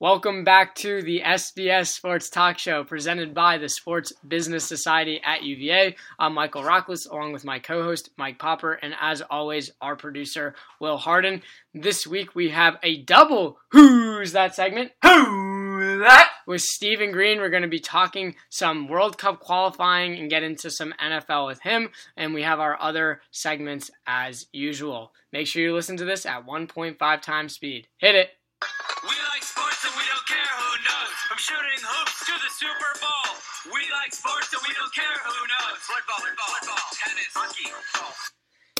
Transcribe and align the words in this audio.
Welcome 0.00 0.44
back 0.44 0.76
to 0.76 1.02
the 1.02 1.22
SBS 1.26 1.88
Sports 1.88 2.30
Talk 2.30 2.56
Show 2.56 2.84
presented 2.84 3.34
by 3.34 3.58
the 3.58 3.68
Sports 3.68 4.12
Business 4.28 4.64
Society 4.64 5.20
at 5.26 5.42
UVA. 5.42 5.96
I'm 6.20 6.34
Michael 6.34 6.62
Rockless 6.62 7.10
along 7.10 7.32
with 7.32 7.44
my 7.44 7.58
co-host 7.58 8.10
Mike 8.16 8.38
Popper 8.38 8.74
and 8.74 8.94
as 9.00 9.22
always 9.22 9.72
our 9.80 9.96
producer 9.96 10.54
Will 10.78 10.98
Harden. 10.98 11.42
This 11.74 12.06
week 12.06 12.36
we 12.36 12.50
have 12.50 12.76
a 12.84 13.02
double 13.02 13.58
Who's 13.72 14.30
That 14.30 14.54
segment. 14.54 14.92
Who 15.02 15.98
that? 15.98 16.30
With 16.46 16.60
Stephen 16.60 17.10
Green, 17.10 17.40
we're 17.40 17.50
going 17.50 17.62
to 17.62 17.68
be 17.68 17.80
talking 17.80 18.36
some 18.50 18.86
World 18.86 19.18
Cup 19.18 19.40
qualifying 19.40 20.16
and 20.16 20.30
get 20.30 20.44
into 20.44 20.70
some 20.70 20.94
NFL 21.02 21.48
with 21.48 21.60
him 21.62 21.88
and 22.16 22.34
we 22.34 22.42
have 22.42 22.60
our 22.60 22.80
other 22.80 23.20
segments 23.32 23.90
as 24.06 24.46
usual. 24.52 25.12
Make 25.32 25.48
sure 25.48 25.60
you 25.60 25.74
listen 25.74 25.96
to 25.96 26.04
this 26.04 26.24
at 26.24 26.46
1.5 26.46 27.20
times 27.20 27.54
speed. 27.54 27.88
Hit 27.96 28.14
it. 28.14 28.30
We 28.62 29.14
like 29.30 29.42
sports 29.42 29.84
and 29.86 29.94
we 29.94 30.02
don't 30.10 30.26
care 30.26 30.50
who 30.58 30.70
knows. 30.82 31.14
From 31.28 31.38
shooting 31.38 31.78
hoops 31.78 32.26
to 32.26 32.32
the 32.32 32.50
Super 32.58 32.92
Bowl. 33.00 33.38
We 33.72 33.80
like 33.92 34.12
sports 34.12 34.52
and 34.52 34.62
we 34.66 34.74
don't 34.74 34.92
care 34.94 35.18
who 35.22 35.38
knows. 35.46 35.78
Football, 35.78 36.18
football, 36.18 36.50
football, 36.58 36.84
tennis, 36.92 37.32
hockey, 37.34 37.70
golf. 37.94 38.32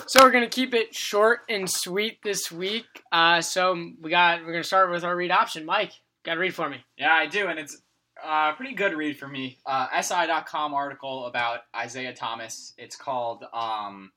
So 0.09 0.23
we're 0.23 0.31
gonna 0.31 0.49
keep 0.49 0.75
it 0.75 0.95
short 0.95 1.41
and 1.49 1.71
sweet 1.71 2.19
this 2.25 2.51
week. 2.51 2.87
Uh, 3.13 3.41
so 3.41 3.75
we 4.01 4.11
got 4.11 4.45
we're 4.45 4.53
gonna 4.53 4.65
start 4.65 4.91
with 4.91 5.05
our 5.05 5.15
read 5.15 5.31
option. 5.31 5.65
Mike, 5.65 5.93
got 6.25 6.35
to 6.35 6.41
read 6.41 6.55
for 6.55 6.69
me. 6.69 6.79
Yeah, 6.97 7.13
I 7.13 7.27
do, 7.27 7.47
and 7.49 7.59
it's 7.59 7.81
a 8.25 8.53
pretty 8.57 8.75
good 8.75 8.95
read 8.95 9.19
for 9.19 9.29
me. 9.29 9.59
Uh, 9.67 9.87
SI.com 10.01 10.75
article 10.75 11.27
about 11.27 11.61
Isaiah 11.77 12.15
Thomas. 12.15 12.75
It's 12.79 12.97
called 12.97 13.45
um, 13.53 14.11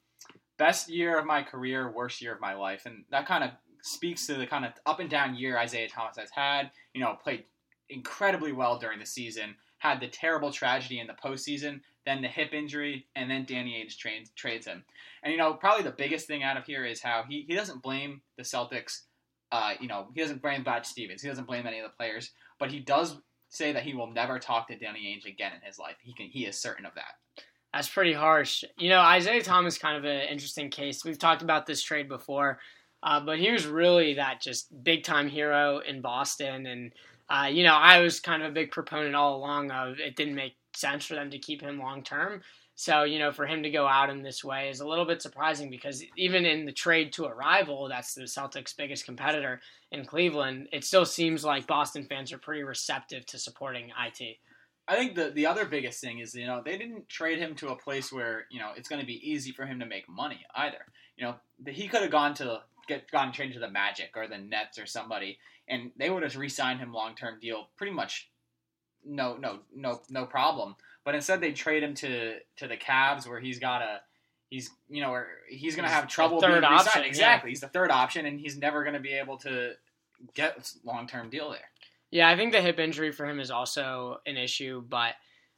"Best 0.57 0.89
Year 0.89 1.19
of 1.19 1.25
My 1.25 1.43
Career, 1.43 1.91
Worst 1.91 2.21
Year 2.21 2.33
of 2.33 2.41
My 2.41 2.55
Life," 2.55 2.85
and 2.85 3.03
that 3.11 3.27
kind 3.27 3.43
of 3.43 3.51
speaks 3.81 4.27
to 4.27 4.35
the 4.35 4.47
kind 4.47 4.65
of 4.65 4.73
up 4.85 4.99
and 4.99 5.09
down 5.09 5.35
year 5.35 5.57
Isaiah 5.57 5.89
Thomas 5.89 6.17
has 6.17 6.29
had. 6.31 6.71
You 6.93 7.01
know, 7.01 7.17
played 7.21 7.45
incredibly 7.89 8.51
well 8.51 8.77
during 8.77 8.99
the 8.99 9.05
season, 9.05 9.55
had 9.77 9.99
the 9.99 10.07
terrible 10.07 10.51
tragedy 10.51 10.99
in 10.99 11.07
the 11.07 11.13
postseason, 11.13 11.81
then 12.05 12.21
the 12.21 12.27
hip 12.27 12.53
injury, 12.53 13.05
and 13.15 13.29
then 13.29 13.45
Danny 13.45 13.73
Ainge 13.73 13.97
trades 13.97 14.31
trades 14.35 14.65
him. 14.65 14.83
And 15.23 15.31
you 15.31 15.37
know, 15.37 15.53
probably 15.53 15.83
the 15.83 15.91
biggest 15.91 16.27
thing 16.27 16.43
out 16.43 16.57
of 16.57 16.65
here 16.65 16.85
is 16.85 17.01
how 17.01 17.23
he, 17.27 17.45
he 17.47 17.55
doesn't 17.55 17.83
blame 17.83 18.21
the 18.37 18.43
Celtics. 18.43 19.01
Uh, 19.51 19.73
you 19.79 19.87
know, 19.87 20.07
he 20.13 20.21
doesn't 20.21 20.41
blame 20.41 20.63
Brad 20.63 20.85
Stevens. 20.85 21.21
He 21.21 21.27
doesn't 21.27 21.47
blame 21.47 21.67
any 21.67 21.79
of 21.79 21.83
the 21.83 21.95
players, 21.97 22.31
but 22.57 22.71
he 22.71 22.79
does 22.79 23.17
say 23.49 23.73
that 23.73 23.83
he 23.83 23.93
will 23.93 24.07
never 24.07 24.39
talk 24.39 24.67
to 24.69 24.77
Danny 24.77 25.01
Ainge 25.01 25.29
again 25.29 25.51
in 25.53 25.61
his 25.61 25.77
life. 25.77 25.97
He 26.01 26.13
can 26.13 26.27
he 26.27 26.45
is 26.45 26.57
certain 26.57 26.85
of 26.85 26.95
that. 26.95 27.43
That's 27.73 27.89
pretty 27.89 28.13
harsh. 28.13 28.63
You 28.77 28.89
know, 28.89 28.99
Isaiah 28.99 29.43
Thomas 29.43 29.77
kind 29.77 29.97
of 29.97 30.03
an 30.03 30.27
interesting 30.29 30.69
case. 30.69 31.05
We've 31.05 31.19
talked 31.19 31.41
about 31.41 31.65
this 31.65 31.81
trade 31.81 32.09
before, 32.09 32.59
uh, 33.03 33.19
but 33.19 33.39
he 33.39 33.51
was 33.51 33.65
really 33.65 34.15
that 34.15 34.41
just 34.41 34.83
big 34.83 35.03
time 35.03 35.29
hero 35.29 35.79
in 35.79 36.01
Boston. 36.01 36.65
And, 36.65 36.91
uh, 37.29 37.47
you 37.51 37.63
know, 37.63 37.75
I 37.75 37.99
was 37.99 38.19
kind 38.19 38.43
of 38.43 38.51
a 38.51 38.53
big 38.53 38.71
proponent 38.71 39.15
all 39.15 39.35
along 39.35 39.71
of 39.71 39.99
it 39.99 40.15
didn't 40.15 40.35
make 40.35 40.55
sense 40.73 41.05
for 41.05 41.15
them 41.15 41.31
to 41.31 41.39
keep 41.39 41.61
him 41.61 41.79
long 41.79 42.03
term. 42.03 42.41
So, 42.75 43.03
you 43.03 43.19
know, 43.19 43.31
for 43.31 43.45
him 43.45 43.63
to 43.63 43.69
go 43.69 43.85
out 43.85 44.09
in 44.09 44.23
this 44.23 44.43
way 44.43 44.69
is 44.69 44.79
a 44.79 44.87
little 44.87 45.05
bit 45.05 45.21
surprising 45.21 45.69
because 45.69 46.03
even 46.17 46.45
in 46.45 46.65
the 46.65 46.71
trade 46.71 47.13
to 47.13 47.25
a 47.25 47.33
rival, 47.33 47.87
that's 47.87 48.15
the 48.15 48.23
Celtics' 48.23 48.75
biggest 48.75 49.05
competitor 49.05 49.61
in 49.91 50.05
Cleveland, 50.05 50.67
it 50.71 50.83
still 50.83 51.05
seems 51.05 51.43
like 51.43 51.67
Boston 51.67 52.05
fans 52.05 52.31
are 52.31 52.37
pretty 52.37 52.63
receptive 52.63 53.25
to 53.27 53.37
supporting 53.37 53.89
IT. 53.89 54.37
I 54.87 54.95
think 54.95 55.15
the 55.15 55.29
the 55.29 55.45
other 55.45 55.65
biggest 55.65 56.01
thing 56.01 56.19
is 56.19 56.33
you 56.33 56.47
know 56.47 56.61
they 56.65 56.77
didn't 56.77 57.07
trade 57.07 57.37
him 57.37 57.55
to 57.55 57.69
a 57.69 57.75
place 57.75 58.11
where 58.11 58.45
you 58.49 58.59
know 58.59 58.71
it's 58.75 58.89
going 58.89 58.99
to 58.99 59.07
be 59.07 59.21
easy 59.29 59.51
for 59.51 59.65
him 59.65 59.79
to 59.79 59.85
make 59.85 60.09
money 60.09 60.43
either. 60.55 60.85
You 61.17 61.25
know 61.25 61.35
he 61.67 61.87
could 61.87 62.01
have 62.01 62.11
gone 62.11 62.33
to 62.35 62.61
get 62.91 63.09
gone 63.09 63.31
traded 63.31 63.53
to 63.53 63.59
the 63.59 63.69
Magic 63.69 64.11
or 64.15 64.27
the 64.27 64.37
Nets 64.37 64.77
or 64.77 64.85
somebody, 64.85 65.37
and 65.67 65.91
they 65.97 66.09
would 66.09 66.23
have 66.23 66.35
re-signed 66.35 66.79
him 66.79 66.93
long 66.93 67.15
term 67.15 67.39
deal 67.39 67.69
pretty 67.77 67.93
much 67.93 68.29
no 69.05 69.35
no 69.37 69.59
no 69.75 70.01
no 70.09 70.25
problem. 70.25 70.75
But 71.03 71.15
instead 71.15 71.41
they 71.41 71.53
trade 71.53 71.83
him 71.83 71.93
to 71.95 72.37
to 72.57 72.67
the 72.67 72.77
Cavs 72.77 73.27
where 73.27 73.39
he's 73.39 73.59
got 73.59 73.81
a 73.81 74.01
he's 74.49 74.69
you 74.89 75.01
know 75.01 75.11
where 75.11 75.27
he's 75.49 75.75
going 75.75 75.87
to 75.87 75.93
have 75.93 76.07
trouble 76.07 76.39
the 76.39 76.47
third 76.47 76.61
being 76.61 76.73
option, 76.73 77.01
yeah. 77.01 77.07
Exactly, 77.07 77.49
he's 77.51 77.61
the 77.61 77.67
third 77.67 77.91
option, 77.91 78.25
and 78.25 78.39
he's 78.39 78.57
never 78.57 78.83
going 78.83 78.93
to 78.93 78.99
be 78.99 79.13
able 79.13 79.37
to 79.37 79.73
get 80.33 80.71
long 80.83 81.07
term 81.07 81.29
deal 81.29 81.49
there. 81.49 81.59
Yeah, 82.11 82.29
I 82.29 82.35
think 82.35 82.51
the 82.51 82.61
hip 82.61 82.77
injury 82.77 83.11
for 83.13 83.25
him 83.25 83.39
is 83.39 83.49
also 83.49 84.19
an 84.25 84.35
issue, 84.35 84.83
but 84.87 85.13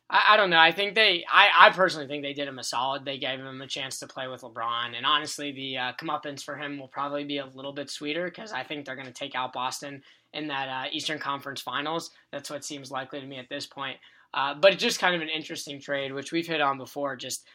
I, 0.09 0.21
I 0.31 0.37
don't 0.37 0.49
know. 0.49 0.59
I 0.59 0.71
think 0.71 0.95
they, 0.95 1.25
I, 1.31 1.67
I 1.67 1.69
personally 1.71 2.07
think 2.07 2.23
they 2.23 2.33
did 2.33 2.47
him 2.47 2.59
a 2.59 2.63
solid. 2.63 3.05
They 3.05 3.17
gave 3.17 3.39
him 3.39 3.61
a 3.61 3.67
chance 3.67 3.99
to 3.99 4.07
play 4.07 4.27
with 4.27 4.41
LeBron, 4.41 4.95
and 4.95 5.05
honestly, 5.05 5.51
the 5.51 5.77
uh, 5.77 5.91
comeuppance 5.99 6.43
for 6.43 6.55
him 6.55 6.79
will 6.79 6.87
probably 6.87 7.23
be 7.23 7.37
a 7.37 7.45
little 7.45 7.73
bit 7.73 7.89
sweeter 7.89 8.25
because 8.25 8.51
I 8.51 8.63
think 8.63 8.85
they're 8.85 8.95
going 8.95 9.07
to 9.07 9.13
take 9.13 9.35
out 9.35 9.53
Boston 9.53 10.01
in 10.33 10.47
that 10.47 10.67
uh, 10.67 10.89
Eastern 10.91 11.19
Conference 11.19 11.61
Finals. 11.61 12.11
That's 12.31 12.49
what 12.49 12.65
seems 12.65 12.91
likely 12.91 13.21
to 13.21 13.27
me 13.27 13.37
at 13.37 13.49
this 13.49 13.65
point. 13.65 13.97
Uh, 14.33 14.55
but 14.55 14.73
it's 14.73 14.81
just 14.81 14.99
kind 14.99 15.15
of 15.15 15.21
an 15.21 15.29
interesting 15.29 15.79
trade, 15.79 16.11
which 16.11 16.31
we've 16.31 16.47
hit 16.47 16.61
on 16.61 16.77
before. 16.77 17.15
Just 17.15 17.47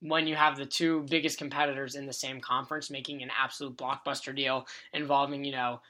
when 0.00 0.26
you 0.26 0.36
have 0.36 0.56
the 0.56 0.66
two 0.66 1.06
biggest 1.08 1.38
competitors 1.38 1.94
in 1.94 2.06
the 2.06 2.12
same 2.12 2.40
conference 2.40 2.90
making 2.90 3.22
an 3.22 3.30
absolute 3.40 3.76
blockbuster 3.76 4.36
deal 4.36 4.66
involving, 4.92 5.44
you 5.44 5.52
know, 5.52 5.80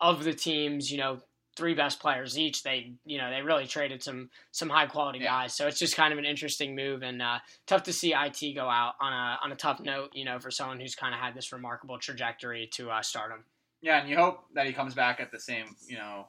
of 0.00 0.24
the 0.24 0.34
teams, 0.34 0.90
you 0.90 0.98
know, 0.98 1.20
three 1.56 1.74
best 1.74 2.00
players 2.00 2.38
each. 2.38 2.62
They, 2.62 2.92
you 3.04 3.18
know, 3.18 3.30
they 3.30 3.42
really 3.42 3.66
traded 3.66 4.02
some 4.02 4.30
some 4.50 4.68
high 4.68 4.86
quality 4.86 5.18
Yeah. 5.20 5.42
guys. 5.42 5.54
So 5.54 5.66
it's 5.66 5.78
just 5.78 5.96
kind 5.96 6.12
of 6.12 6.18
an 6.18 6.24
interesting 6.24 6.74
move 6.74 7.02
and 7.02 7.20
uh, 7.22 7.38
tough 7.66 7.82
to 7.84 7.92
see 7.92 8.14
IT 8.14 8.54
go 8.54 8.68
out 8.68 8.94
on 9.00 9.12
a 9.12 9.38
on 9.44 9.52
a 9.52 9.56
tough 9.56 9.80
note. 9.80 10.10
You 10.14 10.24
know, 10.24 10.38
for 10.38 10.50
someone 10.50 10.80
who's 10.80 10.94
kind 10.94 11.14
of 11.14 11.20
had 11.20 11.34
this 11.34 11.52
remarkable 11.52 11.98
trajectory 11.98 12.68
to 12.74 12.90
uh, 12.90 13.02
stardom. 13.02 13.44
Yeah, 13.80 14.00
and 14.00 14.08
you 14.08 14.16
hope 14.16 14.44
that 14.54 14.66
he 14.66 14.72
comes 14.72 14.94
back 14.94 15.18
at 15.20 15.32
the 15.32 15.40
same, 15.40 15.66
you 15.88 15.96
know, 15.96 16.28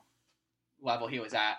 level 0.81 1.07
he 1.07 1.19
was 1.19 1.33
at. 1.35 1.57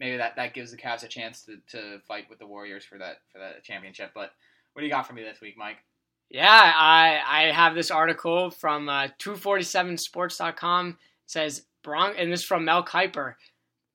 Maybe 0.00 0.16
that, 0.16 0.36
that 0.36 0.54
gives 0.54 0.70
the 0.70 0.76
Cavs 0.76 1.04
a 1.04 1.06
chance 1.08 1.44
to, 1.44 1.58
to 1.78 1.98
fight 2.08 2.28
with 2.30 2.38
the 2.38 2.46
Warriors 2.46 2.84
for 2.84 2.98
that 2.98 3.18
for 3.30 3.38
that 3.38 3.62
championship. 3.62 4.10
But 4.14 4.32
what 4.72 4.80
do 4.80 4.86
you 4.86 4.92
got 4.92 5.06
for 5.06 5.12
me 5.12 5.22
this 5.22 5.40
week, 5.40 5.56
Mike? 5.56 5.76
Yeah, 6.30 6.48
I 6.50 7.20
I 7.26 7.52
have 7.52 7.74
this 7.76 7.90
article 7.92 8.50
from 8.50 8.88
uh, 8.88 9.08
247sports.com. 9.20 10.98
Says 11.26 11.66
Bron 11.82 12.14
and 12.16 12.32
this 12.32 12.40
is 12.40 12.46
from 12.46 12.64
Mel 12.64 12.84
Kiper. 12.84 13.34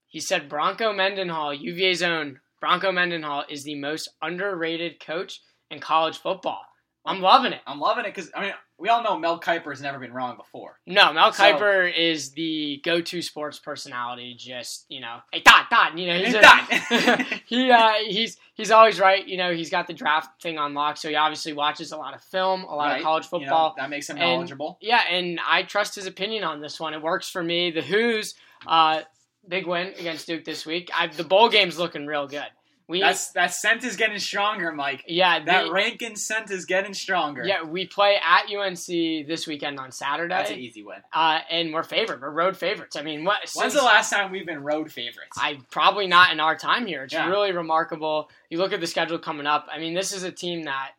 He 0.07 0.19
said 0.19 0.49
Bronco 0.49 0.91
Mendenhall, 0.93 1.53
UVA's 1.53 2.01
own 2.01 2.39
Bronco 2.59 2.91
Mendenhall, 2.91 3.45
is 3.49 3.63
the 3.63 3.75
most 3.75 4.09
underrated 4.21 4.99
coach 4.99 5.41
in 5.69 5.79
college 5.79 6.17
football. 6.17 6.61
I'm 7.09 7.21
loving 7.21 7.53
it. 7.53 7.61
I'm 7.67 7.79
loving 7.79 8.05
it 8.05 8.13
because 8.13 8.31
I 8.35 8.41
mean 8.41 8.53
we 8.77 8.87
all 8.87 9.03
know 9.03 9.17
Mel 9.19 9.39
Kiper 9.39 9.69
has 9.71 9.81
never 9.81 9.99
been 9.99 10.13
wrong 10.13 10.37
before. 10.37 10.79
No, 10.87 11.11
Mel 11.11 11.33
So- 11.33 11.43
Kiper 11.43 11.93
is 11.93 12.31
the 12.31 12.79
go-to 12.85 13.21
sports 13.21 13.59
personality. 13.59 14.35
Just 14.37 14.85
you 14.89 15.01
know, 15.01 15.17
hey 15.33 15.41
dot 15.41 15.65
dot. 15.69 15.97
You 15.97 16.07
know, 16.07 16.17
he's 16.17 16.33
a- 16.35 17.23
he 17.45 17.71
uh, 17.71 17.93
he's 18.07 18.37
he's 18.53 18.71
always 18.71 18.99
right. 18.99 19.27
You 19.27 19.37
know, 19.37 19.53
he's 19.53 19.69
got 19.69 19.87
the 19.87 19.93
draft 19.93 20.41
thing 20.41 20.57
on 20.57 20.73
lock, 20.73 20.97
so 20.97 21.09
he 21.09 21.15
obviously 21.15 21.53
watches 21.53 21.91
a 21.91 21.97
lot 21.97 22.13
of 22.13 22.21
film, 22.23 22.63
a 22.63 22.75
lot 22.75 22.85
Right? 22.89 22.97
of 22.99 23.03
college 23.03 23.25
You 23.31 23.39
know, 23.39 23.45
football. 23.45 23.73
that 23.77 23.89
makes 23.89 24.09
him 24.09 24.17
And- 24.17 24.25
knowledgeable. 24.33 24.77
Yeah, 24.81 25.01
and 25.09 25.39
I 25.45 25.63
trust 25.63 25.95
his 25.95 26.05
opinion 26.07 26.43
on 26.43 26.61
this 26.61 26.79
one. 26.79 26.93
It 26.93 27.01
works 27.01 27.29
for 27.29 27.43
me. 27.43 27.71
The 27.71 27.81
Hoos' 27.81 28.35
uh, 28.67 29.01
big 29.47 29.67
win 29.67 29.87
against 29.99 30.27
Duke 30.27 30.45
this 30.45 30.65
week. 30.65 30.89
I, 30.97 31.07
the 31.07 31.23
bowl 31.23 31.49
game's 31.49 31.77
looking 31.79 32.05
real 32.05 32.27
good. 32.27 32.45
We 32.89 33.01
That's 33.01 33.29
that 33.33 33.53
scent 33.53 33.83
is 33.83 33.95
getting 33.95 34.17
stronger, 34.17 34.71
Mike. 34.71 35.03
yeah 35.07 35.43
That 35.45 35.65
the- 35.65 35.71
Rankin 35.71 36.15
scent 36.15 36.49
is 36.49 36.65
getting 36.65 36.95
stronger. 36.95 37.45
yeah 37.45 37.61
we 37.63 37.85
play 37.85 38.15
at 38.17 38.49
UNC 38.51 39.27
this 39.27 39.45
weekend 39.45 39.79
on 39.79 39.91
Saturday. 39.91 40.33
that's 40.33 40.49
an 40.49 40.57
easy 40.57 40.81
win. 40.83 40.97
uh, 41.13 41.39
and 41.51 41.71
we're 41.71 41.83
favored. 41.83 42.19
We're 42.19 42.31
road 42.31 42.57
favorites. 42.57 42.95
I 42.95 43.03
mean, 43.03 43.23
what? 43.23 43.37
When's 43.41 43.51
since- 43.53 43.73
the 43.75 43.83
last 43.83 44.09
time 44.09 44.31
we've 44.31 44.45
been 44.45 44.63
road 44.63 44.91
favorites? 44.91 45.37
I 45.39 45.59
probably 45.69 46.07
not 46.07 46.33
in 46.33 46.39
our 46.39 46.55
time 46.57 46.87
here. 46.87 47.03
It's 47.03 47.13
Yeah. 47.13 47.29
really 47.29 47.51
remarkable. 47.51 48.31
You 48.49 48.57
look 48.57 48.73
at 48.73 48.81
the 48.81 48.87
schedule 48.87 49.19
coming 49.19 49.45
up. 49.45 49.67
I 49.71 49.77
mean, 49.77 49.93
this 49.93 50.11
is 50.11 50.23
a 50.23 50.31
team 50.31 50.63
that 50.63 50.93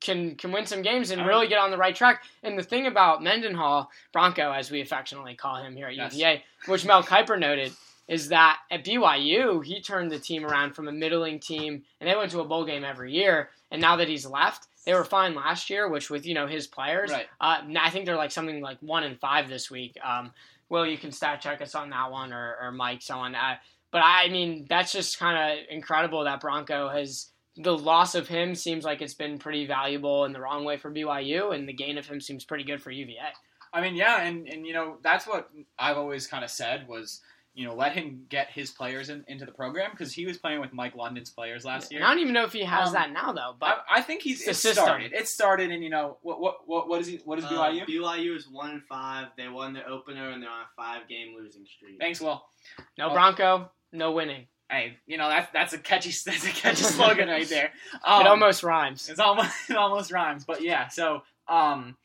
can 0.00 0.34
can 0.34 0.50
win 0.50 0.66
some 0.66 0.82
games 0.82 1.12
and 1.12 1.24
really 1.24 1.46
get 1.46 1.58
on 1.60 1.70
the 1.70 1.76
right 1.78 1.94
track. 1.94 2.24
And 2.42 2.58
the 2.58 2.64
thing 2.64 2.88
about 2.88 3.22
Mendenhall, 3.22 3.88
Bronco, 4.12 4.50
as 4.50 4.68
we 4.68 4.80
affectionately 4.80 5.36
call 5.36 5.62
him 5.62 5.76
here 5.76 5.86
at 5.86 5.94
Yes. 5.94 6.12
UVA, 6.14 6.44
which 6.66 6.84
Mel 6.84 7.04
Kiper 7.04 7.38
noted, 7.38 7.72
is 8.08 8.28
that 8.28 8.58
at 8.70 8.84
BYU 8.84 9.64
he 9.64 9.80
turned 9.80 10.10
the 10.10 10.18
team 10.18 10.44
around 10.44 10.74
from 10.74 10.88
a 10.88 10.92
middling 10.92 11.40
team, 11.40 11.82
and 12.00 12.08
they 12.08 12.16
went 12.16 12.30
to 12.32 12.40
a 12.40 12.44
bowl 12.44 12.64
game 12.64 12.84
every 12.84 13.12
year. 13.12 13.50
And 13.70 13.80
now 13.80 13.96
that 13.96 14.08
he's 14.08 14.24
left, 14.24 14.68
they 14.84 14.94
were 14.94 15.04
fine 15.04 15.34
last 15.34 15.68
year, 15.70 15.88
which 15.88 16.08
with 16.10 16.24
you 16.24 16.34
know 16.34 16.46
his 16.46 16.66
players, 16.66 17.10
Right. 17.10 17.26
uh, 17.40 17.62
I 17.80 17.90
think 17.90 18.06
they're 18.06 18.16
like 18.16 18.30
something 18.30 18.60
like 18.60 18.78
one 18.80 19.02
and 19.02 19.18
five 19.18 19.48
this 19.48 19.70
week. 19.70 19.96
Um, 20.04 20.32
Will, 20.68 20.86
you 20.86 20.98
can 20.98 21.12
stat 21.12 21.40
check 21.40 21.60
us 21.62 21.74
on 21.74 21.90
that 21.90 22.10
one, 22.10 22.32
or, 22.32 22.56
or 22.60 22.72
Mike, 22.72 23.02
someone. 23.02 23.34
Uh, 23.34 23.56
but 23.90 24.02
I 24.04 24.28
mean, 24.28 24.66
that's 24.68 24.92
just 24.92 25.18
kind 25.18 25.58
of 25.60 25.64
incredible 25.70 26.24
that 26.24 26.40
Bronco 26.40 26.88
has 26.88 27.28
the 27.56 27.76
loss 27.76 28.14
of 28.14 28.28
him 28.28 28.54
seems 28.54 28.84
like 28.84 29.00
it's 29.00 29.14
been 29.14 29.38
pretty 29.38 29.66
valuable 29.66 30.24
in 30.26 30.32
the 30.32 30.40
wrong 30.40 30.64
way 30.64 30.76
for 30.76 30.90
BYU, 30.92 31.54
and 31.54 31.68
the 31.68 31.72
gain 31.72 31.98
of 31.98 32.06
him 32.06 32.20
seems 32.20 32.44
pretty 32.44 32.64
good 32.64 32.82
for 32.82 32.90
UVA. 32.90 33.16
I 33.72 33.80
mean, 33.80 33.94
yeah, 33.96 34.22
and, 34.22 34.46
and 34.48 34.66
you 34.66 34.72
know 34.72 34.98
that's 35.02 35.26
what 35.26 35.50
I've 35.78 35.96
always 35.96 36.26
kind 36.26 36.44
of 36.44 36.50
said 36.50 36.86
was 36.88 37.20
you 37.56 37.66
know 37.66 37.74
let 37.74 37.92
him 37.92 38.26
get 38.28 38.50
his 38.50 38.70
players 38.70 39.08
in, 39.10 39.24
into 39.26 39.44
the 39.46 39.50
program 39.50 39.90
because 39.90 40.12
he 40.12 40.26
was 40.26 40.36
playing 40.38 40.60
with 40.60 40.72
Mike 40.72 40.94
London's 40.94 41.30
players 41.30 41.64
last 41.64 41.90
year. 41.90 42.00
And 42.00 42.06
I 42.06 42.10
don't 42.10 42.20
even 42.20 42.34
know 42.34 42.44
if 42.44 42.52
he 42.52 42.62
has 42.64 42.88
Um, 42.88 42.94
that 42.94 43.10
now 43.12 43.32
though. 43.32 43.54
But 43.58 43.84
I, 43.90 43.98
I 43.98 44.02
think 44.02 44.22
he's 44.22 44.44
the 44.44 44.50
it 44.50 44.54
started. 44.54 45.12
It 45.14 45.26
started, 45.26 45.70
and 45.72 45.82
you 45.82 45.90
know 45.90 46.18
what 46.22 46.38
what 46.40 46.68
what, 46.68 46.88
what 46.88 47.00
is 47.00 47.06
he? 47.08 47.16
What 47.24 47.38
is 47.38 47.46
Uh, 47.46 47.50
BYU? 47.50 47.86
BYU 47.88 48.36
is 48.36 48.46
one 48.46 48.70
and 48.70 48.82
five. 48.84 49.28
They 49.36 49.48
won 49.48 49.72
their 49.72 49.88
opener 49.88 50.30
and 50.30 50.42
they're 50.42 50.50
on 50.50 50.60
a 50.60 50.68
five 50.76 51.08
game 51.08 51.34
losing 51.36 51.64
streak. 51.66 51.98
Thanks, 51.98 52.20
Will. 52.20 52.44
no 52.98 53.08
Oh. 53.08 53.12
Bronco, 53.14 53.70
no 53.92 54.12
winning. 54.12 54.46
Hey, 54.70 54.98
you 55.06 55.16
know 55.16 55.28
that's 55.28 55.50
that's 55.52 55.72
a 55.72 55.78
catchy 55.78 56.10
that's 56.26 56.44
a 56.44 56.50
catchy 56.50 56.82
slogan 56.82 57.28
right 57.28 57.48
there. 57.48 57.70
Um, 58.04 58.20
it 58.20 58.26
almost 58.26 58.62
rhymes. 58.62 59.08
It's 59.08 59.20
almost 59.20 59.50
it 59.70 59.76
almost 59.76 60.12
rhymes, 60.12 60.44
but 60.44 60.60
yeah. 60.60 60.88
So 60.88 61.22
um, 61.48 61.96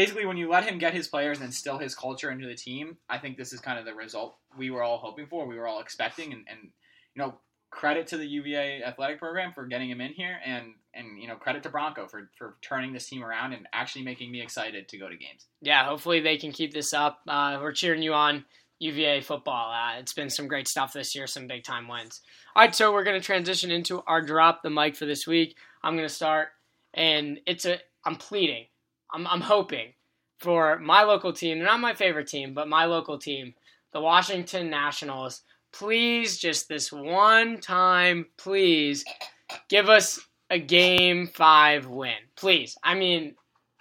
basically, 0.00 0.24
when 0.24 0.38
you 0.38 0.48
let 0.48 0.64
him 0.64 0.78
get 0.78 0.94
his 0.94 1.08
players 1.08 1.38
and 1.38 1.46
instill 1.46 1.76
his 1.76 1.94
culture 1.94 2.30
into 2.30 2.46
the 2.46 2.54
team, 2.54 2.96
I 3.10 3.18
think 3.18 3.36
this 3.36 3.52
is 3.52 3.60
kind 3.60 3.78
of 3.78 3.84
the 3.84 3.94
result 3.94 4.38
we 4.56 4.70
were 4.70 4.82
all 4.82 4.96
hoping 4.96 5.26
for. 5.26 5.46
We 5.46 5.58
were 5.58 5.66
all 5.66 5.80
expecting, 5.80 6.32
and, 6.32 6.46
and 6.48 6.70
you 7.14 7.22
know, 7.22 7.34
credit 7.70 8.06
to 8.08 8.16
the 8.16 8.26
UVA 8.26 8.82
athletic 8.82 9.18
program 9.18 9.52
for 9.52 9.66
getting 9.66 9.90
him 9.90 10.00
in 10.00 10.12
here, 10.12 10.38
and 10.42 10.72
and 10.94 11.20
you 11.20 11.28
know, 11.28 11.36
credit 11.36 11.62
to 11.64 11.68
Bronco 11.68 12.06
for 12.06 12.30
for 12.38 12.56
turning 12.62 12.94
this 12.94 13.10
team 13.10 13.22
around 13.22 13.52
and 13.52 13.68
actually 13.74 14.02
making 14.02 14.32
me 14.32 14.40
excited 14.40 14.88
to 14.88 14.96
go 14.96 15.06
to 15.06 15.16
games. 15.16 15.44
yeah, 15.60 15.84
hopefully 15.84 16.20
they 16.20 16.38
can 16.38 16.50
keep 16.50 16.72
this 16.72 16.94
up. 16.94 17.20
Uh, 17.28 17.58
we're 17.60 17.72
cheering 17.72 18.02
you 18.02 18.14
on, 18.14 18.46
UVA 18.78 19.20
football. 19.20 19.70
Uh, 19.70 19.98
it's 19.98 20.14
been 20.14 20.30
some 20.30 20.48
great 20.48 20.66
stuff 20.66 20.94
this 20.94 21.14
year, 21.14 21.26
some 21.26 21.46
big 21.46 21.62
time 21.62 21.88
wins. 21.88 22.22
All 22.56 22.62
right, 22.62 22.74
so 22.74 22.90
we're 22.90 23.04
going 23.04 23.20
to 23.20 23.24
transition 23.24 23.70
into 23.70 24.02
our 24.06 24.22
drop 24.22 24.62
the 24.62 24.70
mic 24.70 24.96
for 24.96 25.04
this 25.04 25.26
week. 25.26 25.56
I'm 25.82 25.94
going 25.94 26.08
to 26.08 26.14
start, 26.14 26.48
and 26.94 27.38
it's 27.46 27.66
a 27.66 27.80
I'm 28.06 28.16
pleading, 28.16 28.64
I'm 29.12 29.26
I'm 29.26 29.40
hoping 29.40 29.92
for 30.38 30.78
my 30.78 31.02
local 31.02 31.32
team, 31.32 31.58
they're 31.58 31.66
not 31.66 31.80
my 31.80 31.94
favorite 31.94 32.26
team, 32.26 32.54
but 32.54 32.68
my 32.68 32.86
local 32.86 33.18
team, 33.18 33.54
the 33.92 34.00
Washington 34.00 34.70
Nationals. 34.70 35.42
Please, 35.72 36.38
just 36.38 36.68
this 36.68 36.90
one 36.90 37.60
time, 37.60 38.26
please 38.36 39.04
give 39.68 39.88
us 39.88 40.18
a 40.48 40.58
game 40.58 41.28
five 41.28 41.86
win. 41.86 42.16
Please. 42.36 42.76
I 42.82 42.94
mean, 42.94 43.36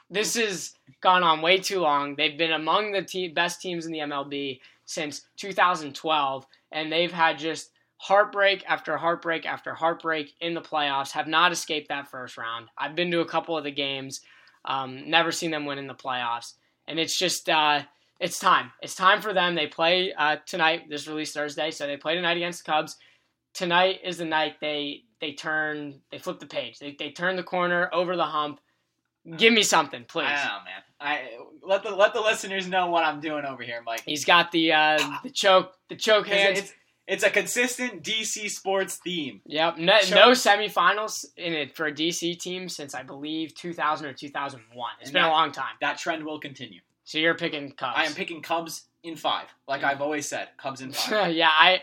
this 0.10 0.36
has 0.36 0.74
gone 1.02 1.24
on 1.24 1.42
way 1.42 1.58
too 1.58 1.80
long. 1.80 2.16
They've 2.16 2.38
been 2.38 2.52
among 2.52 2.92
the 2.92 3.02
te- 3.02 3.30
best 3.30 3.62
teams 3.62 3.86
in 3.86 3.92
the 3.92 4.00
MLB 4.00 4.60
since 4.86 5.22
2012, 5.38 6.46
and 6.72 6.92
they've 6.92 7.12
had 7.12 7.40
just 7.40 7.72
heartbreak 7.98 8.64
after 8.68 8.98
heartbreak 8.98 9.46
after 9.46 9.74
heartbreak 9.74 10.34
in 10.42 10.54
the 10.54 10.62
playoffs. 10.62 11.12
Have 11.12 11.28
not 11.28 11.52
escaped 11.52 11.90
that 11.90 12.10
first 12.10 12.38
round. 12.38 12.68
I've 12.78 12.96
been 12.96 13.12
to 13.12 13.22
a 13.22 13.26
couple 13.26 13.58
of 13.58 13.64
the 13.64 13.72
games, 13.72 14.22
um, 14.70 15.10
never 15.10 15.32
seen 15.32 15.52
them 15.52 15.66
win 15.66 15.80
in 15.80 15.88
the 15.88 15.96
playoffs, 15.96 16.54
and 16.88 17.00
it's 17.00 17.18
just 17.18 17.50
uh, 17.50 17.82
it's 18.20 18.40
time. 18.40 18.72
It's 18.82 18.96
time 18.96 19.22
for 19.22 19.34
them. 19.34 19.56
They 19.56 19.68
play 19.68 20.14
uh, 20.14 20.38
tonight. 20.46 20.90
This 20.90 21.08
release 21.08 21.34
Thursday, 21.34 21.72
so 21.72 21.88
they 21.88 21.98
play 21.98 22.16
tonight 22.16 22.38
against 22.38 22.64
the 22.64 22.72
Cubs. 22.72 22.96
Tonight 23.54 24.00
is 24.04 24.18
the 24.18 24.26
night 24.26 24.56
they 24.62 25.04
they 25.20 25.34
turn 25.34 26.02
they 26.12 26.20
flip 26.20 26.40
the 26.40 26.46
page. 26.46 26.80
They 26.80 26.96
they 26.98 27.10
turn 27.10 27.36
the 27.36 27.44
corner 27.44 27.90
over 27.92 28.16
the 28.16 28.26
hump. 28.26 28.62
Give 29.38 29.52
me 29.52 29.64
something, 29.64 30.06
please. 30.06 30.28
I 30.28 30.36
don't 30.36 30.46
know, 30.46 30.64
man. 30.66 30.84
I 31.02 31.30
let 31.64 31.84
the 31.84 31.92
let 31.92 32.14
the 32.14 32.22
listeners 32.22 32.68
know 32.68 32.88
what 32.88 33.04
I'm 33.04 33.20
doing 33.20 33.46
over 33.46 33.64
here, 33.64 33.82
Mike. 33.84 34.04
He's 34.06 34.24
got 34.24 34.52
the 34.52 34.72
uh, 34.74 35.00
the 35.24 35.32
choke 35.32 35.74
the 35.90 35.96
choke 35.96 36.28
hands. 36.28 36.60
it's, 36.60 36.74
it's 37.10 37.24
a 37.24 37.30
consistent 37.30 38.04
DC 38.04 38.50
sports 38.52 38.98
theme. 39.04 39.42
Yep, 39.46 39.80
no, 39.80 40.00
Choke. 40.00 40.16
no 40.16 40.30
semifinals 40.32 41.26
in 41.36 41.54
it 41.54 41.76
for 41.76 41.88
a 41.88 41.92
DC 41.92 42.38
team 42.40 42.70
since 42.70 42.94
I 42.94 43.02
believe 43.02 43.56
2000 43.56 44.06
or 44.06 44.14
2001. 44.14 44.90
It's 45.00 45.10
And 45.10 45.14
been 45.14 45.24
a 45.24 45.30
long 45.30 45.52
time. 45.52 45.74
That 45.82 45.98
trend 45.98 46.24
will 46.24 46.40
continue. 46.40 46.82
So 47.06 47.18
you're 47.18 47.34
picking 47.34 47.72
Cubs. 47.72 47.96
I 47.98 48.06
am 48.06 48.14
picking 48.14 48.44
Cubs 48.44 48.84
in 49.04 49.16
five, 49.16 49.48
like 49.68 49.84
I've 49.84 50.02
always 50.02 50.28
said. 50.28 50.50
Cubs 50.58 50.82
in 50.82 50.92
five. 50.92 51.32
yeah, 51.34 51.50
I 51.52 51.82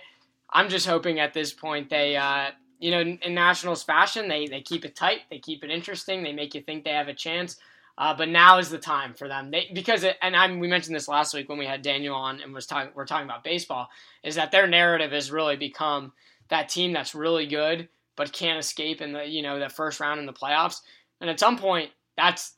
I'm 0.50 0.68
just 0.68 0.86
hoping 0.86 1.18
at 1.18 1.34
this 1.34 1.52
point 1.52 1.90
they 1.90 2.16
uh, 2.16 2.50
you 2.78 2.92
know 2.92 3.00
in, 3.00 3.18
in 3.18 3.34
Nationals 3.34 3.82
fashion 3.82 4.28
they 4.28 4.46
they 4.46 4.60
keep 4.60 4.84
it 4.84 4.94
tight, 4.94 5.22
they 5.28 5.40
keep 5.40 5.64
it 5.64 5.70
interesting, 5.70 6.22
they 6.22 6.32
make 6.32 6.54
you 6.54 6.60
think 6.60 6.84
they 6.84 6.92
have 6.92 7.08
a 7.08 7.14
chance. 7.14 7.56
Uh, 7.98 8.14
but 8.14 8.28
now 8.28 8.58
is 8.58 8.68
the 8.68 8.78
time 8.78 9.14
for 9.14 9.26
them. 9.26 9.50
They 9.50 9.70
because 9.72 10.04
it, 10.04 10.16
and 10.20 10.36
I'm 10.36 10.58
we 10.58 10.68
mentioned 10.68 10.94
this 10.94 11.08
last 11.08 11.32
week 11.32 11.48
when 11.48 11.58
we 11.58 11.66
had 11.66 11.82
Daniel 11.82 12.14
on 12.14 12.40
and 12.40 12.52
was 12.52 12.66
talking 12.66 12.92
we're 12.94 13.06
talking 13.06 13.24
about 13.24 13.42
baseball 13.42 13.88
is 14.22 14.34
that 14.34 14.52
their 14.52 14.66
narrative 14.66 15.12
has 15.12 15.30
really 15.30 15.56
become 15.56 16.12
that 16.48 16.68
team 16.68 16.92
that's 16.92 17.14
really 17.14 17.46
good 17.46 17.88
but 18.16 18.32
can't 18.32 18.58
escape 18.58 19.00
in 19.00 19.12
the 19.12 19.24
you 19.24 19.42
know 19.42 19.58
the 19.58 19.68
first 19.68 20.00
round 20.00 20.18
in 20.20 20.26
the 20.26 20.32
playoffs. 20.32 20.80
And 21.20 21.30
at 21.30 21.40
some 21.40 21.56
point 21.56 21.90
that's 22.16 22.55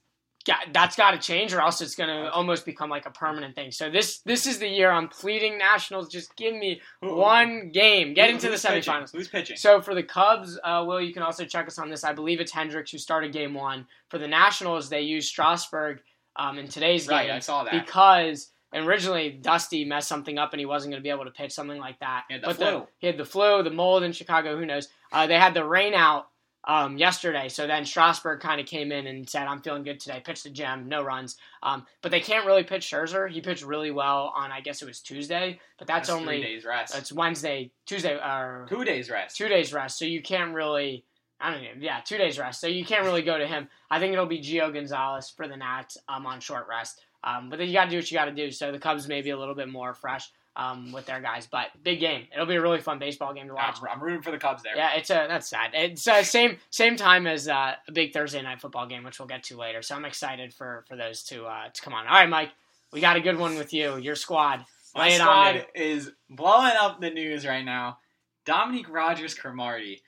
that's 0.73 0.97
got 0.97 1.11
to 1.11 1.19
change 1.19 1.53
or 1.53 1.61
else 1.61 1.81
it's 1.83 1.95
going 1.95 2.09
to 2.09 2.31
almost 2.33 2.65
become 2.65 2.89
like 2.89 3.05
a 3.07 3.11
permanent 3.11 3.55
thing. 3.55 3.71
So 3.71 3.91
this 3.91 4.21
this 4.21 4.47
is 4.47 4.59
the 4.59 4.69
year 4.69 4.91
I'm 4.91 5.09
pleading 5.09 5.59
Nationals 5.59 6.09
just 6.09 6.35
give 6.37 6.55
me 6.55 6.81
Who- 7.03 7.15
one 7.17 7.71
game. 7.71 8.15
Get 8.15 8.29
Who- 8.29 8.35
into 8.37 8.47
the 8.47 8.53
who's 8.53 8.63
pitching? 8.65 8.93
semifinals. 8.95 9.13
Who's 9.13 9.29
pitching? 9.29 9.57
So 9.57 9.83
for 9.83 9.95
the 9.95 10.03
Cubs, 10.03 10.59
uh, 10.65 10.85
Will, 10.87 11.01
you 11.03 11.13
can 11.13 11.23
also 11.23 11.45
check 11.45 11.67
us 11.67 11.79
on 11.79 11.91
this. 11.91 12.03
I 12.05 12.13
believe 12.15 12.41
it's 12.41 12.53
Hendricks 12.53 12.91
who 12.91 12.99
started 12.99 13.33
game 13.33 13.53
one. 13.53 13.87
For 14.09 14.17
the 14.19 14.29
Nationals, 14.29 14.89
they 14.89 15.03
used 15.03 15.29
Strasburg 15.29 16.01
um, 16.37 16.59
in 16.59 16.69
today's 16.69 17.07
right, 17.09 17.27
game 17.27 17.37
I 17.37 17.41
saw 17.41 17.65
that. 17.65 17.73
because 17.73 18.51
originally 18.73 19.31
Dusty 19.31 19.85
messed 19.85 20.09
something 20.09 20.39
up 20.39 20.53
and 20.53 20.61
he 20.61 20.67
wasn't 20.67 20.93
going 20.93 21.01
to 21.01 21.05
be 21.05 21.11
able 21.11 21.25
to 21.25 21.31
pitch 21.31 21.53
something 21.53 21.79
like 21.79 21.99
that. 22.01 22.25
He 22.29 22.35
had 22.35 22.43
the 22.43 22.47
but 22.47 22.57
flu. 22.57 22.87
he 22.99 23.07
had 23.07 23.19
the 23.19 23.25
flu, 23.25 23.63
the 23.63 23.71
mold 23.71 24.03
in 24.03 24.13
Chicago. 24.13 24.57
Who 24.57 24.65
knows? 24.65 24.89
Uh, 25.13 25.27
they 25.27 25.39
had 25.39 25.53
the 25.55 25.65
rain 25.65 25.95
out 25.95 26.29
um, 26.69 26.99
yesterday, 26.99 27.49
so 27.49 27.67
then 27.67 27.85
Strasburg 27.85 28.41
kind 28.41 28.61
of 28.61 28.67
came 28.67 28.93
in 28.93 29.07
and 29.07 29.29
said, 29.29 29.47
"I'm 29.49 29.63
feeling 29.63 29.83
good 29.83 29.99
today." 29.99 30.23
Pitched 30.25 30.45
the 30.45 30.51
gem, 30.51 30.87
no 30.87 31.03
runs. 31.03 31.37
Um, 31.63 31.87
but 32.03 32.11
they 32.11 32.21
can't 32.21 32.47
really 32.47 32.63
pitch 32.63 32.89
Scherzer. 32.89 33.29
He 33.29 33.41
pitched 33.41 33.65
really 33.65 33.91
well 33.91 34.33
on, 34.37 34.53
I 34.53 34.61
guess 34.61 34.83
it 34.83 34.85
was 34.87 35.01
Tuesday, 35.01 35.59
but 35.79 35.89
that's, 35.89 36.09
That's 36.09 36.21
only 36.21 36.43
days 36.43 36.65
rest. 36.67 36.95
it's 36.97 37.11
Wednesday, 37.11 37.71
Tuesday, 37.87 38.15
or 38.15 38.67
two 38.69 38.85
days 38.85 39.11
rest. 39.11 39.37
two 39.37 39.49
days 39.49 39.73
rest, 39.73 39.99
so 39.99 40.05
you 40.05 40.23
can't 40.23 40.55
really. 40.55 41.05
I 41.41 41.53
don't 41.53 41.63
know. 41.63 41.69
Yeah, 41.79 42.01
two 42.05 42.19
days 42.19 42.39
rest, 42.39 42.61
so 42.61 42.67
you 42.67 42.85
can't 42.85 43.05
really 43.05 43.23
go 43.23 43.39
to 43.39 43.47
him. 43.47 43.69
I 43.91 43.99
think 44.01 44.13
it'll 44.13 44.27
be 44.27 44.41
Gio 44.41 44.73
Gonzalez 44.73 45.31
for 45.31 45.47
the 45.49 45.57
Nats 45.57 45.97
um, 46.09 46.27
on 46.27 46.41
short 46.41 46.67
rest. 46.69 47.01
Um, 47.25 47.49
but 47.49 47.59
then 47.59 47.69
you 47.69 47.75
got 47.75 47.85
to 47.87 47.91
do 47.91 47.97
what 47.97 48.11
you 48.11 48.19
got 48.19 48.27
to 48.27 48.33
do. 48.33 48.51
So 48.51 48.73
the 48.73 48.79
Cubs 48.79 49.09
may 49.09 49.23
be 49.23 49.31
a 49.31 49.39
little 49.39 49.55
bit 49.55 49.69
more 49.69 49.95
fresh 49.95 50.31
um, 50.59 50.91
with 50.93 51.07
their 51.07 51.21
guys, 51.21 51.47
but 51.47 51.69
big 51.83 52.01
game. 52.01 52.27
It'll 52.35 52.45
be 52.45 52.57
a 52.57 52.61
really 52.61 52.81
fun 52.81 52.99
baseball 52.99 53.33
game 53.33 53.47
to 53.47 53.55
watch. 53.55 53.79
I'm, 53.81 53.89
I'm 53.89 54.03
rooting 54.03 54.23
for 54.23 54.33
the 54.33 54.39
Cubs 54.39 54.63
there. 54.63 54.77
Yeah, 54.77 54.95
it's 54.97 55.09
a 55.09 55.27
that's 55.29 55.49
sad. 55.49 55.71
It's 55.73 56.07
uh, 56.07 56.23
same 56.23 56.59
same 56.71 56.97
time 56.97 57.27
as 57.27 57.49
uh, 57.49 57.75
a 57.87 57.93
big 57.93 58.13
Thursday 58.13 58.43
night 58.43 58.61
football 58.61 58.87
game, 58.87 59.05
which 59.05 59.19
we'll 59.19 59.29
get 59.29 59.45
to 59.45 59.57
later. 59.57 59.81
So 59.83 59.95
I'm 59.95 60.05
excited 60.05 60.53
for 60.53 60.85
for 60.89 60.97
those 60.97 61.23
to 61.25 61.45
uh, 61.45 61.69
to 61.73 61.81
come 61.81 61.95
on. 61.95 62.07
All 62.07 62.15
right, 62.15 62.29
Mike, 62.29 62.51
we 62.93 63.01
got 63.01 63.17
a 63.17 63.21
good 63.21 63.39
one 63.39 63.57
with 63.57 63.73
you. 63.73 63.97
Your 63.97 64.17
squad. 64.17 64.67
My 64.95 65.09
it 65.09 65.21
on 65.21 65.27
squad 65.27 65.67
is 65.77 66.11
blowing 66.29 66.75
up 66.79 67.01
the 67.01 67.11
news 67.11 67.47
right 67.47 67.65
now. 67.65 67.99
Dominique 68.45 68.89
Rodgers 68.89 69.35
Cromartie 69.35 70.03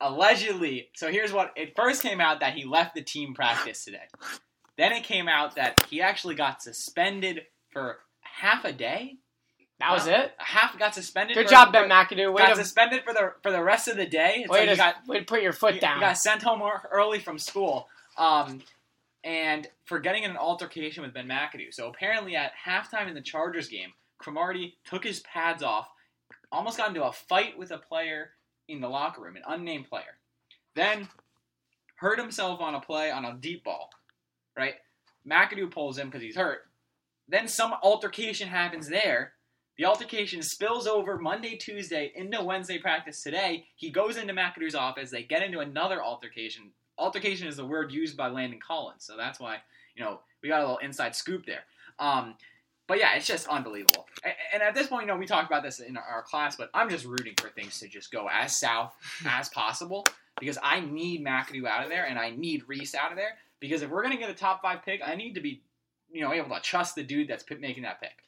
allegedly. 0.00 0.88
So 0.94 1.10
here's 1.10 1.32
what 1.32 1.52
it 1.56 1.74
first 1.76 2.02
came 2.02 2.20
out 2.20 2.40
that 2.40 2.54
he 2.54 2.64
left 2.64 2.94
the 2.94 3.02
team 3.02 3.34
practice 3.34 3.84
today. 3.84 4.06
Then 4.78 4.92
it 4.92 5.02
came 5.02 5.28
out 5.28 5.56
that 5.56 5.84
he 5.90 6.00
actually 6.00 6.36
got 6.36 6.62
suspended 6.62 7.42
for 7.70 7.98
half 8.20 8.64
a 8.64 8.72
day. 8.72 9.16
That 9.80 9.92
was 9.92 10.08
it. 10.08 10.32
Half 10.38 10.76
got 10.78 10.94
suspended. 10.94 11.36
Good 11.36 11.46
for- 11.46 11.52
job, 11.52 11.72
Ben 11.72 11.88
McAdoo. 11.88 12.32
Way 12.32 12.42
Got 12.42 12.48
to 12.50 12.56
suspended 12.56 13.04
for 13.04 13.12
the 13.12 13.34
for 13.42 13.52
the 13.52 13.62
rest 13.62 13.86
of 13.86 13.96
the 13.96 14.06
day. 14.06 14.38
It's 14.38 14.50
way 14.50 14.66
like 14.66 14.70
to, 14.70 14.76
got 14.76 15.06
way 15.06 15.20
to 15.20 15.24
put 15.24 15.42
your 15.42 15.52
foot 15.52 15.74
he, 15.74 15.80
down. 15.80 15.96
he 15.96 16.00
got 16.00 16.18
sent 16.18 16.42
home 16.42 16.62
early 16.90 17.20
from 17.20 17.38
school. 17.38 17.88
Um, 18.16 18.62
and 19.22 19.68
for 19.84 20.00
getting 20.00 20.24
in 20.24 20.32
an 20.32 20.36
altercation 20.36 21.02
with 21.02 21.14
Ben 21.14 21.28
McAdoo. 21.28 21.72
So 21.72 21.88
apparently 21.88 22.34
at 22.34 22.52
halftime 22.66 23.08
in 23.08 23.14
the 23.14 23.20
Chargers 23.20 23.68
game, 23.68 23.92
Cromartie 24.18 24.76
took 24.84 25.04
his 25.04 25.20
pads 25.20 25.62
off, 25.62 25.88
almost 26.50 26.78
got 26.78 26.88
into 26.88 27.04
a 27.04 27.12
fight 27.12 27.56
with 27.58 27.70
a 27.70 27.78
player 27.78 28.30
in 28.68 28.80
the 28.80 28.88
locker 28.88 29.22
room, 29.22 29.36
an 29.36 29.42
unnamed 29.46 29.88
player. 29.88 30.18
Then 30.74 31.08
hurt 31.96 32.18
himself 32.18 32.60
on 32.60 32.74
a 32.74 32.80
play 32.80 33.10
on 33.10 33.24
a 33.24 33.34
deep 33.34 33.64
ball, 33.64 33.90
right? 34.56 34.74
McAdoo 35.28 35.70
pulls 35.70 35.98
him 35.98 36.08
because 36.08 36.22
he's 36.22 36.36
hurt. 36.36 36.60
Then 37.28 37.48
some 37.48 37.74
altercation 37.82 38.48
happens 38.48 38.88
there. 38.88 39.34
The 39.78 39.84
altercation 39.84 40.42
spills 40.42 40.88
over 40.88 41.18
Monday, 41.18 41.56
Tuesday 41.56 42.12
into 42.16 42.42
Wednesday 42.42 42.78
practice 42.78 43.22
today. 43.22 43.66
He 43.76 43.90
goes 43.90 44.16
into 44.16 44.34
McAdoo's 44.34 44.74
office. 44.74 45.10
They 45.10 45.22
get 45.22 45.44
into 45.44 45.60
another 45.60 46.02
altercation. 46.02 46.72
Altercation 46.98 47.46
is 47.46 47.56
the 47.56 47.64
word 47.64 47.92
used 47.92 48.16
by 48.16 48.26
Landon 48.26 48.58
Collins, 48.58 49.04
so 49.04 49.16
that's 49.16 49.38
why 49.38 49.58
you 49.94 50.02
know 50.02 50.18
we 50.42 50.48
got 50.48 50.58
a 50.58 50.62
little 50.62 50.78
inside 50.78 51.14
scoop 51.14 51.46
there. 51.46 51.62
Um, 52.00 52.34
but 52.88 52.98
yeah, 52.98 53.14
it's 53.14 53.26
just 53.26 53.46
unbelievable. 53.46 54.08
And 54.52 54.62
at 54.62 54.74
this 54.74 54.88
point, 54.88 55.02
you 55.02 55.08
know, 55.08 55.16
we 55.16 55.26
talked 55.26 55.46
about 55.46 55.62
this 55.62 55.78
in 55.78 55.96
our 55.96 56.22
class, 56.22 56.56
but 56.56 56.70
I'm 56.74 56.90
just 56.90 57.04
rooting 57.04 57.34
for 57.38 57.48
things 57.50 57.78
to 57.78 57.88
just 57.88 58.10
go 58.10 58.28
as 58.32 58.58
south 58.58 58.96
as 59.26 59.48
possible 59.50 60.06
because 60.40 60.58
I 60.60 60.80
need 60.80 61.24
McAdoo 61.24 61.66
out 61.66 61.84
of 61.84 61.90
there 61.90 62.06
and 62.06 62.18
I 62.18 62.30
need 62.30 62.64
Reese 62.66 62.96
out 62.96 63.12
of 63.12 63.16
there 63.16 63.36
because 63.60 63.82
if 63.82 63.90
we're 63.90 64.02
gonna 64.02 64.16
get 64.16 64.30
a 64.30 64.34
top 64.34 64.60
five 64.60 64.82
pick, 64.84 65.02
I 65.06 65.14
need 65.14 65.34
to 65.34 65.40
be 65.40 65.62
you 66.10 66.22
know 66.22 66.32
able 66.32 66.52
to 66.56 66.60
trust 66.60 66.96
the 66.96 67.04
dude 67.04 67.28
that's 67.28 67.44
making 67.60 67.84
that 67.84 68.00
pick. 68.00 68.24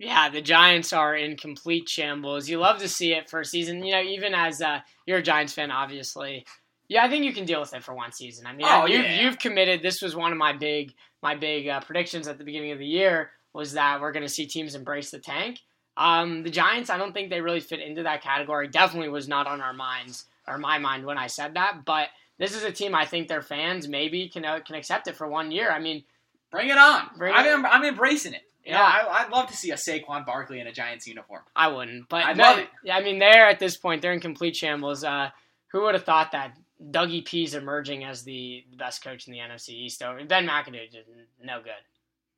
Yeah, 0.00 0.30
the 0.30 0.40
Giants 0.40 0.92
are 0.94 1.14
in 1.14 1.36
complete 1.36 1.88
shambles. 1.88 2.48
You 2.48 2.58
love 2.58 2.78
to 2.78 2.88
see 2.88 3.12
it 3.12 3.28
for 3.28 3.40
a 3.40 3.44
season. 3.44 3.84
You 3.84 3.92
know, 3.92 4.02
even 4.02 4.34
as 4.34 4.62
uh, 4.62 4.80
you're 5.06 5.18
a 5.18 5.22
Giants 5.22 5.52
fan, 5.52 5.70
obviously. 5.70 6.46
Yeah, 6.88 7.04
I 7.04 7.08
think 7.10 7.24
you 7.24 7.32
can 7.34 7.44
deal 7.44 7.60
with 7.60 7.74
it 7.74 7.84
for 7.84 7.94
one 7.94 8.10
season. 8.10 8.46
I 8.46 8.52
mean, 8.52 8.66
Oh, 8.68 8.86
you've, 8.86 9.04
yeah. 9.04 9.20
you've 9.20 9.38
committed. 9.38 9.82
This 9.82 10.00
was 10.02 10.16
one 10.16 10.32
of 10.32 10.38
my 10.38 10.52
big 10.54 10.94
my 11.22 11.34
big 11.34 11.68
uh, 11.68 11.80
predictions 11.80 12.26
at 12.28 12.38
the 12.38 12.44
beginning 12.44 12.72
of 12.72 12.78
the 12.78 12.86
year 12.86 13.30
was 13.52 13.74
that 13.74 14.00
we're 14.00 14.12
going 14.12 14.24
to 14.26 14.28
see 14.32 14.46
teams 14.46 14.74
embrace 14.74 15.10
the 15.10 15.18
tank. 15.18 15.58
Um, 15.98 16.42
the 16.44 16.50
Giants, 16.50 16.88
I 16.88 16.96
don't 16.96 17.12
think 17.12 17.28
they 17.28 17.42
really 17.42 17.60
fit 17.60 17.80
into 17.80 18.02
that 18.04 18.22
category. 18.22 18.68
Definitely 18.68 19.10
was 19.10 19.28
not 19.28 19.46
on 19.46 19.60
our 19.60 19.74
minds 19.74 20.24
or 20.48 20.56
my 20.56 20.78
mind 20.78 21.04
when 21.04 21.18
I 21.18 21.26
said 21.26 21.54
that. 21.54 21.84
But 21.84 22.08
this 22.38 22.56
is 22.56 22.62
a 22.62 22.72
team 22.72 22.94
I 22.94 23.04
think 23.04 23.28
their 23.28 23.42
fans 23.42 23.86
maybe 23.86 24.28
can 24.30 24.46
uh, 24.46 24.60
can 24.66 24.76
accept 24.76 25.08
it 25.08 25.14
for 25.16 25.28
one 25.28 25.52
year. 25.52 25.70
I 25.70 25.78
mean, 25.78 26.04
Bring 26.50 26.68
it 26.70 26.78
on! 26.78 27.10
Bring 27.18 27.34
I'm, 27.34 27.64
it- 27.64 27.68
I'm 27.68 27.84
embracing 27.84 28.32
it. 28.32 28.42
You 28.70 28.76
know, 28.76 28.80
Yeah. 28.82 28.84
I, 29.10 29.24
I'd 29.24 29.30
love 29.30 29.48
to 29.48 29.56
see 29.56 29.70
a 29.70 29.74
Saquon 29.76 30.24
Barkley 30.26 30.60
in 30.60 30.66
a 30.66 30.72
Giants 30.72 31.06
uniform. 31.06 31.42
I 31.54 31.68
wouldn't. 31.68 32.08
But 32.08 32.24
I'd 32.24 32.36
love 32.36 32.58
it. 32.58 32.68
Yeah, 32.84 32.96
I 32.96 33.02
mean, 33.02 33.18
they're 33.18 33.48
at 33.48 33.58
this 33.58 33.76
point, 33.76 34.02
they're 34.02 34.12
in 34.12 34.20
complete 34.20 34.56
shambles. 34.56 35.04
Uh, 35.04 35.30
who 35.68 35.82
would 35.82 35.94
have 35.94 36.04
thought 36.04 36.32
that 36.32 36.56
Dougie 36.90 37.24
P's 37.24 37.54
emerging 37.54 38.04
as 38.04 38.22
the 38.24 38.64
best 38.76 39.02
coach 39.04 39.26
in 39.26 39.32
the 39.32 39.38
NFC 39.38 39.70
East? 39.70 39.98
So 39.98 40.16
Ben 40.26 40.46
McAdoo 40.46 40.82
is 40.88 40.94
no 41.42 41.60
good. 41.62 41.72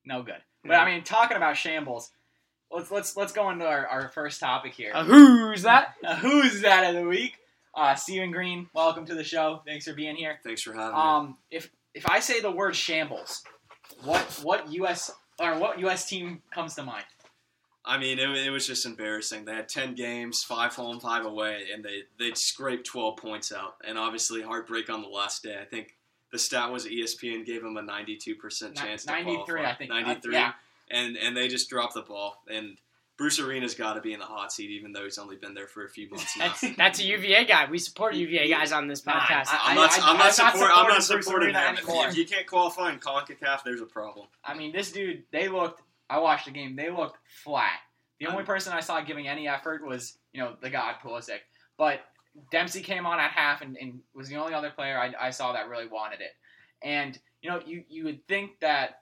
No 0.04 0.22
good. 0.22 0.42
But 0.64 0.72
Yeah. 0.72 0.82
I 0.82 0.90
mean, 0.90 1.04
talking 1.04 1.36
about 1.36 1.56
shambles, 1.56 2.10
let's 2.70 2.90
let's 2.90 3.16
let's 3.16 3.32
go 3.32 3.50
into 3.50 3.66
our, 3.66 3.86
our 3.86 4.08
first 4.08 4.40
topic 4.40 4.72
here. 4.74 4.92
Uh, 4.94 5.04
who's 5.04 5.62
that? 5.62 5.94
Uh, 6.04 6.16
who's 6.16 6.60
that 6.62 6.84
of 6.88 6.94
the 7.00 7.06
week? 7.08 7.36
Uh, 7.74 7.94
Stephen 7.94 8.30
Green, 8.32 8.68
welcome 8.74 9.06
to 9.06 9.14
the 9.14 9.24
show. 9.24 9.62
Thanks 9.66 9.86
for 9.86 9.94
being 9.94 10.16
here. 10.16 10.38
Thanks 10.44 10.60
for 10.62 10.72
having 10.74 10.94
me. 10.94 11.00
Um, 11.00 11.38
if 11.50 11.70
if 11.94 12.08
I 12.08 12.20
say 12.20 12.40
the 12.40 12.50
word 12.50 12.74
shambles, 12.76 13.42
what 14.04 14.22
what 14.42 14.70
U.S. 14.72 15.10
or 15.38 15.58
what 15.58 15.78
U.S. 15.80 16.08
team 16.08 16.42
comes 16.52 16.74
to 16.76 16.82
mind? 16.82 17.04
I 17.84 17.98
mean, 17.98 18.18
it, 18.20 18.28
it 18.30 18.50
was 18.50 18.66
just 18.66 18.86
embarrassing. 18.86 19.44
They 19.44 19.54
had 19.54 19.68
ten 19.68 19.94
games, 19.94 20.44
five 20.44 20.74
home, 20.74 21.00
five 21.00 21.24
away, 21.24 21.64
and 21.74 21.84
they 21.84 22.02
they 22.18 22.32
scraped 22.34 22.86
twelve 22.86 23.16
points 23.16 23.52
out. 23.52 23.74
And 23.86 23.98
obviously, 23.98 24.42
heartbreak 24.42 24.88
on 24.88 25.02
the 25.02 25.08
last 25.08 25.42
day. 25.42 25.58
I 25.60 25.64
think 25.64 25.96
the 26.30 26.38
stat 26.38 26.70
was 26.70 26.86
ESPN 26.86 27.44
gave 27.44 27.62
them 27.62 27.76
a 27.76 27.82
ninety-two 27.82 28.36
percent 28.36 28.76
Ni- 28.76 28.82
chance 28.82 29.04
to 29.04 29.10
93, 29.12 29.44
qualify. 29.44 29.70
I 29.70 29.74
think. 29.74 29.90
Uh, 29.90 29.94
Ninety-three, 30.00 30.34
yeah. 30.34 30.52
and 30.90 31.16
and 31.16 31.36
they 31.36 31.48
just 31.48 31.68
dropped 31.68 31.94
the 31.94 32.02
ball. 32.02 32.42
And 32.48 32.76
Bruce 33.18 33.38
Arena's 33.38 33.74
got 33.74 33.94
to 33.94 34.00
be 34.00 34.12
in 34.14 34.18
the 34.20 34.24
hot 34.26 34.52
seat, 34.52 34.70
even 34.70 34.92
though 34.92 35.04
he's 35.04 35.18
only 35.18 35.36
been 35.36 35.54
there 35.54 35.66
for 35.68 35.84
a 35.84 35.88
few 35.88 36.08
months 36.08 36.36
now. 36.36 36.48
That's 36.60 36.76
that's 36.76 37.00
a 37.00 37.04
UVA 37.04 37.44
guy. 37.44 37.70
We 37.70 37.78
support 37.78 38.14
UVA 38.14 38.48
guys 38.48 38.72
on 38.72 38.88
this 38.88 39.04
Nah, 39.06 39.12
podcast. 39.12 39.48
I- 39.48 39.60
I'm 39.70 39.76
not. 39.76 39.90
I- 39.90 39.94
I, 39.94 39.96
am 39.98 40.02
I'm 40.04 40.16
not, 40.16 40.24
not 40.24 40.34
support, 40.34 40.70
I'm 40.74 40.88
not 40.88 41.02
supporting 41.04 41.52
Bruce 41.52 41.62
him. 41.68 41.74
If 41.74 41.82
you, 41.82 41.88
anymore. 41.90 42.08
if 42.08 42.16
you 42.16 42.26
can't 42.26 42.46
qualify 42.46 42.92
in 42.92 42.98
Concacaf, 42.98 43.62
there's 43.64 43.80
a 43.82 43.86
problem. 43.86 44.26
I 44.44 44.54
mean, 44.54 44.72
this 44.72 44.90
dude. 44.92 45.24
They 45.30 45.48
looked. 45.48 45.82
I 46.10 46.18
watched 46.18 46.46
the 46.46 46.50
game. 46.52 46.74
They 46.74 46.90
looked 46.90 47.18
flat. 47.44 47.78
The 48.18 48.26
only 48.26 48.38
I'm- 48.38 48.46
person 48.46 48.72
I 48.72 48.80
saw 48.80 49.00
giving 49.02 49.28
any 49.28 49.46
effort 49.46 49.84
was 49.86 50.16
you 50.32 50.40
know 50.42 50.56
the 50.60 50.70
god 50.70 50.96
Pulisic. 51.04 51.40
But 51.76 52.00
Dempsey 52.50 52.80
came 52.80 53.04
on 53.04 53.20
at 53.20 53.30
half 53.30 53.60
and, 53.60 53.76
and 53.78 54.00
was 54.14 54.28
the 54.28 54.36
only 54.36 54.54
other 54.54 54.70
player 54.70 54.98
I, 54.98 55.12
I 55.26 55.30
saw 55.30 55.52
that 55.52 55.68
really 55.68 55.86
wanted 55.86 56.20
it. 56.22 56.32
And 56.82 57.18
you 57.42 57.50
know 57.50 57.60
you 57.64 57.84
you 57.88 58.04
would 58.04 58.26
think 58.26 58.58
that 58.60 59.00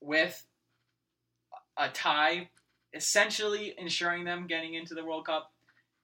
with 0.00 0.44
a 1.76 1.88
tie, 1.88 2.48
essentially 2.94 3.74
ensuring 3.78 4.24
them 4.24 4.46
getting 4.46 4.74
into 4.74 4.94
the 4.94 5.04
World 5.04 5.26
Cup, 5.26 5.52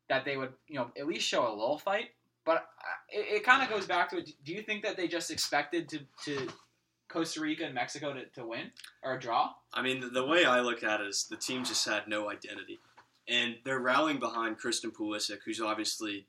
that 0.09 0.25
they 0.25 0.37
would 0.37 0.53
you 0.67 0.77
know 0.77 0.91
at 0.99 1.07
least 1.07 1.27
show 1.27 1.47
a 1.47 1.55
little 1.55 1.79
fight. 1.79 2.11
But 2.45 2.57
uh, 2.57 3.11
it, 3.11 3.37
it 3.37 3.45
kind 3.45 3.63
of 3.63 3.69
goes 3.69 3.87
back 3.87 4.11
to 4.11 4.19
it. 4.19 4.31
Do 4.45 4.53
you 4.53 4.63
think 4.63 4.83
that 4.83 4.97
they 4.97 5.07
just 5.07 5.31
expected 5.31 5.89
to, 5.91 6.01
to 6.25 6.49
Costa 7.09 7.41
Rica 7.43 7.65
and 7.65 7.75
Mexico 7.75 8.15
to, 8.15 8.25
to 8.25 8.47
win 8.47 8.71
or 9.03 9.19
draw? 9.19 9.51
I 9.75 9.83
mean, 9.83 10.01
the, 10.01 10.09
the 10.09 10.25
way 10.25 10.47
I 10.47 10.61
look 10.61 10.83
at 10.83 11.01
it 11.01 11.07
is 11.09 11.27
the 11.29 11.37
team 11.37 11.65
just 11.65 11.87
had 11.87 12.09
no 12.09 12.31
identity, 12.31 12.79
and 13.29 13.57
they're 13.65 13.81
rallying 13.81 14.19
behind 14.19 14.59
Christian 14.59 14.91
Pulisic, 14.91 15.39
who's 15.45 15.61
obviously 15.61 16.27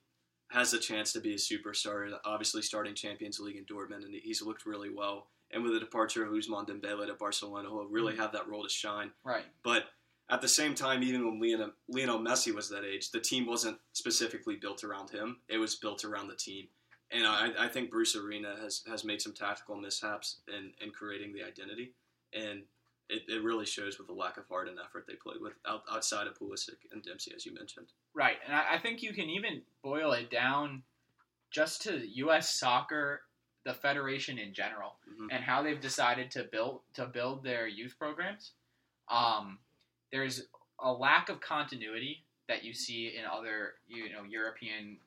has 0.50 0.74
a 0.74 0.80
chance 0.80 1.14
to 1.14 1.22
be 1.22 1.34
a 1.34 1.38
superstar. 1.38 2.12
Obviously, 2.26 2.62
starting 2.62 2.96
Champions 2.96 3.40
League 3.40 3.56
in 3.56 3.66
Dortmund, 3.66 4.04
and 4.04 4.14
he's 4.14 4.42
looked 4.42 4.66
really 4.66 4.90
well. 4.90 5.28
And 5.52 5.64
with 5.64 5.74
the 5.74 5.80
departure 5.80 6.24
of 6.24 6.32
Ousmane 6.32 6.68
Dembele 6.68 7.08
to 7.08 7.14
Barcelona, 7.16 7.70
he'll 7.70 7.86
really 7.86 8.16
have 8.18 8.34
that 8.34 8.48
role 8.48 8.64
to 8.64 8.70
shine. 8.70 9.12
Right. 9.24 9.46
But 9.64 9.86
at 10.30 10.42
the 10.42 10.48
same 10.48 10.76
time, 10.76 11.02
even 11.04 11.26
when 11.26 11.40
Lionel, 11.42 11.72
Lionel 11.88 12.20
Messi 12.20 12.54
was 12.54 12.70
that 12.70 12.84
age, 12.84 13.12
the 13.12 13.20
team 13.20 13.46
wasn't 13.46 13.78
specifically 13.94 14.56
built 14.56 14.84
around 14.84 15.10
him. 15.10 15.38
It 15.48 15.58
was 15.58 15.76
built 15.76 16.06
around 16.06 16.28
the 16.28 16.36
team. 16.36 16.68
And 17.12 17.26
I, 17.26 17.50
I 17.58 17.68
think 17.68 17.90
Bruce 17.90 18.16
Arena 18.16 18.56
has, 18.62 18.84
has 18.88 19.04
made 19.04 19.22
some 19.22 19.34
tactical 19.34 19.76
mishaps 19.76 20.38
in, 20.48 20.72
in 20.84 20.92
creating 20.92 21.34
the 21.34 21.44
identity. 21.44 21.94
And 22.34 22.62
it, 23.10 23.24
it 23.28 23.44
really 23.44 23.66
shows 23.66 23.98
with 23.98 24.06
the 24.06 24.14
lack 24.14 24.38
of 24.38 24.48
heart 24.48 24.68
and 24.70 24.78
effort 24.78 25.06
they 25.08 25.16
played 25.16 25.42
with 25.42 25.54
out, 25.68 25.82
outside 25.92 26.28
of 26.28 26.38
Pulisic 26.38 26.78
and 26.92 27.02
Dempsey, 27.02 27.34
as 27.36 27.44
you 27.48 27.54
mentioned. 27.56 27.88
Right. 28.14 28.38
And 28.46 28.56
I, 28.56 28.76
I 28.76 28.78
think 28.78 29.02
you 29.02 29.14
can 29.14 29.30
even 29.30 29.64
boil 29.84 30.12
it 30.12 30.30
down 30.30 30.84
just 31.50 31.82
to 31.84 32.08
U.S. 32.08 32.54
soccer, 32.54 33.22
the 33.66 33.74
federation 33.74 34.38
in 34.38 34.54
general, 34.54 34.98
Mhm. 35.12 35.30
and 35.32 35.44
how 35.44 35.64
they've 35.64 35.82
decided 35.82 36.30
to 36.32 36.44
build 36.44 36.82
to 36.94 37.08
build 37.08 37.44
their 37.44 37.68
youth 37.68 37.96
programs. 37.98 38.52
Um, 39.10 39.58
there's 40.12 40.44
a 40.82 40.92
lack 40.92 41.30
of 41.30 41.40
continuity 41.42 42.24
that 42.48 42.64
you 42.64 42.74
see 42.74 43.14
in 43.18 43.26
other 43.26 43.74
you 43.88 44.12
know 44.12 44.24
European 44.28 44.98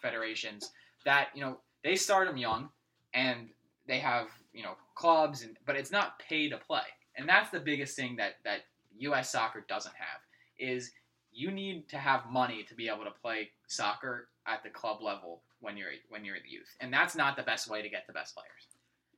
federations 0.00 0.72
that 1.04 1.28
you 1.34 1.40
know 1.40 1.58
they 1.84 1.96
start 1.96 2.26
them 2.26 2.36
young 2.36 2.68
and 3.14 3.48
they 3.86 3.98
have 3.98 4.28
you 4.52 4.62
know 4.62 4.74
clubs 4.94 5.42
and 5.42 5.56
but 5.66 5.76
it's 5.76 5.92
not 5.92 6.18
pay 6.18 6.48
to 6.48 6.58
play 6.58 6.82
and 7.16 7.28
that's 7.28 7.50
the 7.50 7.60
biggest 7.60 7.96
thing 7.96 8.16
that 8.16 8.34
that 8.44 8.60
U.S. 8.98 9.30
soccer 9.30 9.64
doesn't 9.68 9.94
have 9.94 10.20
is 10.58 10.90
you 11.32 11.50
need 11.50 11.88
to 11.88 11.98
have 11.98 12.28
money 12.30 12.64
to 12.64 12.74
be 12.74 12.88
able 12.88 13.04
to 13.04 13.12
play 13.22 13.50
soccer 13.68 14.28
at 14.46 14.62
the 14.62 14.70
club 14.70 15.00
level 15.00 15.42
when 15.60 15.76
you're 15.76 15.90
when 16.08 16.24
you're 16.24 16.40
the 16.42 16.50
youth 16.50 16.76
and 16.80 16.92
that's 16.92 17.14
not 17.14 17.36
the 17.36 17.42
best 17.42 17.70
way 17.70 17.82
to 17.82 17.88
get 17.88 18.06
the 18.06 18.12
best 18.12 18.34
players 18.34 18.66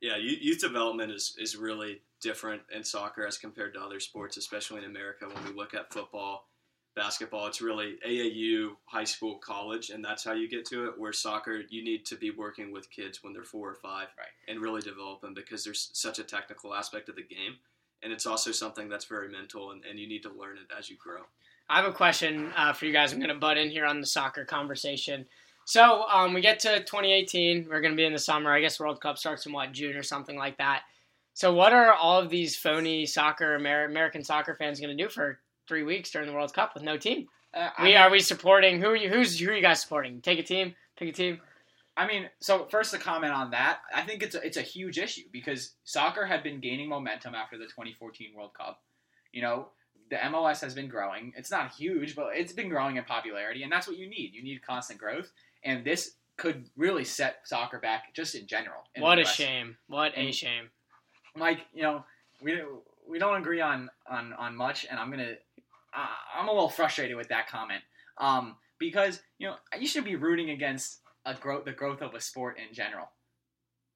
Yeah, 0.01 0.17
youth 0.17 0.59
development 0.59 1.11
is, 1.11 1.35
is 1.37 1.55
really 1.55 2.01
different 2.21 2.63
in 2.75 2.83
soccer 2.83 3.25
as 3.25 3.37
compared 3.37 3.75
to 3.75 3.81
other 3.81 3.99
sports, 3.99 4.35
especially 4.35 4.79
in 4.79 4.85
America. 4.85 5.27
When 5.31 5.43
we 5.45 5.53
look 5.53 5.75
at 5.75 5.93
football, 5.93 6.47
basketball, 6.95 7.45
it's 7.47 7.61
really 7.61 7.97
AAU, 8.05 8.71
high 8.85 9.03
school, 9.03 9.35
college, 9.37 9.91
and 9.91 10.03
that's 10.03 10.23
how 10.23 10.33
you 10.33 10.49
get 10.49 10.65
to 10.65 10.85
it. 10.87 10.99
Where 10.99 11.13
soccer, 11.13 11.61
you 11.69 11.83
need 11.83 12.05
to 12.07 12.15
be 12.15 12.31
working 12.31 12.71
with 12.71 12.89
kids 12.89 13.23
when 13.23 13.31
they're 13.31 13.43
four 13.43 13.69
or 13.69 13.75
five 13.75 14.07
Right. 14.17 14.27
and 14.47 14.59
really 14.59 14.81
develop 14.81 15.21
them 15.21 15.33
because 15.35 15.63
there's 15.63 15.91
such 15.93 16.17
a 16.19 16.23
technical 16.23 16.73
aspect 16.73 17.07
of 17.07 17.15
the 17.15 17.23
game. 17.23 17.57
And 18.03 18.11
it's 18.11 18.25
also 18.25 18.51
something 18.51 18.89
that's 18.89 19.05
very 19.05 19.29
mental, 19.29 19.69
and, 19.71 19.85
and 19.85 19.99
you 19.99 20.07
need 20.07 20.23
to 20.23 20.31
learn 20.31 20.57
it 20.57 20.73
as 20.75 20.89
you 20.89 20.97
grow. 20.97 21.21
I 21.69 21.77
have 21.77 21.85
a 21.85 21.93
question 21.93 22.51
uh, 22.57 22.73
for 22.73 22.85
you 22.85 22.91
guys. 22.91 23.13
I'm 23.13 23.19
going 23.19 23.29
to 23.29 23.35
butt 23.35 23.59
in 23.59 23.69
here 23.69 23.85
on 23.85 24.01
the 24.01 24.07
soccer 24.07 24.43
conversation. 24.45 25.27
So 25.65 26.03
um, 26.09 26.33
we 26.33 26.41
get 26.41 26.59
to 26.61 26.79
2018. 26.79 27.67
We're 27.69 27.81
going 27.81 27.93
to 27.93 27.97
be 27.97 28.05
in 28.05 28.13
the 28.13 28.19
summer. 28.19 28.51
I 28.51 28.61
guess 28.61 28.79
World 28.79 28.99
Cup 29.01 29.17
starts 29.17 29.45
in 29.45 29.53
what 29.53 29.71
June 29.71 29.95
or 29.95 30.03
something 30.03 30.37
like 30.37 30.57
that. 30.57 30.81
So 31.33 31.53
what 31.53 31.73
are 31.73 31.93
all 31.93 32.19
of 32.19 32.29
these 32.29 32.57
phony 32.57 33.05
soccer 33.05 33.55
Amer- 33.55 33.85
American 33.85 34.23
soccer 34.23 34.55
fans 34.55 34.79
going 34.79 34.95
to 34.95 35.01
do 35.03 35.09
for 35.09 35.39
three 35.67 35.83
weeks 35.83 36.11
during 36.11 36.27
the 36.27 36.33
World 36.33 36.53
Cup 36.53 36.73
with 36.73 36.83
no 36.83 36.97
team? 36.97 37.27
uh, 37.53 37.69
We 37.81 37.95
are 37.95 38.09
we 38.09 38.19
supporting 38.19 38.81
who 38.81 38.87
are 38.89 38.95
you? 38.95 39.09
Who's 39.09 39.39
who 39.39 39.49
are 39.49 39.55
you 39.55 39.61
guys 39.61 39.81
supporting? 39.81 40.21
Take 40.21 40.39
a 40.39 40.43
team. 40.43 40.75
Pick 40.97 41.09
a 41.09 41.13
team. 41.13 41.39
I 41.95 42.07
mean, 42.07 42.29
so 42.39 42.67
first 42.71 42.91
to 42.93 42.97
comment 42.99 43.33
on 43.33 43.51
that, 43.51 43.79
I 43.93 44.01
think 44.01 44.23
it's 44.23 44.35
a, 44.35 44.41
it's 44.45 44.57
a 44.57 44.61
huge 44.61 44.97
issue 44.97 45.23
because 45.31 45.73
soccer 45.83 46.25
had 46.25 46.41
been 46.41 46.59
gaining 46.59 46.89
momentum 46.89 47.35
after 47.35 47.57
the 47.57 47.65
2014 47.65 48.31
World 48.35 48.53
Cup. 48.53 48.81
You 49.33 49.41
know, 49.41 49.67
the 50.09 50.15
MLS 50.17 50.61
has 50.61 50.73
been 50.73 50.87
growing. 50.87 51.33
It's 51.35 51.51
not 51.51 51.73
huge, 51.73 52.15
but 52.15 52.29
it's 52.33 52.53
been 52.53 52.69
growing 52.69 52.97
in 52.97 53.03
popularity, 53.03 53.63
and 53.63 53.71
that's 53.71 53.87
what 53.87 53.97
you 53.97 54.09
need. 54.09 54.33
You 54.33 54.43
need 54.43 54.61
constant 54.65 54.99
growth, 54.99 55.31
and 55.63 55.83
this 55.85 56.15
could 56.37 56.65
really 56.75 57.05
set 57.05 57.37
soccer 57.43 57.79
back 57.79 58.13
just 58.13 58.35
in 58.35 58.47
general. 58.47 58.81
in 58.95 59.01
What 59.01 59.19
a 59.19 59.25
shame. 59.25 59.77
What 59.87 60.13
a 60.15 60.31
shame. 60.31 60.69
Mike, 61.35 61.59
you 61.73 61.83
know, 61.83 62.03
we 62.41 62.61
we 63.07 63.19
don't 63.19 63.37
agree 63.39 63.61
on 63.61 63.89
on 64.09 64.33
on 64.33 64.55
much, 64.55 64.85
and 64.89 64.99
I'm 64.99 65.09
gonna 65.11 65.33
uh, 65.93 66.39
I'm 66.39 66.47
a 66.47 66.51
little 66.51 66.69
frustrated 66.69 67.15
with 67.15 67.29
that 67.29 67.47
comment. 67.47 67.81
Um, 68.17 68.55
because 68.79 69.21
you 69.37 69.47
know 69.47 69.55
you 69.79 69.87
should 69.87 70.03
be 70.03 70.15
rooting 70.15 70.49
against 70.49 70.99
a 71.25 71.33
growth 71.33 71.65
the 71.65 71.71
growth 71.71 72.01
of 72.01 72.13
a 72.13 72.21
sport 72.21 72.57
in 72.57 72.73
general. 72.73 73.09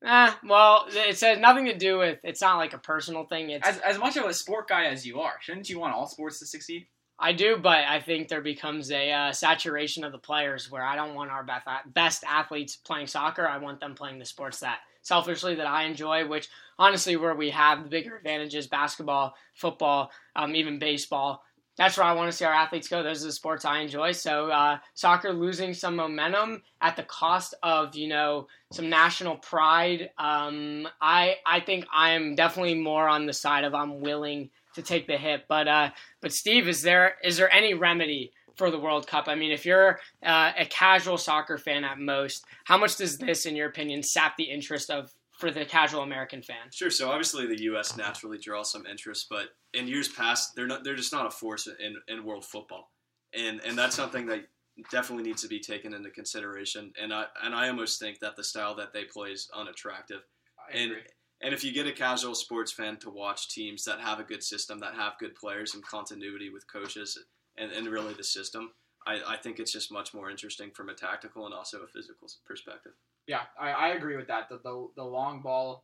Ah, 0.06 0.40
well, 0.48 0.86
it 0.90 1.18
says 1.18 1.40
nothing 1.40 1.66
to 1.66 1.76
do 1.76 1.98
with. 1.98 2.20
It's 2.24 2.42
not 2.42 2.58
like 2.58 2.74
a 2.74 2.78
personal 2.78 3.26
thing. 3.26 3.50
It's 3.50 3.68
As 3.68 3.80
as 3.80 3.98
much 3.98 4.18
of 4.18 4.26
a 4.26 4.34
sport 4.34 4.68
guy 4.68 4.86
as 4.86 5.06
you 5.06 5.20
are, 5.22 5.34
shouldn't 5.42 5.70
you 5.70 5.80
want 5.80 5.96
all 5.96 6.08
sports 6.08 6.40
to 6.40 6.46
succeed? 6.46 6.88
I 7.18 7.32
do, 7.32 7.58
but 7.58 7.86
I 7.86 8.02
think 8.02 8.28
there 8.28 8.42
becomes 8.42 8.92
a 8.92 9.12
uh, 9.12 9.32
saturation 9.32 10.04
of 10.04 10.12
the 10.12 10.18
players 10.18 10.70
where 10.70 10.84
I 10.84 10.96
don't 10.96 11.16
want 11.16 11.32
our 11.32 11.48
best 11.88 12.24
athletes 12.28 12.76
playing 12.76 13.08
soccer. 13.08 13.48
I 13.48 13.58
want 13.58 13.80
them 13.80 13.96
playing 13.96 14.20
the 14.20 14.26
sports 14.26 14.60
that 14.60 14.80
selfishly 15.02 15.56
that 15.56 15.68
I 15.68 15.84
enjoy, 15.84 16.28
which 16.28 16.50
honestly 16.78 17.16
where 17.16 17.36
we 17.36 17.52
have 17.52 17.84
the 17.84 17.90
bigger 17.90 18.18
advantages: 18.18 18.68
basketball, 18.68 19.36
football, 19.54 20.12
um, 20.36 20.56
even 20.56 20.78
baseball. 20.78 21.44
that's 21.78 21.98
where 21.98 22.06
I 22.06 22.14
want 22.14 22.32
to 22.32 22.38
see 22.38 22.46
our 22.46 22.54
athletes 22.54 22.88
go. 22.88 23.04
Those 23.04 23.24
are 23.24 23.28
the 23.28 23.34
sports 23.34 23.66
I 23.66 23.80
enjoy. 23.80 24.12
So 24.14 24.50
uh, 24.50 24.78
soccer 24.94 25.34
losing 25.34 25.74
some 25.74 25.96
momentum 25.96 26.64
at 26.82 26.96
the 26.96 27.04
cost 27.04 27.54
of 27.64 27.96
you 27.96 28.08
know 28.08 28.48
some 28.72 28.90
national 28.90 29.38
pride. 29.38 30.10
Um, 30.18 30.88
I 31.02 31.36
I 31.46 31.62
think 31.62 31.86
I'm 31.94 32.36
definitely 32.36 32.76
more 32.76 33.08
on 33.08 33.26
the 33.26 33.34
side 33.34 33.64
of 33.64 33.74
I'm 33.74 34.02
willing 34.02 34.50
to 34.76 34.82
take 34.82 35.08
the 35.08 35.18
hit. 35.18 35.46
But 35.48 35.68
uh, 35.68 35.90
but 36.22 36.32
Steve, 36.32 36.68
is 36.68 36.82
there 36.82 37.16
is 37.24 37.38
there 37.38 37.54
any 37.54 37.74
remedy 37.74 38.32
for 38.56 38.72
the 38.72 38.80
World 38.80 39.08
Cup? 39.08 39.28
I 39.28 39.36
mean, 39.36 39.52
if 39.52 39.66
you're 39.66 40.00
uh, 40.24 40.52
a 40.58 40.66
casual 40.66 41.18
soccer 41.18 41.58
fan 41.58 41.84
at 41.84 42.00
most, 42.00 42.46
how 42.66 42.78
much 42.78 42.98
does 42.98 43.18
this, 43.18 43.46
in 43.46 43.56
your 43.56 43.68
opinion, 43.68 44.04
sap 44.04 44.38
the 44.38 44.46
interest 44.46 44.90
of 44.90 45.12
for 45.38 45.52
the 45.52 45.66
casual 45.66 46.02
American 46.02 46.42
fan? 46.42 46.72
Sure. 46.72 46.90
So 46.90 47.10
obviously 47.10 47.48
the 47.48 47.64
U.S. 47.64 47.98
naturally 47.98 48.38
draws 48.38 48.72
some 48.72 48.86
interest, 48.86 49.28
but 49.30 49.50
in 49.74 49.88
years 49.88 50.08
past, 50.08 50.56
they're 50.56 50.68
not. 50.68 50.84
They're 50.84 50.96
just 50.96 51.14
not 51.14 51.26
a 51.26 51.32
force 51.32 51.68
in, 51.68 51.96
in 52.08 52.24
world 52.24 52.46
football, 52.46 52.92
and 53.34 53.62
and 53.66 53.78
that's 53.78 53.96
something 53.96 54.26
that 54.28 54.46
definitely 54.92 55.24
needs 55.24 55.42
to 55.42 55.48
be 55.48 55.60
taken 55.60 55.94
into 55.94 56.10
consideration. 56.10 56.92
And 57.02 57.14
I 57.14 57.26
and 57.44 57.54
I 57.54 57.70
almost 57.70 58.00
think 58.00 58.20
that 58.20 58.36
the 58.36 58.44
style 58.44 58.76
that 58.76 58.94
they 58.94 59.04
play 59.06 59.30
is 59.30 59.50
unattractive. 59.56 60.22
I 60.60 60.78
and 60.78 60.92
agree. 60.92 61.04
And 61.42 61.54
if 61.54 61.64
you 61.64 61.74
get 61.74 61.88
a 61.88 61.92
casual 61.92 62.34
sports 62.34 62.72
fan 62.72 62.98
to 62.98 63.10
watch 63.10 63.50
teams 63.50 63.84
that 63.86 64.00
have 64.00 64.20
a 64.20 64.24
good 64.24 64.42
system, 64.42 64.80
that 64.80 64.96
have 64.96 65.20
good 65.20 65.36
players 65.36 65.74
and 65.74 65.86
continuity 65.86 66.50
with 66.50 66.72
coaches, 66.72 67.18
and, 67.58 67.72
and 67.72 67.88
really 67.88 68.14
the 68.14 68.24
system, 68.24 68.72
I, 69.06 69.20
I 69.28 69.38
think 69.38 69.60
it's 69.60 69.72
just 69.72 69.92
much 69.92 70.14
more 70.14 70.30
interesting 70.30 70.72
from 70.72 70.90
a 70.90 70.94
tactical 70.94 71.46
and 71.46 71.54
also 71.54 71.82
a 71.82 71.88
physical 71.88 72.28
perspective. 72.46 72.94
Yeah, 73.28 73.42
I, 73.60 73.72
I 73.72 73.88
agree 73.90 74.18
with 74.18 74.28
that. 74.28 74.50
The, 74.50 74.60
the 74.64 74.88
the 74.96 75.04
long 75.04 75.42
ball 75.42 75.84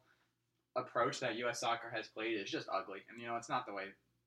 approach 0.75 1.20
that 1.20 1.36
U.S. 1.38 1.60
soccer 1.60 1.91
has 1.93 2.08
played 2.08 2.39
is 2.39 2.50
just 2.50 2.67
ugly, 2.72 3.00
and 3.10 3.22
you 3.22 3.27
know 3.27 3.36
it's 3.36 3.50
not 3.50 3.65
the 3.65 3.74
way 3.74 3.86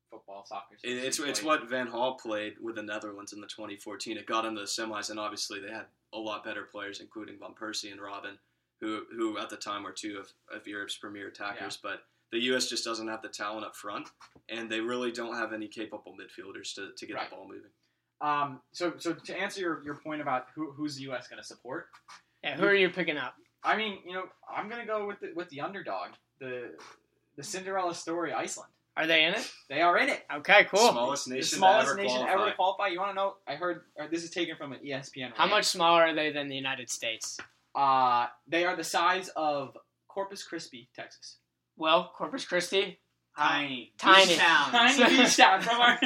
football 0.09 0.45
soccer. 0.45 0.75
It's 0.83 1.19
it's 1.19 1.43
what 1.43 1.69
Van 1.69 1.87
Gaal 1.87 2.19
played 2.19 2.55
with 2.61 2.75
the 2.75 2.83
Netherlands 2.83 3.33
in 3.33 3.41
the 3.41 3.47
2014. 3.47 4.17
It 4.17 4.25
got 4.25 4.45
into 4.45 4.61
the 4.61 4.67
semis, 4.67 5.09
and 5.09 5.19
obviously 5.19 5.59
they 5.59 5.71
had 5.71 5.85
a 6.13 6.17
lot 6.17 6.43
better 6.43 6.63
players, 6.63 6.99
including 6.99 7.37
Van 7.39 7.53
Persie 7.59 7.91
and 7.91 8.01
Robben, 8.01 8.37
who 8.85 9.01
who 9.15 9.37
at 9.37 9.49
the 9.49 9.57
time 9.57 9.83
were 9.83 9.91
two 9.91 10.17
of, 10.19 10.27
of 10.55 10.67
Europe's 10.67 10.95
premier 10.97 11.27
attackers. 11.27 11.77
But 11.81 12.01
the 12.31 12.39
U.S. 12.51 12.67
just 12.69 12.83
doesn't 12.83 13.07
have 13.07 13.21
the 13.21 13.29
talent 13.29 13.65
up 13.65 13.75
front, 13.75 14.09
and 14.49 14.69
they 14.69 14.79
really 14.81 15.11
don't 15.11 15.35
have 15.35 15.53
any 15.53 15.67
capable 15.67 16.15
midfielders 16.19 16.73
to, 16.75 16.89
to 16.97 17.05
get 17.05 17.15
Right. 17.15 17.29
the 17.29 17.35
ball 17.35 17.47
moving. 17.47 17.71
Um, 18.21 18.61
so 18.71 18.93
so 18.97 19.13
to 19.13 19.37
answer 19.39 19.59
your, 19.61 19.81
your 19.83 19.95
point 19.95 20.21
about 20.21 20.47
who, 20.55 20.71
who's 20.71 20.95
the 20.95 21.03
U.S. 21.03 21.27
going 21.27 21.41
to 21.41 21.47
support, 21.47 21.87
Yeah, 22.43 22.57
who 22.57 22.65
are 22.65 22.73
you 22.73 22.89
picking 22.89 23.17
up? 23.17 23.33
I 23.63 23.75
mean, 23.77 23.99
you 24.05 24.13
know, 24.13 24.23
I'm 24.53 24.69
going 24.69 24.81
to 24.81 24.87
go 24.87 25.05
with 25.07 25.19
the, 25.19 25.31
with 25.35 25.49
the 25.49 25.61
underdog, 25.61 26.09
the 26.39 26.71
the 27.35 27.43
Cinderella 27.43 27.93
story, 27.95 28.31
Iceland. 28.33 28.71
Are 28.97 29.05
they 29.07 29.25
in 29.25 29.33
it? 29.33 29.51
They 29.67 29.81
are 29.81 29.97
in 29.97 30.07
it. 30.07 30.23
Okay, 30.37 30.65
cool. 30.71 30.89
Smallest 30.91 31.27
The 31.27 31.35
nation 31.35 31.57
smallest 31.57 31.87
to 31.87 31.91
ever 31.91 32.01
nation 32.01 32.17
qualify. 32.19 32.33
ever 32.41 32.49
to 32.49 32.55
qualify. 32.55 32.87
You 32.87 32.99
want 32.99 33.11
to 33.11 33.15
know? 33.15 33.33
I 33.45 33.55
heard 33.55 33.81
uh, 33.99 34.07
this 34.09 34.23
is 34.23 34.29
taken 34.29 34.55
from 34.55 34.71
an 34.71 34.79
ESPN. 34.85 35.31
How 35.33 35.43
rant. 35.43 35.51
much 35.51 35.65
smaller 35.65 36.03
are 36.03 36.13
they 36.15 36.31
than 36.31 36.47
the 36.47 36.55
United 36.55 36.89
States? 36.89 37.37
Uh, 37.75 38.27
they 38.47 38.65
are 38.65 38.75
the 38.75 38.83
size 38.83 39.29
of 39.35 39.77
Corpus 40.07 40.43
Christi, 40.43 40.89
Texas. 40.95 41.37
Well, 41.77 42.11
Corpus 42.15 42.45
Christi, 42.45 42.99
Tiny. 43.37 43.91
Tiny. 43.97 44.35
Town. 44.37 44.71
Tiny 44.71 45.17
beach 45.17 45.35
town 45.35 45.61
from 45.61 45.81
our, 45.81 45.97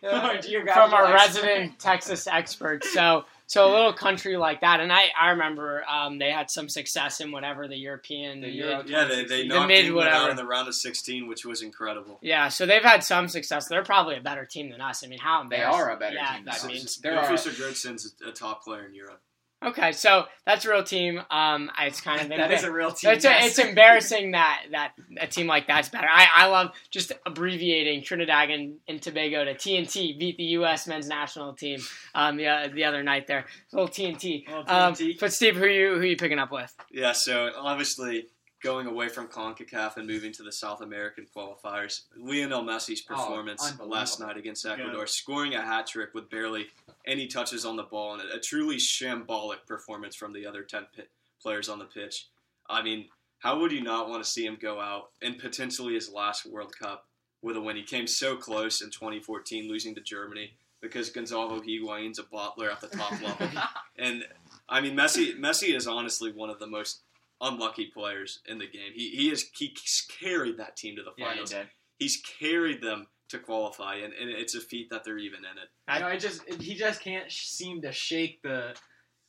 from 0.00 0.08
our 0.10 0.42
from 0.42 0.94
our 0.94 1.12
resident 1.12 1.78
Texas 1.78 2.26
expert. 2.26 2.82
So, 2.82 3.26
so 3.46 3.70
a 3.70 3.72
little 3.74 3.92
country 3.92 4.38
like 4.38 4.62
that, 4.62 4.80
and 4.80 4.90
I, 4.90 5.08
I 5.20 5.30
remember 5.32 5.84
um, 5.86 6.18
they 6.18 6.30
had 6.30 6.50
some 6.50 6.70
success 6.70 7.20
in 7.20 7.30
whatever 7.30 7.68
the 7.68 7.76
European. 7.76 8.40
The 8.40 8.46
mid- 8.46 8.54
Euro- 8.56 8.84
Yeah, 8.86 9.04
they, 9.04 9.24
they 9.26 9.42
The 9.42 9.48
knocked 9.48 9.68
mid 9.68 9.84
England 9.84 10.08
out 10.08 10.30
in 10.30 10.36
the 10.36 10.46
round 10.46 10.66
of 10.68 10.74
16, 10.74 11.26
which 11.28 11.44
was 11.44 11.60
incredible. 11.60 12.18
yeah, 12.22 12.48
so 12.48 12.64
they've 12.64 12.82
had 12.82 13.04
some 13.04 13.28
success. 13.28 13.68
They're 13.68 13.84
probably 13.84 14.16
a 14.16 14.22
better 14.22 14.46
team 14.46 14.70
than 14.70 14.80
us. 14.80 15.04
I 15.04 15.08
mean, 15.08 15.18
how 15.18 15.40
They 15.40 15.56
embarrassing- 15.56 15.80
are 15.82 15.90
a 15.90 15.96
better 15.98 16.16
yeah, 16.16 16.26
team 16.26 16.36
than 16.36 16.44
That 16.46 16.54
us. 16.54 16.64
means 16.66 16.96
There 16.98 17.12
There 17.12 17.20
are- 17.20 18.28
a 18.28 18.32
top 18.32 18.64
player 18.64 18.86
in 18.86 18.94
Europe. 18.94 19.20
Okay. 19.64 19.92
So 19.92 20.24
that's 20.46 20.64
a 20.64 20.70
real 20.70 20.82
team. 20.82 21.20
Um, 21.30 21.70
it's 21.80 22.00
kind 22.00 22.20
of 22.20 22.28
That 22.36 22.50
is 22.52 22.64
a 22.64 22.72
real 22.72 22.90
team. 22.90 23.10
It's, 23.10 23.24
it's 23.26 23.58
embarrassing 23.58 24.32
that 24.32 24.62
that 24.72 24.92
a 25.20 25.26
team 25.26 25.46
like 25.46 25.66
that's 25.66 25.88
better. 25.88 26.08
I, 26.10 26.26
I 26.34 26.46
love 26.46 26.70
just 26.90 27.12
abbreviating 27.26 28.02
Trinidad 28.02 28.50
and, 28.50 28.76
and 28.88 29.00
Tobago 29.00 29.44
to 29.44 29.54
TNT 29.54 30.18
beat 30.18 30.36
the 30.36 30.44
U.S. 30.44 30.86
men's 30.86 31.08
national 31.08 31.54
team 31.54 31.80
um, 32.14 32.36
the, 32.36 32.46
uh, 32.46 32.68
the 32.72 32.84
other 32.84 33.02
night 33.02 33.26
there. 33.26 33.46
Little 33.72 33.88
TNT. 33.88 34.46
Little 34.46 34.64
Um, 34.66 34.94
TNT. 34.94 35.18
but 35.20 35.32
Steve, 35.32 35.56
who 35.56 35.66
you 35.66 35.94
who 35.98 36.02
you 36.06 36.16
picking 36.16 36.38
up 36.38 36.52
with? 36.52 36.74
Yeah, 36.90 37.12
so 37.12 37.50
obviously 37.56 38.26
going 38.62 38.86
away 38.86 39.08
from 39.08 39.28
CONCACAF 39.28 39.96
and 39.96 40.06
moving 40.06 40.32
to 40.32 40.42
the 40.42 40.50
South 40.52 40.80
American 40.80 41.26
qualifiers, 41.36 42.02
Lionel 42.16 42.62
Messi's 42.64 43.02
Oh, 43.08 43.14
performance 43.14 43.62
unbelievable. 43.62 43.90
last 43.96 44.20
night 44.20 44.36
against 44.36 44.66
Ecuador, 44.66 45.06
scoring 45.06 45.54
a 45.54 45.62
hat 45.62 45.86
trick 45.86 46.12
with 46.14 46.28
barely 46.28 46.66
any 47.06 47.26
touches 47.26 47.64
on 47.64 47.76
the 47.76 47.84
ball, 47.84 48.14
and 48.18 48.28
a, 48.30 48.38
truly 48.40 48.76
shambolic 48.76 49.64
performance 49.66 50.16
from 50.16 50.32
the 50.32 50.46
other 50.46 50.62
10 50.62 50.86
pi 50.96 51.04
players 51.40 51.68
on 51.68 51.78
the 51.78 51.84
pitch. 51.84 52.26
I 52.68 52.82
mean, 52.82 53.06
how 53.38 53.60
would 53.60 53.70
you 53.70 53.80
not 53.80 54.08
want 54.08 54.24
to 54.24 54.28
see 54.28 54.44
him 54.44 54.58
go 54.60 54.80
out 54.80 55.10
in 55.22 55.34
potentially 55.36 55.94
his 55.94 56.10
last 56.10 56.44
World 56.44 56.76
Cup 56.76 57.06
with 57.42 57.56
a 57.56 57.60
win? 57.60 57.76
He 57.76 57.84
came 57.84 58.08
so 58.08 58.36
close 58.36 58.80
in 58.82 58.90
2014, 58.90 59.68
losing 59.68 59.94
to 59.94 60.00
Germany 60.00 60.52
because 60.80 61.10
Gonzalo 61.10 61.60
Higuain's 61.60 62.18
a 62.18 62.24
bottler 62.24 62.70
at 62.72 62.80
the 62.80 62.88
top 62.88 63.12
level. 63.22 63.48
And 64.00 64.24
I 64.68 64.80
mean, 64.80 64.94
Messi. 64.96 65.36
Messi 65.36 65.74
is 65.74 65.88
honestly 65.88 66.30
one 66.30 66.50
of 66.50 66.60
the 66.60 66.68
most 66.68 67.00
unlucky 67.40 67.86
players 67.86 68.40
in 68.46 68.58
the 68.58 68.66
game. 68.66 68.92
He 68.94 69.10
he 69.10 69.30
is 69.30 69.50
he 69.56 69.76
carried 70.20 70.58
that 70.58 70.76
team 70.76 70.96
to 70.96 71.02
the 71.02 71.12
Yeah, 71.16 71.24
he 71.26 71.30
finals. 71.30 71.54
He's 71.98 72.22
carried 72.38 72.80
them 72.80 73.08
to 73.28 73.38
qualify, 73.38 73.96
and, 73.96 74.12
and 74.14 74.30
it's 74.30 74.54
a 74.54 74.60
feat 74.60 74.88
that 74.90 75.04
they're 75.04 75.18
even 75.18 75.40
in 75.40 75.58
it. 75.58 75.68
I 75.86 75.98
know. 75.98 76.08
It 76.08 76.20
just 76.20 76.42
he 76.60 76.74
just 76.74 77.00
can't 77.00 77.30
sh- 77.30 77.46
seem 77.46 77.82
to 77.82 77.92
shake 77.92 78.42
the 78.42 78.74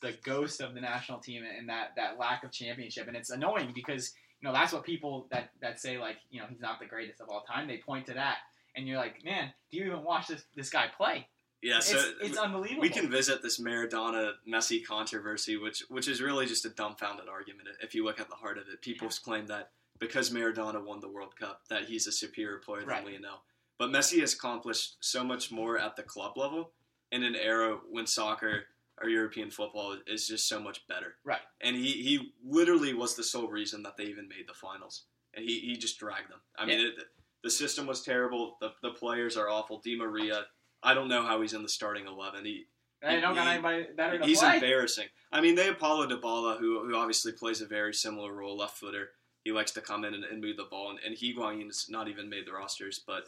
the 0.00 0.16
ghost 0.24 0.60
of 0.60 0.74
the 0.74 0.80
national 0.80 1.18
team 1.18 1.42
and 1.44 1.68
that 1.68 1.92
that 1.96 2.18
lack 2.18 2.44
of 2.44 2.52
championship, 2.52 3.08
and 3.08 3.16
it's 3.16 3.30
annoying 3.30 3.72
because 3.74 4.12
you 4.40 4.48
know 4.48 4.52
that's 4.52 4.72
what 4.72 4.84
people 4.84 5.26
that 5.30 5.50
that 5.60 5.80
say 5.80 5.98
like 5.98 6.16
you 6.30 6.40
know 6.40 6.46
he's 6.48 6.60
not 6.60 6.80
the 6.80 6.86
greatest 6.86 7.20
of 7.20 7.28
all 7.28 7.42
time. 7.42 7.68
They 7.68 7.78
point 7.78 8.06
to 8.06 8.14
that, 8.14 8.38
and 8.76 8.88
you're 8.88 8.98
like, 8.98 9.24
man, 9.24 9.52
do 9.70 9.78
you 9.78 9.86
even 9.86 10.02
watch 10.02 10.28
this 10.28 10.44
this 10.54 10.70
guy 10.70 10.86
play? 10.96 11.26
Yeah, 11.62 11.80
so 11.80 11.96
it's, 11.96 12.06
it's 12.22 12.38
unbelievable. 12.38 12.80
we 12.80 12.88
can 12.88 13.10
visit 13.10 13.42
this 13.42 13.60
Maradona 13.60 14.32
Messi 14.48 14.84
controversy, 14.84 15.56
which 15.58 15.84
which 15.88 16.08
is 16.08 16.22
really 16.22 16.46
just 16.46 16.64
a 16.64 16.70
dumbfounded 16.70 17.28
argument. 17.28 17.68
If 17.82 17.94
you 17.94 18.04
look 18.04 18.18
at 18.20 18.28
the 18.30 18.34
heart 18.36 18.56
of 18.58 18.64
it, 18.72 18.80
people 18.80 19.08
claim 19.08 19.46
that 19.48 19.70
because 19.98 20.30
Maradona 20.30 20.82
won 20.82 21.00
the 21.00 21.08
World 21.08 21.36
Cup, 21.36 21.62
that 21.68 21.84
he's 21.84 22.06
a 22.06 22.12
superior 22.12 22.58
player 22.58 22.86
Right. 22.86 23.04
than 23.04 23.12
Lionel. 23.12 23.42
But 23.78 23.90
Messi 23.90 24.20
has 24.20 24.32
accomplished 24.34 24.96
so 25.00 25.22
much 25.22 25.52
more 25.52 25.78
at 25.78 25.96
the 25.96 26.02
club 26.02 26.38
level 26.38 26.72
in 27.12 27.22
an 27.22 27.34
era 27.36 27.78
when 27.90 28.06
soccer 28.06 28.64
or 29.02 29.08
European 29.08 29.50
football 29.50 29.96
is 30.06 30.26
just 30.26 30.48
so 30.48 30.60
much 30.60 30.86
better. 30.86 31.14
Right. 31.24 31.40
And 31.60 31.76
he, 31.76 31.92
he 31.92 32.32
literally 32.44 32.92
was 32.94 33.16
the 33.16 33.22
sole 33.24 33.48
reason 33.48 33.82
that 33.84 33.96
they 33.96 34.04
even 34.04 34.28
made 34.28 34.46
the 34.46 34.54
finals. 34.54 35.04
And 35.34 35.44
he, 35.44 35.60
he 35.60 35.76
just 35.76 35.98
dragged 35.98 36.30
them. 36.30 36.40
I 36.58 36.66
mean, 36.66 36.80
it, 36.80 36.94
the 37.42 37.50
system 37.50 37.86
was 37.86 38.02
terrible. 38.02 38.56
The, 38.60 38.72
the 38.82 38.90
players 38.90 39.36
are 39.38 39.48
awful. 39.48 39.80
Di 39.82 39.96
Maria, 39.96 40.42
I 40.82 40.94
don't 40.94 41.08
know 41.08 41.22
how 41.22 41.40
he's 41.40 41.52
in 41.52 41.62
the 41.62 41.68
starting 41.68 42.06
11. 42.06 42.44
He, 42.44 42.64
They 43.02 43.20
don't 43.20 43.34
got 43.34 43.46
anybody 43.46 43.86
better 43.96 44.18
to 44.18 44.24
He's 44.26 44.40
play. 44.40 44.54
embarrassing. 44.54 45.06
I 45.32 45.40
mean, 45.40 45.54
they 45.54 45.66
have 45.66 45.78
Paulo 45.78 46.06
Dybala, 46.06 46.58
who, 46.58 46.86
who 46.86 46.96
obviously 46.96 47.32
plays 47.32 47.60
a 47.60 47.66
very 47.66 47.94
similar 47.94 48.32
role, 48.32 48.56
left 48.56 48.78
footer. 48.78 49.10
He 49.44 49.52
likes 49.52 49.70
to 49.72 49.80
come 49.80 50.04
in 50.04 50.14
and, 50.14 50.24
and 50.24 50.40
move 50.40 50.56
the 50.56 50.64
ball, 50.70 50.90
and, 50.90 50.98
and 51.06 51.16
Higuain's 51.16 51.86
not 51.88 52.08
even 52.08 52.28
made 52.28 52.46
the 52.46 52.52
rosters. 52.52 53.02
But 53.06 53.24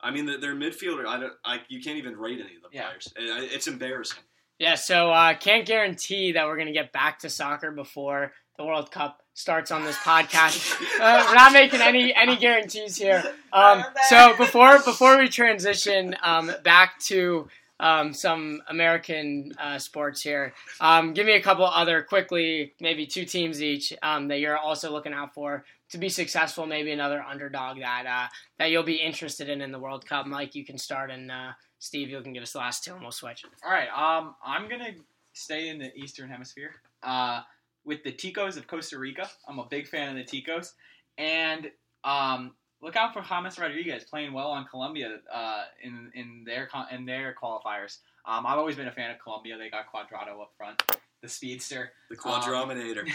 I 0.00 0.10
mean, 0.10 0.26
their 0.26 0.54
midfielder, 0.54 1.06
I 1.06 1.18
don't, 1.20 1.32
I, 1.44 1.60
you 1.68 1.82
can't 1.82 1.98
even 1.98 2.16
rate 2.16 2.40
any 2.40 2.56
of 2.56 2.62
the 2.62 2.68
Yeah. 2.72 2.86
players. 2.86 3.12
It- 3.16 3.52
it's 3.52 3.66
embarrassing. 3.66 4.18
Yeah, 4.58 4.74
so 4.74 5.10
uh, 5.10 5.34
can't 5.36 5.66
guarantee 5.66 6.32
that 6.32 6.46
we're 6.46 6.56
going 6.56 6.68
to 6.68 6.72
get 6.72 6.90
back 6.92 7.18
to 7.20 7.28
soccer 7.30 7.72
before 7.72 8.32
the 8.56 8.64
World 8.64 8.90
Cup 8.90 9.22
starts 9.34 9.70
on 9.70 9.84
this 9.84 9.96
podcast. 9.98 10.80
uh, 11.00 11.24
we're 11.28 11.34
not 11.34 11.52
making 11.52 11.80
any 11.80 12.14
any 12.14 12.36
guarantees 12.36 12.96
here. 12.96 13.22
Um, 13.52 13.84
so 14.08 14.36
before 14.36 14.78
before 14.82 15.18
we 15.18 15.28
transition 15.28 16.16
um, 16.22 16.50
back 16.64 16.98
to 17.00 17.48
um, 17.78 18.14
some 18.14 18.62
American 18.68 19.52
uh, 19.58 19.78
sports 19.78 20.22
here, 20.22 20.54
um, 20.80 21.12
give 21.12 21.26
me 21.26 21.34
a 21.34 21.42
couple 21.42 21.66
other 21.66 22.02
quickly, 22.02 22.72
maybe 22.80 23.06
two 23.06 23.24
teams 23.24 23.62
each 23.62 23.92
um, 24.02 24.28
that 24.28 24.40
you're 24.40 24.56
also 24.56 24.90
looking 24.90 25.12
out 25.12 25.34
for 25.34 25.64
to 25.90 25.98
be 25.98 26.08
successful. 26.08 26.66
Maybe 26.66 26.92
another 26.92 27.22
underdog 27.22 27.78
that 27.80 28.06
uh, 28.06 28.28
that 28.58 28.70
you'll 28.70 28.82
be 28.82 28.96
interested 28.96 29.48
in 29.48 29.60
in 29.60 29.72
the 29.72 29.78
World 29.78 30.06
Cup. 30.06 30.26
Mike, 30.26 30.54
you 30.54 30.64
can 30.64 30.78
start, 30.78 31.10
and 31.10 31.30
uh, 31.30 31.52
Steve, 31.78 32.08
you 32.08 32.20
can 32.22 32.32
give 32.32 32.42
us 32.42 32.52
the 32.52 32.58
last 32.58 32.84
two, 32.84 32.92
and 32.92 33.02
we'll 33.02 33.12
switch. 33.12 33.44
All 33.64 33.70
right, 33.70 33.88
um, 33.88 34.34
I'm 34.44 34.68
gonna 34.68 34.92
stay 35.34 35.68
in 35.68 35.78
the 35.78 35.94
Eastern 35.94 36.30
Hemisphere 36.30 36.72
uh, 37.02 37.42
with 37.86 38.02
the 38.02 38.12
Ticos 38.12 38.58
of 38.58 38.66
Costa 38.66 38.98
Rica. 38.98 39.30
I'm 39.48 39.58
a 39.58 39.64
big 39.64 39.86
fan 39.86 40.18
of 40.18 40.26
the 40.26 40.42
Ticos, 40.42 40.72
and 41.16 41.70
um, 42.04 42.52
look 42.82 42.96
out 42.96 43.14
for 43.14 43.22
James 43.22 43.58
Rodriguez 43.58 44.04
playing 44.04 44.32
well 44.32 44.48
on 44.48 44.66
Colombia 44.66 45.20
uh, 45.32 45.64
in 45.82 46.10
in 46.14 46.42
their 46.44 46.68
in 46.92 47.06
their 47.06 47.34
qualifiers. 47.40 47.98
Um, 48.26 48.44
I've 48.44 48.58
always 48.58 48.76
been 48.76 48.88
a 48.88 48.92
fan 48.92 49.10
of 49.12 49.18
Colombia. 49.20 49.56
They 49.56 49.70
got 49.70 49.86
Cuadrado 49.90 50.42
up 50.42 50.52
front, 50.58 50.82
the 51.22 51.28
speedster. 51.28 51.92
The 52.10 52.16
Quadrominator. 52.16 53.08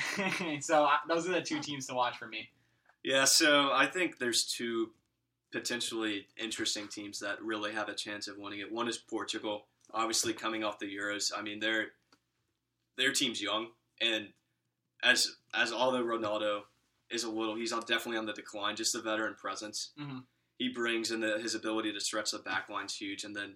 so 0.63 0.85
uh, 0.85 0.97
those 1.07 1.27
are 1.27 1.33
the 1.33 1.41
two 1.41 1.59
teams 1.59 1.85
to 1.87 1.93
watch 1.93 2.17
for 2.17 2.27
me. 2.27 2.49
Yeah, 3.03 3.25
so 3.25 3.71
I 3.73 3.87
think 3.87 4.19
there's 4.19 4.45
two 4.45 4.91
potentially 5.51 6.27
interesting 6.37 6.87
teams 6.87 7.19
that 7.19 7.41
really 7.41 7.73
have 7.73 7.89
a 7.89 7.93
chance 7.93 8.27
of 8.27 8.37
winning 8.37 8.59
it. 8.59 8.71
One 8.71 8.87
is 8.87 8.97
Portugal, 8.97 9.65
obviously 9.93 10.33
coming 10.33 10.63
off 10.63 10.79
the 10.79 10.85
Euros. 10.85 11.31
I 11.35 11.41
mean, 11.41 11.59
their 11.59 11.87
their 12.97 13.11
team's 13.11 13.41
young, 13.41 13.67
and 13.99 14.29
as 15.03 15.37
as 15.53 15.71
although 15.73 16.03
Ronaldo 16.03 16.61
is 17.09 17.23
a 17.23 17.29
little, 17.29 17.55
he's 17.55 17.73
on, 17.73 17.81
definitely 17.81 18.17
on 18.17 18.25
the 18.25 18.33
decline. 18.33 18.75
Just 18.75 18.93
the 18.93 19.01
veteran 19.01 19.35
presence 19.35 19.91
Mhm. 19.99 20.23
he 20.57 20.69
brings 20.69 21.11
and 21.11 21.21
the, 21.21 21.39
his 21.39 21.55
ability 21.55 21.91
to 21.91 21.99
stretch 21.99 22.31
the 22.31 22.39
back 22.39 22.69
line's 22.69 22.95
huge. 22.95 23.23
And 23.25 23.35
then, 23.35 23.55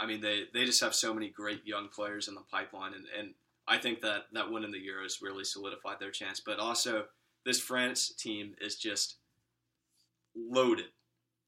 I 0.00 0.06
mean, 0.06 0.20
they 0.20 0.46
they 0.52 0.64
just 0.64 0.80
have 0.80 0.94
so 0.94 1.14
many 1.14 1.28
great 1.28 1.64
young 1.64 1.88
players 1.88 2.26
in 2.28 2.34
the 2.34 2.40
pipeline, 2.42 2.94
and 2.94 3.06
and 3.16 3.34
I 3.66 3.78
think 3.78 4.00
that 4.00 4.26
that 4.32 4.50
win 4.50 4.64
in 4.64 4.70
the 4.72 4.84
Euros 4.84 5.20
really 5.22 5.44
solidified 5.44 6.00
their 6.00 6.10
chance. 6.10 6.40
But 6.40 6.58
also, 6.58 7.08
this 7.44 7.60
France 7.60 8.12
team 8.14 8.56
is 8.60 8.76
just 8.76 9.16
loaded 10.34 10.86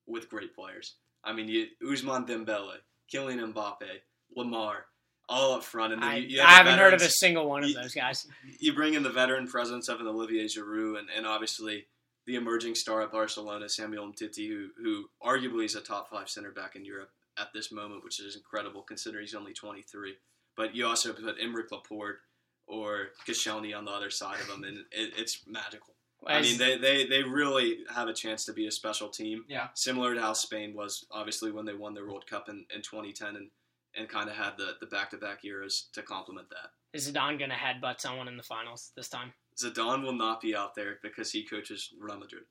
with 0.07 0.29
great 0.29 0.55
players. 0.55 0.97
I 1.25 1.33
mean, 1.33 1.49
you, 1.49 1.69
Ousmane 1.83 2.27
Dembele, 2.27 2.79
Kylian 3.13 3.53
Mbappe, 3.53 4.01
Lemar, 4.37 4.83
all 5.31 5.55
up 5.55 5.65
front, 5.65 5.93
and 5.95 6.03
then 6.03 6.09
I, 6.11 6.17
you, 6.17 6.29
you 6.37 6.43
I 6.43 6.47
have 6.51 6.65
the 6.67 6.71
haven't 6.73 6.85
heard 6.85 6.95
of 6.95 7.01
a 7.03 7.09
single 7.09 7.49
one 7.49 7.63
of 7.65 7.71
you- 7.71 7.77
those 7.77 7.95
guys. 7.95 8.27
You 8.59 8.75
bring 8.75 8.95
in 8.95 9.03
the 9.03 9.11
veteran 9.11 9.47
presence 9.47 9.89
of 9.89 10.01
an 10.01 10.07
Olivier 10.07 10.45
Giroud, 10.45 10.99
and, 10.99 11.09
and 11.17 11.27
obviously 11.27 11.87
the 12.27 12.35
emerging 12.35 12.75
star 12.75 13.01
at 13.01 13.11
Barcelona, 13.13 13.69
Samuel 13.69 14.07
Umtiti, 14.07 14.49
who 14.49 14.69
who 14.83 15.05
arguably 15.23 15.65
is 15.65 15.75
a 15.77 15.81
top 15.81 16.11
five 16.11 16.29
center 16.29 16.51
back 16.51 16.77
in 16.77 16.85
Europe 16.85 17.11
at 17.39 17.49
this 17.55 17.73
moment, 17.73 18.05
which 18.05 18.21
is 18.21 18.37
incredible 18.37 18.83
considering 18.83 19.23
he's 19.25 19.35
only 19.35 19.53
23. 19.55 20.15
But 20.57 20.75
you 20.75 20.87
also 20.87 21.13
put 21.13 21.39
Aymeric 21.39 21.71
Laporte 21.71 22.19
or 22.67 23.09
Koscielny 23.27 23.75
on 23.77 23.85
the 23.85 23.91
other 23.93 24.11
side 24.11 24.41
of 24.41 24.49
him, 24.49 24.65
and 24.65 24.79
it, 24.91 25.13
it's 25.17 25.41
magical. 25.47 25.95
I 26.27 26.43
mean, 26.43 26.59
they, 26.59 26.77
they, 26.77 27.07
they 27.07 27.23
really 27.23 27.79
have 27.95 28.09
a 28.09 28.13
chance 28.13 28.45
to 28.45 28.53
be 28.53 28.67
a 28.67 28.71
special 28.71 29.09
team. 29.09 29.45
Yeah. 29.49 29.69
Similar 29.75 30.15
to 30.17 30.21
how 30.21 30.35
Spain 30.35 30.75
was, 30.75 31.07
obviously, 31.11 31.51
when 31.51 31.65
they 31.65 31.73
won 31.73 31.95
their 31.95 32.05
World 32.07 32.27
Cup 32.29 32.51
in, 32.51 32.67
in 32.75 32.83
2010 32.83 33.37
and, 33.37 33.51
and 33.97 34.09
kind 34.09 34.29
of 34.29 34.37
had 34.37 34.53
the, 34.57 34.73
the 34.81 34.87
back-to-back 34.87 35.45
eras 35.45 35.89
to 35.95 36.03
complement 36.03 36.49
that. 36.51 36.71
Is 36.93 37.11
Zidane 37.11 37.39
going 37.39 37.51
to 37.51 37.57
headbutt 37.57 38.01
someone 38.01 38.29
in 38.29 38.37
the 38.37 38.43
finals 38.43 38.93
this 38.97 39.09
time? 39.09 39.33
Zidane 39.61 40.03
will 40.03 40.13
not 40.13 40.41
be 40.41 40.55
out 40.57 40.75
there 40.75 40.99
because 41.03 41.31
he 41.33 41.45
coaches 41.45 41.91
Real 41.99 42.19
Madrid. 42.19 42.43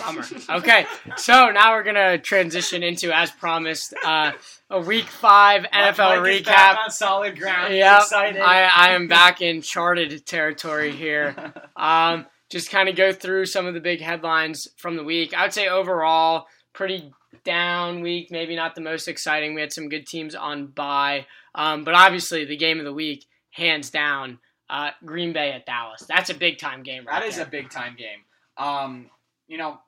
Bummer. 0.00 0.24
Okay, 0.50 0.84
so 1.16 1.50
now 1.50 1.72
we're 1.72 1.84
gonna 1.84 2.18
transition 2.18 2.82
into, 2.82 3.16
as 3.16 3.30
promised, 3.30 3.94
uh, 4.04 4.32
a 4.68 4.80
Week 4.80 5.04
Five 5.06 5.62
NFL 5.72 6.22
Mike 6.24 6.32
is 6.40 6.42
back 6.46 6.76
recap. 6.76 6.84
on 6.84 6.90
solid 6.90 7.38
ground. 7.38 7.72
He's 7.72 7.78
Yep, 7.78 8.00
excited. 8.02 8.42
I, 8.42 8.62
I 8.64 8.88
am 8.94 9.06
back 9.08 9.40
in 9.42 9.62
charted 9.62 10.26
territory 10.26 10.90
here. 10.92 11.52
Um, 11.76 12.26
just 12.50 12.70
kind 12.70 12.88
of 12.88 12.96
go 12.96 13.12
through 13.12 13.46
some 13.46 13.66
of 13.66 13.74
the 13.74 13.80
big 13.80 14.00
headlines 14.00 14.66
from 14.76 14.96
the 14.96 15.04
week. 15.04 15.34
I 15.34 15.42
would 15.42 15.52
say 15.52 15.68
overall, 15.68 16.46
pretty 16.76 17.10
down 17.44 18.02
week. 18.02 18.30
Maybe 18.30 18.54
not 18.54 18.74
the 18.76 18.80
most 18.80 19.08
exciting. 19.08 19.54
We 19.54 19.60
had 19.60 19.72
some 19.72 19.88
good 19.88 20.06
teams 20.06 20.34
on 20.36 20.66
bye, 20.68 21.26
um, 21.54 21.82
but 21.82 21.94
obviously 21.94 22.44
the 22.44 22.56
game 22.56 22.78
of 22.78 22.84
the 22.84 22.92
week, 22.92 23.24
hands 23.50 23.90
down, 23.90 24.38
uh, 24.70 24.90
Green 25.04 25.32
Bay 25.32 25.50
at 25.52 25.66
Dallas. 25.66 26.04
That's 26.08 26.30
a 26.30 26.34
big 26.34 26.58
time 26.58 26.82
game, 26.84 27.04
right 27.06 27.20
That 27.20 27.26
is 27.26 27.36
there. 27.36 27.46
a 27.46 27.48
big 27.48 27.70
time 27.70 27.96
game. 27.96 28.20
Um, 28.56 29.10
you 29.48 29.58
know, 29.58 29.78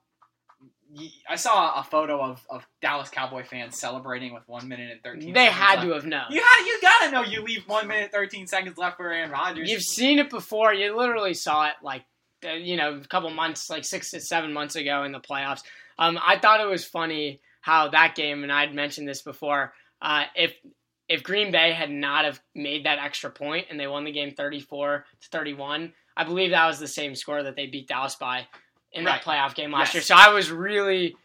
I 1.29 1.35
saw 1.35 1.79
a 1.79 1.83
photo 1.83 2.19
of, 2.19 2.41
of 2.49 2.65
Dallas 2.81 3.09
Cowboy 3.09 3.43
fans 3.43 3.79
celebrating 3.79 4.33
with 4.33 4.41
one 4.47 4.67
minute 4.67 4.91
and 4.91 5.03
thirteen. 5.03 5.33
They 5.33 5.45
had 5.45 5.75
left. 5.75 5.87
to 5.87 5.93
have 5.93 6.05
known. 6.05 6.25
You 6.31 6.41
had, 6.41 6.65
you 6.65 6.79
gotta 6.81 7.11
know 7.11 7.23
you 7.23 7.43
leave 7.43 7.63
one 7.67 7.87
minute 7.87 8.11
thirteen 8.11 8.47
seconds 8.47 8.77
left 8.77 8.97
for 8.97 9.11
Aaron 9.11 9.29
Rodgers. 9.29 9.69
You've 9.69 9.83
seen 9.83 10.17
it 10.17 10.31
before. 10.31 10.73
You 10.73 10.97
literally 10.97 11.35
saw 11.35 11.67
it 11.67 11.73
like, 11.83 12.05
uh, 12.43 12.53
you 12.53 12.75
know, 12.75 12.95
a 12.95 13.07
couple 13.07 13.29
months, 13.29 13.69
like 13.69 13.85
six 13.85 14.09
to 14.11 14.19
seven 14.19 14.51
months 14.51 14.75
ago 14.75 15.03
in 15.03 15.11
the 15.11 15.19
playoffs. 15.19 15.61
Um, 15.99 16.17
I 16.25 16.39
thought 16.39 16.61
it 16.61 16.67
was 16.67 16.83
funny 16.85 17.41
how 17.61 17.89
that 17.89 18.15
game, 18.15 18.41
and 18.43 18.51
I'd 18.51 18.73
mentioned 18.73 19.07
this 19.07 19.21
before. 19.21 19.73
Uh, 20.01 20.23
if 20.35 20.53
if 21.07 21.23
Green 21.23 21.51
Bay 21.51 21.73
had 21.73 21.91
not 21.91 22.25
have 22.25 22.39
made 22.55 22.85
that 22.85 22.99
extra 22.99 23.29
point 23.29 23.67
and 23.69 23.79
they 23.79 23.85
won 23.87 24.05
the 24.05 24.11
game 24.11 24.31
thirty 24.31 24.59
four 24.61 25.05
to 25.21 25.27
thirty 25.29 25.53
one, 25.53 25.93
I 26.15 26.23
believe 26.23 26.51
that 26.51 26.65
was 26.67 26.79
the 26.79 26.87
same 26.87 27.15
score 27.15 27.43
that 27.43 27.55
they 27.55 27.67
beat 27.67 27.87
Dallas 27.87 28.15
by 28.15 28.47
in 28.93 29.03
that 29.03 29.23
playoff 29.23 29.53
game 29.55 29.71
last 29.71 29.87
Yes. 29.89 29.93
year. 29.95 30.01
So 30.03 30.15
I 30.15 30.29
was 30.33 30.49
really 30.51 31.15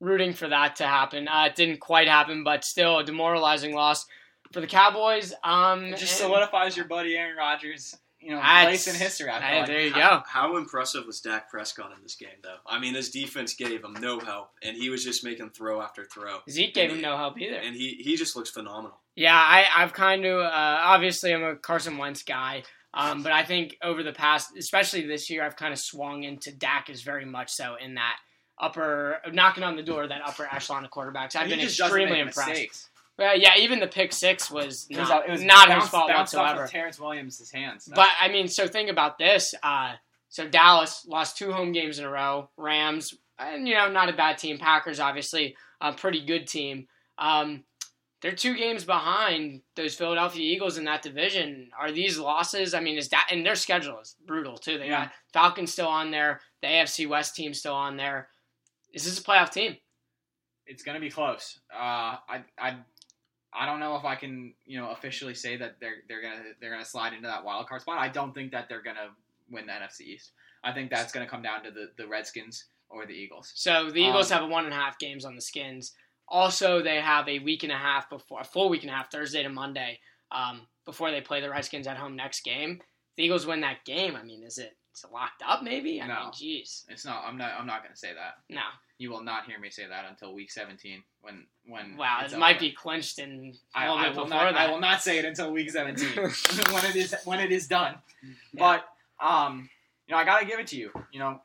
rooting 0.00 0.32
for 0.32 0.48
that 0.48 0.76
to 0.76 0.86
happen. 0.86 1.28
Uh, 1.28 1.46
it 1.50 1.56
didn't 1.56 1.80
quite 1.80 2.08
happen, 2.08 2.44
but 2.44 2.64
still 2.64 2.98
a 2.98 3.04
demoralizing 3.04 3.74
loss 3.74 4.06
for 4.52 4.60
the 4.60 4.66
Cowboys. 4.66 5.34
Um, 5.44 5.84
it 5.86 5.98
just 5.98 6.16
solidifies 6.16 6.76
your 6.76 6.86
buddy 6.86 7.16
Aaron 7.16 7.36
Rodgers, 7.36 7.96
you 8.20 8.30
know, 8.30 8.36
That's- 8.36 8.64
place 8.66 8.86
in 8.86 8.94
history. 8.94 9.30
I 9.30 9.38
feel 9.40 9.48
Hey, 9.48 9.58
like. 9.60 9.66
there 9.66 9.80
you 9.80 9.92
How, 9.92 10.18
go. 10.18 10.22
how 10.26 10.56
impressive 10.56 11.06
was 11.06 11.20
Dak 11.20 11.50
Prescott 11.50 11.92
in 11.96 12.02
this 12.02 12.14
game, 12.16 12.38
though? 12.42 12.56
I 12.66 12.78
mean, 12.78 12.94
his 12.94 13.10
defense 13.10 13.54
gave 13.54 13.82
him 13.84 13.94
no 13.94 14.20
help, 14.20 14.50
and 14.62 14.76
he 14.76 14.90
was 14.90 15.02
just 15.04 15.24
making 15.24 15.50
throw 15.50 15.80
after 15.80 16.04
throw. 16.04 16.40
Zeke 16.48 16.74
gave 16.74 16.90
him 16.90 17.00
no 17.00 17.16
help 17.16 17.40
either. 17.40 17.56
And 17.56 17.74
he, 17.74 17.94
he 18.04 18.16
just 18.16 18.36
looks 18.36 18.50
phenomenal. 18.50 18.98
Yeah, 19.16 19.36
I, 19.36 19.66
I've 19.76 19.92
kind 19.92 20.24
of 20.24 20.40
uh, 20.40 20.50
obviously 20.82 21.32
I'm 21.34 21.42
a 21.42 21.56
Carson 21.56 21.98
Wentz 21.98 22.22
guy, 22.22 22.62
um, 22.94 23.22
but 23.22 23.32
I 23.32 23.42
think 23.44 23.76
over 23.82 24.02
the 24.02 24.12
past, 24.12 24.56
especially 24.56 25.06
this 25.06 25.28
year, 25.30 25.44
I've 25.44 25.56
kind 25.56 25.72
of 25.72 25.78
swung 25.78 26.22
into 26.24 26.52
Dak 26.52 26.90
is 26.90 27.02
very 27.02 27.24
much 27.24 27.50
so 27.50 27.76
in 27.76 27.94
that 27.94 28.16
upper 28.58 29.18
knocking 29.32 29.64
on 29.64 29.76
the 29.76 29.82
door 29.82 30.06
that 30.06 30.20
upper 30.24 30.46
echelon 30.52 30.84
of 30.84 30.90
quarterbacks. 30.90 31.34
I've 31.34 31.46
He 31.48 31.56
been 31.56 31.60
extremely 31.64 32.20
impressed. 32.20 32.48
mistakes. 32.50 32.89
Well, 33.20 33.38
yeah, 33.38 33.58
even 33.58 33.80
the 33.80 33.86
pick 33.86 34.14
six 34.14 34.50
was 34.50 34.86
It 34.88 34.98
was, 34.98 35.08
not, 35.10 35.28
it 35.28 35.30
was 35.30 35.42
not 35.42 35.68
bounced, 35.68 35.84
his 35.84 35.90
fault 35.90 36.10
off 36.10 36.16
whatsoever. 36.20 36.64
of 36.64 36.70
Terrance 36.70 36.98
Williams' 36.98 37.50
hands. 37.50 37.86
But 37.94 38.08
I 38.18 38.28
mean, 38.28 38.48
so 38.48 38.66
think 38.66 38.88
about 38.88 39.18
this. 39.18 39.54
Uh, 39.62 39.92
so 40.30 40.48
Dallas 40.48 41.04
lost 41.06 41.36
two 41.36 41.52
home 41.52 41.72
games 41.72 41.98
in 41.98 42.06
a 42.06 42.10
row. 42.10 42.48
Rams, 42.56 43.14
and 43.38 43.68
you 43.68 43.74
know, 43.74 43.90
not 43.90 44.08
a 44.08 44.14
bad 44.14 44.38
team. 44.38 44.56
Packers, 44.56 45.00
obviously, 45.00 45.54
a 45.82 45.92
pretty 45.92 46.24
good 46.24 46.46
team. 46.46 46.88
Um, 47.18 47.64
they're 48.22 48.32
two 48.32 48.56
games 48.56 48.84
behind 48.86 49.60
those 49.76 49.94
Philadelphia 49.94 50.42
Eagles 50.42 50.78
in 50.78 50.84
that 50.84 51.02
division. 51.02 51.70
Are 51.78 51.92
these 51.92 52.18
losses? 52.18 52.72
I 52.72 52.80
mean, 52.80 52.96
is 52.96 53.10
that 53.10 53.28
and 53.30 53.44
their 53.44 53.54
schedule 53.54 54.00
is 54.00 54.16
brutal 54.26 54.56
too. 54.56 54.78
They 54.78 54.86
Yeah. 54.88 55.04
got 55.04 55.12
Falcons 55.34 55.72
still 55.72 55.88
on 55.88 56.10
there. 56.10 56.40
The 56.62 56.68
AFC 56.68 57.06
West 57.06 57.36
team 57.36 57.52
still 57.52 57.74
on 57.74 57.98
there. 57.98 58.28
Is 58.94 59.04
this 59.04 59.18
a 59.18 59.22
playoff 59.22 59.50
team? 59.52 59.76
it's 60.66 60.84
going 60.84 60.94
to 60.94 61.00
be 61.00 61.10
close. 61.10 61.58
Uh, 61.74 62.14
I, 62.28 62.44
I, 62.56 62.76
I 63.52 63.66
don't 63.66 63.80
know 63.80 63.96
if 63.96 64.04
I 64.04 64.14
can, 64.14 64.54
you 64.64 64.78
know, 64.78 64.90
officially 64.90 65.34
say 65.34 65.56
that 65.56 65.76
they're 65.80 66.02
they're 66.08 66.22
gonna 66.22 66.42
they're 66.60 66.70
gonna 66.70 66.84
slide 66.84 67.12
into 67.12 67.26
that 67.26 67.44
wild 67.44 67.68
card 67.68 67.82
spot. 67.82 67.98
I 67.98 68.08
don't 68.08 68.32
think 68.32 68.52
that 68.52 68.68
they're 68.68 68.82
gonna 68.82 69.08
win 69.50 69.66
the 69.66 69.72
NFC 69.72 70.02
East. 70.02 70.32
I 70.62 70.72
think 70.72 70.90
that's 70.90 71.12
gonna 71.12 71.26
come 71.28 71.42
down 71.42 71.64
to 71.64 71.70
the, 71.70 71.90
the 71.96 72.06
Redskins 72.06 72.66
or 72.88 73.06
the 73.06 73.12
Eagles. 73.12 73.52
So 73.54 73.90
the 73.90 74.00
Eagles 74.00 74.30
Um, 74.30 74.40
have 74.40 74.48
a 74.48 74.52
one 74.52 74.64
and 74.64 74.74
a 74.74 74.76
half 74.76 74.98
games 74.98 75.24
on 75.24 75.34
the 75.34 75.40
Skins. 75.40 75.94
Also, 76.28 76.80
they 76.80 77.00
have 77.00 77.28
a 77.28 77.40
week 77.40 77.64
and 77.64 77.72
a 77.72 77.76
half 77.78 78.08
before 78.08 78.40
a 78.40 78.44
full 78.44 78.68
week 78.68 78.82
and 78.82 78.90
a 78.90 78.94
half 78.94 79.10
Thursday 79.10 79.42
to 79.42 79.48
Monday 79.48 79.98
um, 80.30 80.68
before 80.84 81.10
they 81.10 81.20
play 81.20 81.40
the 81.40 81.50
Redskins 81.50 81.88
at 81.88 81.96
home 81.96 82.14
next 82.14 82.44
game. 82.44 82.80
If 82.80 83.16
the 83.16 83.24
Eagles 83.24 83.46
win 83.46 83.62
that 83.62 83.84
game, 83.84 84.14
I 84.14 84.22
mean, 84.22 84.44
is 84.44 84.58
it 84.58 84.76
is 84.94 85.04
it 85.04 85.12
locked 85.12 85.42
up? 85.46 85.62
Maybe. 85.62 86.00
I 86.00 86.06
No. 86.06 86.14
mean, 86.14 86.30
jeez, 86.32 86.84
It's 86.88 87.04
not. 87.04 87.24
I'm 87.26 87.36
not. 87.36 87.52
I'm 87.58 87.66
not 87.66 87.82
gonna 87.82 87.96
say 87.96 88.12
that. 88.14 88.34
no. 88.48 88.62
You 88.98 89.10
will 89.10 89.22
not 89.22 89.46
hear 89.46 89.58
me 89.58 89.70
say 89.70 89.86
that 89.86 90.04
until 90.10 90.34
week 90.34 90.50
17 90.50 91.02
when 91.22 91.46
when. 91.64 91.96
Wow, 91.96 92.20
it's 92.22 92.34
it 92.34 92.38
might 92.38 92.58
be 92.60 92.70
clinched 92.70 93.18
in 93.18 93.54
I, 93.74 93.86
I 93.86 94.10
will 94.10 94.26
not. 94.26 94.52
that. 94.52 94.56
I 94.56 94.70
will 94.70 94.80
not 94.80 95.00
say 95.02 95.18
it 95.18 95.24
until 95.24 95.52
week 95.52 95.70
17 95.70 96.06
when 96.70 96.84
it 96.84 96.96
is 96.96 97.14
when 97.24 97.40
it 97.40 97.50
is 97.50 97.66
done. 97.66 97.94
But 98.52 98.84
um, 99.18 99.70
you 100.06 100.12
know, 100.14 100.18
I 100.20 100.24
gotta 100.24 100.44
give 100.44 100.58
it 100.60 100.66
to 100.68 100.76
you. 100.76 100.90
You 101.12 101.20
know, 101.20 101.40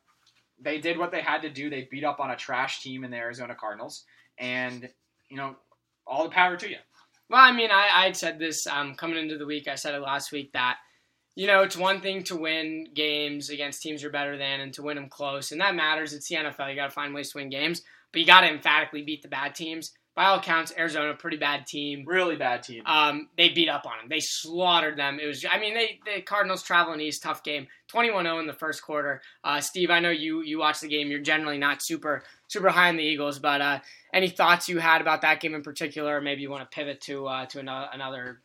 they 0.60 0.80
did 0.80 0.98
what 0.98 1.12
they 1.12 1.22
had 1.22 1.44
to 1.44 1.50
do. 1.50 1.70
They 1.70 1.88
beat 1.90 2.04
up 2.04 2.20
on 2.20 2.32
a 2.32 2.36
trash 2.36 2.82
team 2.82 3.06
in 3.06 3.12
the 3.12 3.18
Arizona 3.18 3.56
Cardinals, 3.56 4.04
and 4.38 4.90
you 5.30 5.38
know, 5.38 5.56
all 6.06 6.24
the 6.26 6.30
power 6.32 6.58
to 6.58 6.70
you. 6.70 6.78
Well, 7.30 7.40
I 7.42 7.54
mean, 7.54 7.72
I 7.72 7.90
I 7.94 8.12
said 8.12 8.38
this 8.38 8.68
um, 8.68 8.96
coming 8.96 9.18
into 9.18 9.38
the 9.38 9.46
week. 9.46 9.70
I 9.70 9.76
said 9.76 9.96
it 9.96 10.02
last 10.02 10.32
week 10.34 10.52
that 10.52 10.78
you 11.36 11.48
know 11.48 11.62
it's 11.62 11.78
one 11.78 12.02
thing 12.02 12.24
to 12.24 12.36
win 12.36 12.88
games 12.94 13.50
against 13.50 13.82
teams 13.82 14.02
you're 14.02 14.12
better 14.12 14.38
than 14.38 14.62
and 14.62 14.74
to 14.74 14.82
win 14.82 14.96
them 14.96 15.10
close, 15.10 15.52
and 15.52 15.62
that 15.62 15.76
matters. 15.76 16.14
It's 16.14 16.28
the 16.28 16.36
NFL. 16.36 16.70
You 16.70 16.76
got 16.76 16.86
to 16.88 16.92
find 16.92 17.14
ways 17.14 17.32
to 17.32 17.38
win 17.38 17.50
games, 17.50 17.82
but 18.12 18.22
you 18.22 18.28
got 18.28 18.42
to 18.42 18.48
emphatically 18.48 19.04
beat 19.04 19.22
the 19.22 19.28
bad 19.28 19.56
teams. 19.56 19.92
By 20.16 20.28
all 20.28 20.40
accounts, 20.40 20.72
Arizona 20.78 21.14
pretty 21.14 21.36
bad 21.36 21.66
team. 21.68 22.06
Really 22.08 22.38
bad 22.38 22.64
team. 22.64 22.84
Um, 22.86 23.28
they 23.36 23.50
beat 23.50 23.68
up 23.68 23.86
on 23.86 23.98
them. 23.98 24.08
They 24.08 24.22
slaughtered 24.22 24.98
them. 24.98 25.20
It 25.22 25.28
was, 25.28 25.46
I 25.50 25.60
mean, 25.60 25.74
they 25.74 26.00
the 26.06 26.22
Cardinals 26.22 26.64
traveling 26.64 27.02
east, 27.02 27.22
tough 27.22 27.44
game. 27.44 27.68
21-0 27.92 28.40
in 28.40 28.48
the 28.48 28.54
first 28.54 28.82
quarter. 28.82 29.22
Uh, 29.44 29.60
Steve, 29.60 29.92
I 29.92 30.00
know 30.00 30.12
you 30.12 30.42
you 30.42 30.60
watched 30.60 30.82
the 30.82 30.88
game. 30.88 31.10
You're 31.10 31.20
generally 31.20 31.58
not 31.58 31.84
super 31.84 32.24
super 32.48 32.70
high 32.70 32.88
on 32.88 32.96
the 32.96 33.04
Eagles, 33.04 33.40
but 33.40 33.60
uh, 33.60 33.80
any 34.14 34.30
thoughts 34.30 34.70
you 34.70 34.80
had 34.80 35.02
about 35.02 35.22
that 35.24 35.42
game 35.42 35.54
in 35.54 35.64
particular? 35.64 36.22
Maybe 36.22 36.42
you 36.42 36.50
want 36.50 36.70
to 36.70 36.74
pivot 36.74 37.02
to 37.02 37.28
uh, 37.28 37.46
to 37.48 37.60
another 37.60 37.90
another 37.92 38.42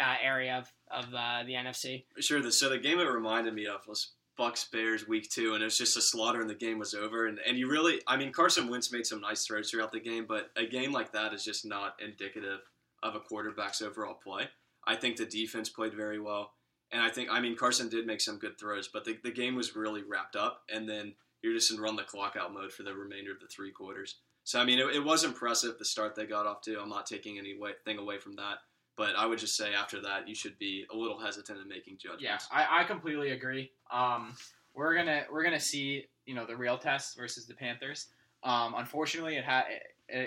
uh, 0.00 0.14
area 0.22 0.58
of 0.58 0.72
of 0.92 1.12
uh, 1.14 1.42
the 1.44 1.54
NFC. 1.54 2.04
Sure. 2.20 2.48
So 2.50 2.68
the 2.68 2.78
game 2.78 2.98
it 2.98 3.04
reminded 3.04 3.54
me 3.54 3.66
of 3.66 3.86
was 3.86 4.12
Bucs 4.38 4.70
Bears 4.70 5.06
week 5.06 5.30
two, 5.30 5.54
and 5.54 5.62
it 5.62 5.66
was 5.66 5.78
just 5.78 5.96
a 5.96 6.02
slaughter, 6.02 6.40
and 6.40 6.50
the 6.50 6.54
game 6.54 6.78
was 6.78 6.94
over. 6.94 7.26
And 7.26 7.38
and 7.46 7.56
you 7.56 7.70
really, 7.70 8.00
I 8.06 8.16
mean, 8.16 8.32
Carson 8.32 8.68
Wentz 8.68 8.92
made 8.92 9.06
some 9.06 9.20
nice 9.20 9.46
throws 9.46 9.70
throughout 9.70 9.92
the 9.92 10.00
game, 10.00 10.26
but 10.26 10.50
a 10.56 10.66
game 10.66 10.92
like 10.92 11.12
that 11.12 11.32
is 11.32 11.44
just 11.44 11.64
not 11.64 11.96
indicative 12.04 12.60
of 13.02 13.14
a 13.14 13.20
quarterback's 13.20 13.82
overall 13.82 14.14
play. 14.14 14.48
I 14.86 14.96
think 14.96 15.16
the 15.16 15.26
defense 15.26 15.68
played 15.68 15.94
very 15.94 16.18
well, 16.18 16.52
and 16.90 17.00
I 17.00 17.08
think, 17.08 17.30
I 17.30 17.40
mean, 17.40 17.56
Carson 17.56 17.88
did 17.88 18.06
make 18.06 18.20
some 18.20 18.38
good 18.38 18.58
throws, 18.58 18.88
but 18.88 19.04
the, 19.04 19.16
the 19.22 19.30
game 19.30 19.54
was 19.54 19.76
really 19.76 20.02
wrapped 20.02 20.36
up, 20.36 20.62
and 20.72 20.88
then 20.88 21.14
you're 21.42 21.54
just 21.54 21.70
in 21.70 21.80
run 21.80 21.96
the 21.96 22.02
clock 22.02 22.36
out 22.38 22.52
mode 22.52 22.72
for 22.72 22.82
the 22.82 22.94
remainder 22.94 23.32
of 23.32 23.40
the 23.40 23.46
three 23.46 23.70
quarters. 23.70 24.16
So 24.44 24.60
I 24.60 24.64
mean, 24.64 24.78
it, 24.78 24.96
it 24.96 25.04
was 25.04 25.24
impressive 25.24 25.78
the 25.78 25.84
start 25.84 26.14
they 26.14 26.26
got 26.26 26.46
off 26.46 26.62
to. 26.62 26.80
I'm 26.80 26.88
not 26.88 27.06
taking 27.06 27.38
anything 27.38 27.98
away 27.98 28.18
from 28.18 28.36
that, 28.36 28.58
but 28.96 29.14
I 29.16 29.26
would 29.26 29.38
just 29.38 29.56
say 29.56 29.74
after 29.74 30.00
that, 30.02 30.28
you 30.28 30.34
should 30.34 30.58
be 30.58 30.86
a 30.92 30.96
little 30.96 31.18
hesitant 31.18 31.58
in 31.60 31.68
making 31.68 31.98
judgments. 31.98 32.22
Yeah, 32.24 32.38
I, 32.50 32.80
I 32.80 32.84
completely 32.84 33.30
agree. 33.30 33.70
Um, 33.90 34.34
we're 34.74 34.94
gonna 34.94 35.24
we're 35.30 35.42
gonna 35.44 35.60
see 35.60 36.04
you 36.26 36.34
know 36.34 36.46
the 36.46 36.56
real 36.56 36.78
test 36.78 37.16
versus 37.16 37.46
the 37.46 37.54
Panthers. 37.54 38.06
Um, 38.44 38.74
unfortunately, 38.76 39.36
it 39.36 39.44
had 39.44 39.64
it, 39.70 39.82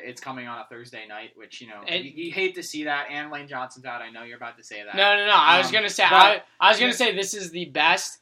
it's 0.06 0.22
coming 0.22 0.48
on 0.48 0.60
a 0.60 0.66
Thursday 0.70 1.06
night, 1.08 1.32
which 1.36 1.62
you 1.62 1.68
know 1.68 1.82
And- 1.88 2.04
you, 2.06 2.12
you 2.16 2.32
hate 2.32 2.56
to 2.56 2.64
see 2.64 2.84
that. 2.86 3.08
And 3.12 3.32
Lane 3.32 3.48
Johnson's 3.48 3.86
out. 3.86 4.02
I 4.02 4.10
know 4.10 4.24
you're 4.24 4.38
about 4.38 4.58
to 4.58 4.64
say 4.64 4.84
that. 4.84 4.96
No, 4.96 5.16
no, 5.18 5.26
no. 5.26 5.34
I 5.36 5.58
was 5.58 5.68
Um, 5.68 5.74
gonna 5.74 5.90
say 5.90 6.06
but- 6.10 6.16
I, 6.16 6.42
I 6.60 6.70
was 6.70 6.80
gonna 6.80 6.94
say 6.94 7.16
this 7.16 7.34
is 7.34 7.52
the 7.52 7.66
best 7.66 8.20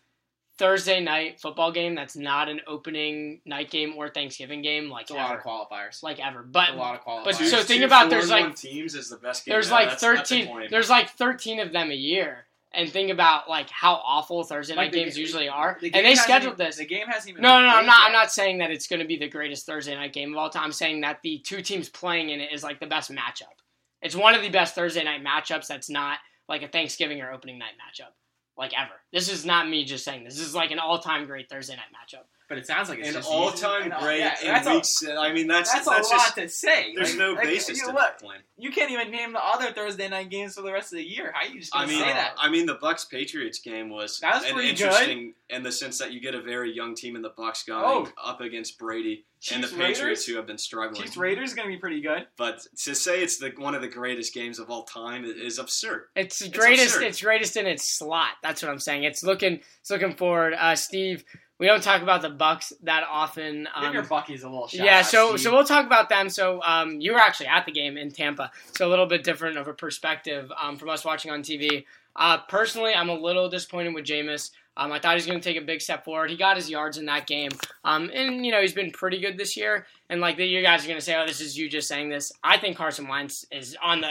Thursday 0.59 0.99
night 0.99 1.41
football 1.41 1.71
game 1.71 1.95
that's 1.95 2.15
not 2.15 2.47
an 2.47 2.61
opening 2.67 3.41
night 3.45 3.71
game 3.71 3.93
or 3.97 4.09
Thanksgiving 4.09 4.61
game 4.61 4.89
like 4.89 5.03
it's 5.03 5.11
a 5.11 5.15
lot 5.15 5.35
of 5.35 5.41
qualifiers. 5.41 6.03
like 6.03 6.19
ever. 6.19 6.41
It's 6.41 6.49
But 6.51 6.69
a 6.69 6.73
lot 6.75 6.95
of 6.95 7.01
qualifiers. 7.03 7.23
but 7.25 7.35
so 7.35 7.63
think 7.63 7.83
about 7.83 8.09
there's 8.09 8.29
like- 8.29 8.55
teams 8.55 8.93
is 8.95 9.09
the 9.09 9.17
best 9.17 9.45
game. 9.45 9.53
there's 9.53 9.69
Yeah, 9.69 9.73
like 9.73 9.89
that's- 9.89 10.01
that's 10.01 10.29
13 10.29 10.47
claim. 10.53 10.67
there's 10.69 10.89
like 10.89 11.09
13 11.09 11.59
of 11.59 11.71
them 11.71 11.89
a 11.91 11.95
year. 11.95 12.45
And 12.75 12.91
think 12.91 13.11
about 13.11 13.47
like 13.49 13.69
how 13.69 13.93
awful 14.03 14.43
Thursday 14.43 14.73
Like 14.75 14.87
night 14.87 14.91
the 14.93 15.03
games 15.03 15.13
ga- 15.15 15.21
usually 15.21 15.47
are. 15.49 15.77
The 15.79 15.93
And 15.93 16.03
they 16.05 16.15
scheduled 16.15 16.55
even- 16.55 16.65
this. 16.65 16.77
The 16.77 16.85
game 16.85 17.05
hasn't 17.07 17.29
even. 17.29 17.41
No, 17.43 17.59
no, 17.59 17.67
no. 17.67 17.77
I'm 17.77 17.85
not. 17.85 17.99
yet. 17.99 18.05
I'm 18.07 18.11
not 18.13 18.31
saying 18.31 18.57
that 18.59 18.71
it's 18.71 18.87
going 18.87 18.99
to 18.99 19.05
be 19.05 19.15
the 19.15 19.27
greatest 19.29 19.67
Thursday 19.67 19.93
night 19.93 20.11
game 20.11 20.31
of 20.33 20.39
all 20.39 20.49
time. 20.49 20.63
I'm 20.63 20.71
saying 20.71 21.01
that 21.01 21.19
the 21.21 21.37
two 21.39 21.61
teams 21.61 21.87
playing 21.89 22.29
in 22.31 22.39
it 22.41 22.51
is 22.51 22.63
like 22.63 22.79
the 22.79 22.87
best 22.87 23.11
matchup. 23.11 23.53
It's 24.01 24.15
one 24.15 24.33
of 24.33 24.41
the 24.41 24.49
best 24.49 24.73
Thursday 24.73 25.03
night 25.03 25.23
matchups. 25.23 25.67
That's 25.67 25.87
not 25.87 26.17
like 26.49 26.63
a 26.63 26.67
Thanksgiving 26.67 27.21
or 27.21 27.31
opening 27.31 27.59
night 27.59 27.73
matchup, 27.77 28.09
like 28.57 28.71
ever. 28.79 28.93
This 29.11 29.29
is 29.31 29.45
not 29.45 29.67
me 29.69 29.83
just 29.85 30.03
saying 30.05 30.23
this. 30.23 30.35
This 30.37 30.45
is 30.47 30.55
like 30.55 30.71
an 30.71 30.79
all-time 30.79 31.25
great 31.25 31.49
Thursday 31.49 31.75
night 31.75 31.85
matchup. 31.93 32.23
But 32.49 32.57
it 32.59 32.67
sounds 32.67 32.87
like 32.89 32.99
it's 32.99 33.07
An 33.07 33.13
just 33.15 33.29
all-time 33.31 33.83
and 33.83 33.93
uh, 33.93 33.99
great 34.01 34.19
yeah, 34.19 34.35
in 34.41 34.47
that's 34.47 34.67
a- 34.67 34.73
weeks. 34.75 34.89
Uh, 35.07 35.19
I 35.19 35.33
mean, 35.33 35.47
that's 35.47 35.71
That's, 35.73 35.85
that's, 35.87 36.11
a 36.11 36.13
lot 36.13 36.19
just 36.21 36.35
to 36.35 36.49
say. 36.49 36.93
there's 36.95 37.11
Like- 37.11 37.17
no 37.19 37.33
like, 37.33 37.43
basis 37.45 37.79
you 37.79 37.85
to 37.87 37.91
look, 37.93 37.95
that 38.01 38.17
claim. 38.19 38.41
You 38.57 38.69
can't 38.71 38.91
even 38.91 39.09
name 39.11 39.33
the 39.33 39.43
other 39.43 39.71
Thursday 39.71 40.07
night 40.09 40.29
games 40.29 40.53
for 40.53 40.61
the 40.61 40.71
rest 40.71 40.93
of 40.93 40.97
the 40.97 41.03
year. 41.05 41.31
How 41.33 41.47
are 41.47 41.51
you 41.51 41.61
just 41.61 41.75
I 41.75 41.79
gonna 41.79 41.91
mean, 41.93 42.01
say 42.01 42.13
that? 42.13 42.35
I 42.37 42.49
mean, 42.49 42.65
the 42.67 42.75
Bucs 42.75 43.09
Patriots 43.09 43.59
game 43.59 43.89
was, 43.89 44.19
That 44.19 44.35
was 44.35 44.43
an 44.45 44.53
pretty 44.53 44.73
good. 44.73 44.81
interesting 44.81 45.33
in 45.49 45.63
the 45.63 45.71
sense 45.71 45.97
that 45.97 46.11
you 46.11 46.19
get 46.19 46.35
a 46.35 46.41
very 46.41 46.71
young 46.75 46.93
team 46.95 47.15
in 47.15 47.21
the 47.23 47.31
Bucs 47.31 47.65
going 47.65 47.83
Oh. 47.83 48.11
up 48.23 48.41
against 48.41 48.77
Brady 48.77 49.25
and 49.51 49.63
the 49.63 49.67
Chiefs 49.67 49.77
Patriots 49.77 50.01
Raiders? 50.01 50.25
who 50.25 50.35
have 50.37 50.47
been 50.47 50.57
struggling. 50.57 51.01
Chiefs 51.01 51.17
Raiders 51.17 51.49
is 51.49 51.55
gonna 51.55 51.67
be 51.69 51.77
pretty 51.77 52.01
good. 52.01 52.27
But 52.37 52.61
to 52.83 52.95
say 52.95 53.21
it's 53.23 53.37
the 53.37 53.51
one 53.57 53.75
of 53.75 53.81
the 53.81 53.87
greatest 53.87 54.33
games 54.33 54.59
of 54.59 54.69
all 54.69 54.83
time 54.83 55.25
is 55.25 55.57
absurd. 55.59 56.05
It's 56.15 56.41
It's 56.41 56.55
greatest. 56.57 56.95
absurd. 56.95 57.03
It's 57.07 57.21
greatest 57.21 57.57
in 57.57 57.67
its 57.67 57.97
slot. 57.97 58.31
That's 58.41 58.61
what 58.61 58.71
I'm 58.71 58.79
saying. 58.79 59.03
It's 59.03 59.23
looking. 59.23 59.59
It's 59.81 59.89
looking 59.89 60.15
forward. 60.15 60.53
Uh, 60.53 60.75
Steve, 60.75 61.23
we 61.59 61.67
don't 61.67 61.83
talk 61.83 62.01
about 62.01 62.21
the 62.21 62.29
Bucs 62.31 62.71
that 62.83 63.03
often. 63.09 63.63
Give 63.79 63.87
Um, 63.89 63.93
your 63.93 64.03
Buckies 64.03 64.43
a 64.43 64.47
little 64.47 64.67
shout. 64.67 64.85
yeah, 64.85 65.01
so 65.01 65.29
Steve. 65.31 65.41
so 65.41 65.51
we'll 65.53 65.63
talk 65.65 65.85
about 65.85 66.09
them. 66.09 66.29
So 66.29 66.61
um, 66.63 66.99
you 67.01 67.13
were 67.13 67.19
actually 67.19 67.47
at 67.47 67.65
the 67.65 67.71
game 67.71 67.97
in 67.97 68.11
Tampa, 68.11 68.51
so 68.77 68.87
a 68.87 68.89
little 68.89 69.05
bit 69.07 69.23
different 69.23 69.57
of 69.57 69.67
a 69.67 69.73
perspective 69.73 70.51
um, 70.61 70.77
from 70.77 70.89
us 70.89 71.03
watching 71.05 71.31
on 71.31 71.41
TV. 71.43 71.85
Uh, 72.15 72.37
personally, 72.47 72.93
I'm 72.93 73.09
a 73.09 73.15
little 73.15 73.49
disappointed 73.49 73.93
with 73.95 74.05
Jameis. 74.05 74.51
Um, 74.75 74.91
I 74.91 74.99
thought 74.99 75.11
he 75.11 75.15
was 75.15 75.25
going 75.25 75.39
to 75.39 75.43
take 75.43 75.61
a 75.61 75.65
big 75.65 75.81
step 75.81 76.03
forward. 76.03 76.31
He 76.31 76.37
got 76.37 76.55
his 76.57 76.69
yards 76.69 76.97
in 76.97 77.05
that 77.05 77.27
game, 77.27 77.51
um, 77.83 78.09
and 78.13 78.45
you 78.45 78.51
know 78.51 78.61
he's 78.61 78.73
been 78.73 78.91
pretty 78.91 79.19
good 79.19 79.37
this 79.37 79.55
year. 79.55 79.85
And 80.09 80.19
like 80.19 80.37
the, 80.37 80.45
you 80.45 80.61
guys 80.61 80.83
are 80.83 80.87
going 80.87 80.99
to 80.99 81.05
say, 81.05 81.15
oh, 81.15 81.25
this 81.27 81.41
is 81.41 81.57
you 81.57 81.69
just 81.69 81.87
saying 81.87 82.09
this. 82.09 82.31
I 82.43 82.57
think 82.57 82.77
Carson 82.77 83.07
Wentz 83.07 83.45
is 83.51 83.77
on 83.83 84.01
the 84.01 84.09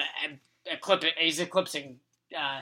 eclip. 0.72 1.04
He's 1.18 1.40
eclipsing 1.40 1.96
uh, 2.38 2.60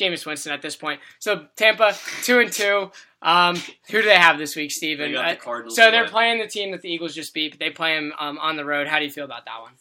Jameis 0.00 0.26
Winston 0.26 0.52
at 0.52 0.62
this 0.62 0.76
point. 0.76 1.00
So 1.18 1.46
Tampa 1.56 1.94
two 2.22 2.40
and 2.40 2.52
two. 2.52 2.90
Um, 3.22 3.56
who 3.90 4.02
do 4.02 4.08
they 4.08 4.16
have 4.16 4.38
this 4.38 4.56
week, 4.56 4.70
Steven? 4.70 5.12
They 5.12 5.18
Uh, 5.18 5.30
the 5.30 5.36
Cardinals. 5.36 5.76
so 5.76 5.90
they're 5.90 6.08
playing 6.08 6.40
the 6.40 6.46
team 6.46 6.72
that 6.72 6.82
the 6.82 6.90
Eagles 6.90 7.14
just 7.14 7.32
beat. 7.34 7.52
But 7.52 7.60
they 7.60 7.70
play 7.70 7.94
them 7.94 8.12
um, 8.18 8.38
on 8.38 8.56
the 8.56 8.64
road. 8.64 8.86
How 8.86 8.98
do 8.98 9.04
you 9.04 9.10
feel 9.10 9.24
about 9.24 9.44
that 9.44 9.60
one? 9.60 9.72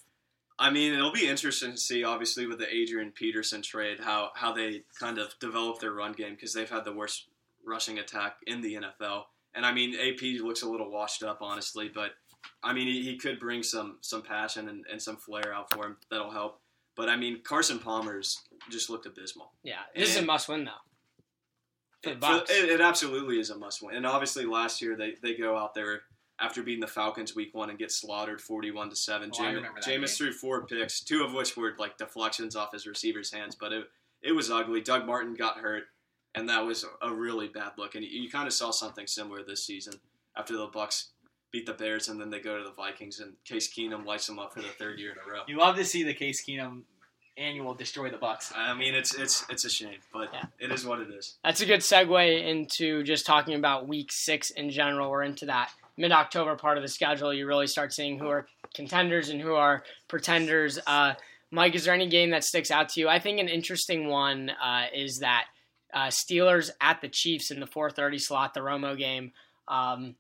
I 0.60 0.70
mean, 0.70 0.94
it'll 0.94 1.12
be 1.12 1.28
interesting 1.28 1.72
to 1.72 1.78
see, 1.78 2.04
obviously, 2.04 2.46
with 2.46 2.60
the 2.60 2.74
Adrian 2.74 3.12
Peterson 3.12 3.62
trade, 3.62 4.00
how 4.00 4.32
how 4.36 4.54
they 4.54 4.84
kind 5.00 5.18
of 5.18 5.38
develop 5.40 5.80
their 5.80 5.94
run 5.94 6.14
game 6.14 6.36
because 6.36 6.54
they've 6.54 6.70
had 6.70 6.86
the 6.86 6.94
worst 6.94 7.28
rushing 7.66 8.00
attack 8.00 8.38
in 8.48 8.62
the 8.62 8.76
NFL. 8.76 9.24
And 9.56 9.66
I 9.66 9.72
mean, 9.72 9.96
AP 9.96 10.42
looks 10.42 10.64
a 10.64 10.70
little 10.70 10.90
washed 10.90 11.24
up, 11.24 11.40
honestly, 11.42 11.90
but 11.94 12.12
I 12.64 12.74
mean, 12.74 12.88
he, 12.88 13.04
he 13.04 13.18
could 13.18 13.40
bring 13.40 13.64
some 13.64 13.98
some 14.02 14.22
passion 14.22 14.70
and, 14.70 14.86
and 14.92 15.02
some 15.02 15.18
flair 15.18 15.54
out 15.54 15.74
for 15.74 15.86
him 15.86 15.98
that'll 16.10 16.32
help. 16.32 16.60
But 16.96 17.10
I 17.10 17.16
mean, 17.16 17.42
Carson 17.44 17.80
Palmer's 17.80 18.42
just 18.70 18.90
looked 18.90 19.06
abysmal. 19.06 19.52
Yeah, 19.64 19.80
this 19.96 20.16
is 20.16 20.22
a 20.22 20.26
must 20.26 20.48
win 20.48 20.66
though. 20.66 22.10
It, 22.10 22.18
it, 22.22 22.70
it 22.70 22.82
absolutely 22.82 23.40
is 23.40 23.50
a 23.50 23.58
must 23.58 23.82
win. 23.82 23.96
And 23.96 24.06
obviously, 24.06 24.46
last 24.46 24.82
year 24.82 24.96
they, 24.98 25.14
they 25.22 25.36
go 25.36 25.58
out 25.58 25.74
there 25.74 26.02
after 26.40 26.62
beating 26.62 26.82
the 26.82 26.88
Falcons 26.88 27.36
week 27.36 27.54
one 27.54 27.70
and 27.70 27.80
get 27.80 27.92
slaughtered 27.92 28.42
forty 28.42 28.72
one 28.72 28.90
to 28.90 28.96
seven. 28.96 29.32
Oh, 29.40 29.44
I 29.44 29.52
remember 29.52 29.80
that 29.80 29.90
Jameis 29.90 30.18
threw 30.18 30.32
four 30.32 30.66
picks, 30.66 31.02
two 31.02 31.24
of 31.24 31.34
which 31.34 31.56
were 31.56 31.74
like 31.78 31.98
deflections 31.98 32.56
off 32.56 32.74
his 32.74 32.86
receiver's 32.86 33.32
hands, 33.32 33.56
but 33.56 33.72
it 33.72 33.86
it 34.22 34.34
was 34.34 34.52
ugly. 34.52 34.82
Doug 34.82 35.06
Martin 35.06 35.34
got 35.34 35.58
hurt, 35.58 35.84
and 36.36 36.50
that 36.50 36.66
was 36.66 36.86
a 37.02 37.12
really 37.14 37.48
bad 37.48 37.72
look. 37.78 37.96
And 37.96 38.04
you, 38.04 38.22
you 38.24 38.30
kind 38.30 38.48
of 38.48 38.54
saw 38.54 38.72
something 38.72 39.08
similar 39.08 39.44
this 39.44 39.64
season 39.66 39.94
after 40.36 40.56
the 40.58 40.68
Bucs 40.68 41.08
beat 41.52 41.66
the 41.66 41.74
Bears 41.74 42.08
and 42.08 42.20
then 42.20 42.30
they 42.32 42.40
go 42.40 42.58
to 42.58 42.64
the 42.64 42.72
Vikings 42.72 43.20
and 43.20 43.34
Case 43.46 43.72
Keenum 43.72 44.06
lights 44.06 44.26
them 44.28 44.40
up 44.40 44.54
for 44.54 44.62
the 44.62 44.68
third 44.70 45.00
year 45.00 45.12
in 45.12 45.18
a 45.18 45.32
row. 45.32 45.42
You 45.48 45.58
love 45.58 45.76
to 45.76 45.86
see 45.86 46.04
the 46.04 46.14
Case 46.14 46.44
Keenum 46.44 46.82
annual 47.38 47.74
destroy 47.74 48.10
the 48.10 48.18
Bucs. 48.18 48.52
I 48.56 48.74
mean, 48.74 48.94
it's 48.94 49.14
it's 49.16 49.46
it's 49.50 49.66
a 49.66 49.70
shame, 49.70 49.98
but 50.12 50.30
Yeah. 50.34 50.44
it 50.60 50.72
is 50.72 50.86
what 50.86 51.00
it 51.00 51.10
is. 51.10 51.38
That's 51.44 51.62
a 51.62 51.66
good 51.66 51.80
segue 51.82 52.44
into 52.48 53.04
just 53.04 53.26
talking 53.26 53.56
about 53.56 53.88
Week 53.88 54.12
Six 54.12 54.50
in 54.52 54.70
general. 54.70 55.10
We're 55.10 55.24
into 55.24 55.46
that 55.48 55.72
mid-October 55.98 56.56
part 56.56 56.78
of 56.78 56.84
the 56.84 56.88
schedule. 56.90 57.34
You 57.34 57.46
really 57.48 57.68
start 57.68 57.94
seeing 57.94 58.18
who 58.18 58.28
are 58.28 58.48
contenders 58.76 59.30
and 59.30 59.40
who 59.42 59.54
are 59.54 59.84
pretenders. 60.08 60.80
Uh, 60.88 61.14
Mike, 61.52 61.76
is 61.76 61.86
there 61.86 61.94
any 61.94 62.08
game 62.08 62.32
that 62.32 62.44
sticks 62.44 62.72
out 62.72 62.90
to 62.90 63.00
you? 63.00 63.08
I 63.10 63.20
think 63.20 63.40
an 63.40 63.48
interesting 63.48 64.08
one 64.08 64.50
uh, 64.50 64.86
is 64.94 65.20
that 65.20 65.46
uh, 65.94 66.08
Steelers 66.08 66.72
at 66.82 67.02
the 67.02 67.10
Chiefs 67.10 67.52
in 67.52 67.60
the 67.60 67.68
4:30 67.68 68.20
slot, 68.20 68.54
the 68.54 68.60
Romo 68.62 68.98
game. 68.98 69.32
Um, 69.68 70.16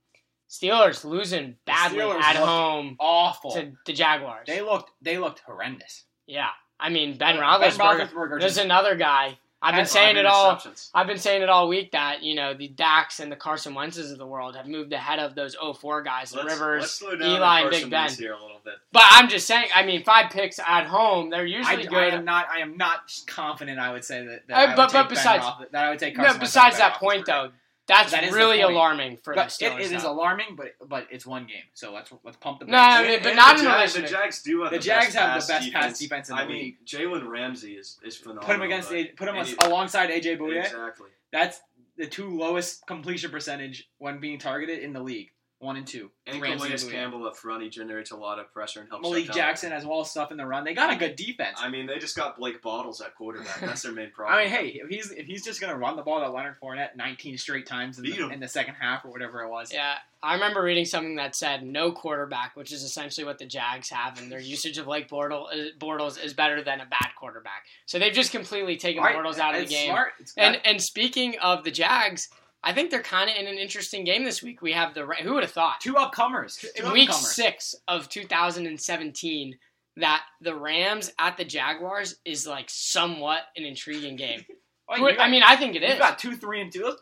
Steelers 0.49 1.03
losing 1.03 1.55
badly 1.65 1.99
Steelers 1.99 2.21
at 2.21 2.36
home 2.36 2.95
Awful. 2.99 3.51
to 3.53 3.71
the 3.86 3.93
Jaguars. 3.93 4.45
They 4.47 4.62
looked 4.62 4.91
they 5.01 5.17
looked 5.17 5.39
horrendous. 5.39 6.05
yeah, 6.27 6.49
I 6.79 6.89
mean 6.89 7.17
Ben 7.17 7.38
Ben 7.38 7.43
Roethlisberger. 7.43 8.09
Roethlisberger 8.09 8.39
There's 8.39 8.57
another 8.57 8.95
guy. 8.95 9.39
I've 9.63 9.76
been 9.76 9.86
saying 9.86 10.17
it 10.17 10.26
all. 10.26 10.62
I've 10.93 11.08
been 11.08 11.17
saying 11.17 11.41
it 11.41 11.49
all 11.49 11.67
week 11.69 11.91
that 11.93 12.21
you 12.21 12.36
know 12.36 12.54
the 12.54 12.67
Daks 12.67 13.19
and 13.19 13.32
the 13.32 13.36
Carson 13.36 13.73
Wentzes 13.73 14.12
of 14.12 14.17
the 14.17 14.28
world 14.28 14.56
have 14.56 14.67
moved 14.67 14.91
ahead 14.93 15.19
of 15.19 15.36
those 15.36 15.56
04 15.56 16.02
guys, 16.04 16.32
the 16.32 16.38
Let's- 16.38 16.52
Rivers, 16.60 16.82
let's 16.82 16.91
slow 16.93 17.15
down 17.15 17.30
Eli, 17.30 17.62
and 17.62 17.69
Big 17.71 17.89
Ben. 17.89 18.10
Here 18.12 18.34
a 18.34 18.41
little 18.41 18.60
bit. 18.63 18.73
But 18.91 19.04
I'm 19.10 19.30
just 19.30 19.47
saying. 19.47 19.67
I 19.73 19.84
mean, 19.86 20.04
five 20.04 20.32
picks 20.32 20.60
at 20.60 20.86
home, 20.86 21.30
they're 21.30 21.45
usually 21.45 21.88
I 21.88 21.89
good. 21.89 22.13
am 22.13 22.26
not 22.26 22.47
I 22.54 22.60
am 22.60 22.76
not 22.78 22.99
confident 23.26 23.80
I 23.80 23.91
would 23.93 24.04
say 24.04 24.26
that, 24.26 24.47
that 24.47 24.54
Uh, 24.54 24.58
I 24.58 24.65
but- 24.65 24.69
would 24.69 24.76
but 24.78 24.88
take 24.88 24.93
Ben 25.02 25.08
besides- 25.10 25.45
Roeth- 25.45 25.71
that 25.71 25.86
I 25.86 25.89
would 25.89 25.99
take 25.99 26.15
Carson 26.15 26.32
Wentz 26.39 26.39
besides 26.52 26.76
over 26.76 26.80
that 26.89 26.93
point 26.99 27.23
Roethlisberger. 27.23 27.26
though, 27.26 27.52
that's 27.88 28.12
That 28.12 28.24
is 28.24 28.34
really 28.34 28.62
alarming 28.62 29.17
for 29.17 29.34
But 29.34 29.56
the 29.60 29.65
it, 29.65 29.74
it 29.82 29.91
is 29.91 30.04
alarming, 30.04 30.56
but 30.56 30.67
but 30.88 31.08
it's 31.12 31.26
one 31.26 31.46
game, 31.46 31.63
so 31.74 31.91
let's 31.93 32.12
let's 32.24 32.38
pump 32.38 32.60
the 32.62 32.65
No. 32.67 32.78
I 32.78 33.04
mean, 33.04 33.19
but 33.22 33.28
And 33.28 33.36
not 33.36 33.58
the 33.58 33.63
in 33.63 33.65
Jags, 33.69 33.96
relation 33.96 34.02
The 34.04 34.08
Jags 34.08 34.41
do 34.41 34.62
have 34.62 34.72
The 34.72 34.78
the, 34.78 34.84
Jags 34.84 35.06
best 35.08 35.17
have 35.17 35.41
the 35.41 35.48
best 35.54 35.65
defense. 35.65 35.86
pass 35.86 36.00
defense 36.00 36.30
in 36.30 36.36
the 36.38 36.41
I 36.41 36.48
mean, 36.48 36.58
league. 36.58 36.86
Jalen 36.86 37.28
Ramsey 37.28 37.74
is, 37.74 38.00
is 38.06 38.15
phenomenal. 38.15 38.46
put 38.48 38.56
him 38.56 38.62
against 38.62 38.91
A- 38.93 39.06
put 39.17 39.28
him 39.28 39.36
and 39.36 39.56
alongside 39.63 40.10
AJ 40.10 40.38
Bouye. 40.38 40.63
Exactly. 40.63 41.10
That's 41.34 41.60
the 41.98 42.08
two 42.08 42.38
lowest 42.38 42.88
completion 42.88 43.30
percentage 43.32 43.89
when 43.98 44.19
being 44.19 44.39
targeted 44.39 44.80
in 44.80 44.93
the 44.93 45.02
league. 45.04 45.30
One 45.63 45.78
and 45.78 45.88
two. 45.88 46.12
And 46.28 46.41
Ramsey 46.41 46.67
Calais 46.67 46.76
Bouye. 46.84 46.91
Campbell 46.91 47.26
up 47.26 47.38
front, 47.38 47.63
he 47.63 47.69
generates 47.69 48.12
a 48.12 48.17
lot 48.17 48.38
of 48.39 48.52
pressure 48.54 48.82
and 48.82 48.89
helps. 48.89 49.04
Malik 49.04 49.26
shut 49.26 49.36
down- 49.36 49.47
Jackson 49.47 49.71
as 49.71 49.86
well 49.86 50.04
stuff 50.04 50.32
in 50.32 50.38
the 50.38 50.45
run. 50.45 50.63
They 50.65 50.73
got 50.73 50.91
a 50.91 50.95
good 50.97 51.15
defense. 51.15 51.58
I 51.62 51.69
mean, 51.69 51.86
they 51.86 51.97
just 51.99 52.15
got 52.15 52.38
Blake 52.38 52.62
Bortles 52.62 53.02
at 53.04 53.15
quarterback. 53.15 53.60
That's 53.62 53.82
their 53.82 53.93
main 53.93 54.12
problem. 54.12 54.38
I 54.38 54.43
mean, 54.43 54.52
hey, 54.52 54.67
if 54.84 54.89
he's 54.89 55.12
if 55.12 55.26
he's 55.26 55.43
just 55.43 55.62
gonna 55.62 55.78
run 55.78 55.95
the 55.95 56.02
ball 56.04 56.19
to 56.19 56.30
Leonard 56.30 56.56
Fournette 56.62 56.95
19 56.95 57.38
straight 57.38 57.65
times 57.65 57.97
in 57.97 58.04
the, 58.04 58.30
in 58.30 58.39
the 58.39 58.47
second 58.47 58.76
half 58.76 59.06
or 59.06 59.12
whatever 59.12 59.41
it 59.43 59.49
was, 59.49 59.71
Yeah, 59.73 59.95
I 60.21 60.34
remember 60.34 60.62
reading 60.62 60.86
something 60.86 61.15
that 61.15 61.36
said 61.36 61.63
no 61.63 61.91
quarterback, 61.91 62.56
which 62.56 62.71
is 62.73 62.84
essentially 62.84 63.26
what 63.26 63.38
the 63.39 63.45
Jags 63.45 63.89
have, 63.89 64.19
and 64.21 64.32
their 64.32 64.39
usage 64.54 64.78
of 64.78 64.86
Blake 64.86 65.10
Bortles, 65.10 65.47
uh, 65.54 65.69
Bortles 65.80 66.23
is 66.23 66.34
better 66.34 66.62
than 66.62 66.82
a 66.82 66.86
bad 66.86 67.12
quarterback. 67.17 67.65
So 67.86 67.99
they've 67.99 68.13
just 68.13 68.32
completely 68.32 68.76
taken 68.78 68.99
All 68.99 69.06
right, 69.06 69.15
Bortles 69.15 69.39
out 69.39 69.56
of 69.56 69.62
the 69.62 69.67
game. 69.67 69.88
Smart. 69.88 70.12
It's 70.19 70.34
And 70.38 70.60
and 70.65 70.82
speaking 70.82 71.38
of 71.41 71.63
the 71.63 71.71
Jags, 71.71 72.28
I 72.63 72.73
think 72.73 72.91
they're 72.91 73.02
kind 73.04 73.30
of 73.30 73.36
in 73.36 73.45
an 73.47 73.58
interesting 73.58 74.04
game 74.06 74.23
this 74.23 74.41
week. 74.41 74.62
We 74.62 74.71
have 74.71 74.93
the 74.93 75.06
who 75.21 75.34
would 75.34 75.43
have 75.43 75.52
thought 75.52 75.82
two 75.82 75.93
upcomers. 75.95 76.60
Two 76.60 76.69
in 76.86 76.91
week 76.93 77.10
upcomers. 77.10 77.13
six 77.34 77.76
of 77.88 78.08
2017 78.10 79.58
that 79.97 80.23
the 80.41 80.56
Rams 80.56 81.12
at 81.19 81.38
the 81.38 81.45
Jaguars 81.45 82.15
is 82.26 82.47
like 82.47 82.69
somewhat 82.69 83.41
an 83.56 83.63
intriguing 83.65 84.15
game. 84.15 84.45
Who- 84.97 85.02
got- 85.15 85.19
I 85.19 85.30
mean, 85.30 85.43
I 85.43 85.56
think 85.56 85.76
it 85.76 85.84
is. 85.84 85.97
got 85.97 86.19
two, 86.19 86.36
three, 86.36 86.62
and 86.62 86.71
two. 86.71 86.95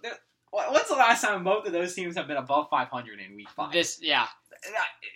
What's 0.52 0.89
the 0.89 0.95
last 0.95 1.21
time 1.21 1.43
both 1.43 1.65
of 1.65 1.71
those 1.74 1.93
teams 1.95 2.15
have 2.17 2.28
been 2.28 2.38
above 2.38 2.67
500 2.69 3.19
in 3.19 3.36
week 3.36 3.50
five? 3.56 3.71
This, 3.71 4.00
yeah. 4.02 4.28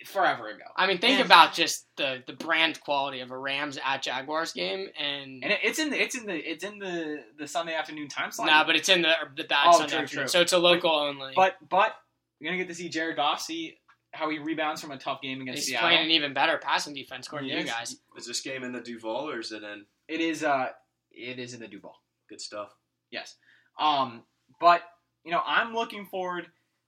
Forever 0.06 0.48
ago. 0.48 0.64
I 0.76 0.86
mean, 0.86 0.98
think 0.98 1.18
And- 1.20 1.26
about 1.26 1.54
just 1.54 1.86
the 1.96 2.22
the 2.26 2.32
brand 2.32 2.80
quality 2.80 3.20
of 3.20 3.30
a 3.30 3.38
Rams 3.38 3.78
at 3.84 4.02
Jaguars 4.02 4.52
game, 4.52 4.88
and, 4.98 5.42
And 5.44 5.56
it's 5.62 5.78
in 5.78 5.90
the 5.90 6.00
it's 6.02 6.14
in 6.14 6.26
the 6.26 6.34
it's 6.50 6.64
in 6.64 6.78
the 6.78 7.24
the 7.38 7.46
Sunday 7.46 7.74
afternoon 7.74 8.08
time 8.08 8.30
slot. 8.32 8.48
nah, 8.48 8.64
but 8.64 8.76
it's 8.76 8.88
in 8.88 9.02
the 9.02 9.14
the 9.36 9.44
bad 9.44 9.66
Oh, 9.68 9.72
Sunday 9.78 9.88
true, 9.94 9.98
afternoon, 10.02 10.24
true. 10.24 10.28
so 10.28 10.40
it's 10.40 10.52
a 10.52 10.58
local 10.58 10.90
only. 10.90 11.32
but 11.36 11.56
but 11.68 11.94
you're 12.40 12.50
gonna 12.50 12.58
get 12.62 12.68
to 12.68 12.74
see 12.74 12.88
Jared 12.88 13.16
Goff 13.16 13.40
see 13.40 13.78
how 14.12 14.30
he 14.30 14.38
rebounds 14.38 14.80
from 14.80 14.92
a 14.92 14.98
tough 14.98 15.20
game 15.20 15.42
against 15.42 15.60
He's 15.60 15.68
Seattle. 15.68 15.88
playing 15.88 16.04
an 16.06 16.10
even 16.10 16.32
better 16.32 16.56
passing 16.58 16.94
defense, 16.94 17.26
according 17.26 17.50
to 17.50 17.56
you 17.58 17.64
guys. 17.64 17.96
Is 18.16 18.26
this 18.26 18.40
game 18.40 18.64
in 18.64 18.72
the 18.72 18.80
Duval 18.80 19.28
or 19.30 19.40
is 19.40 19.52
it 19.52 19.62
in 19.62 19.84
It 20.08 20.20
is 20.20 20.42
uh 20.42 20.70
it 21.12 21.38
is 21.38 21.54
in 21.54 21.60
the 21.60 21.68
Duval. 21.68 21.94
good 22.28 22.40
stuff? 22.40 22.70
Yes. 23.10 23.36
Um 23.78 24.24
but 24.60 24.82
you 25.24 25.32
know, 25.32 25.42
I'm 25.44 25.74
looking 25.74 26.06
forward 26.06 26.46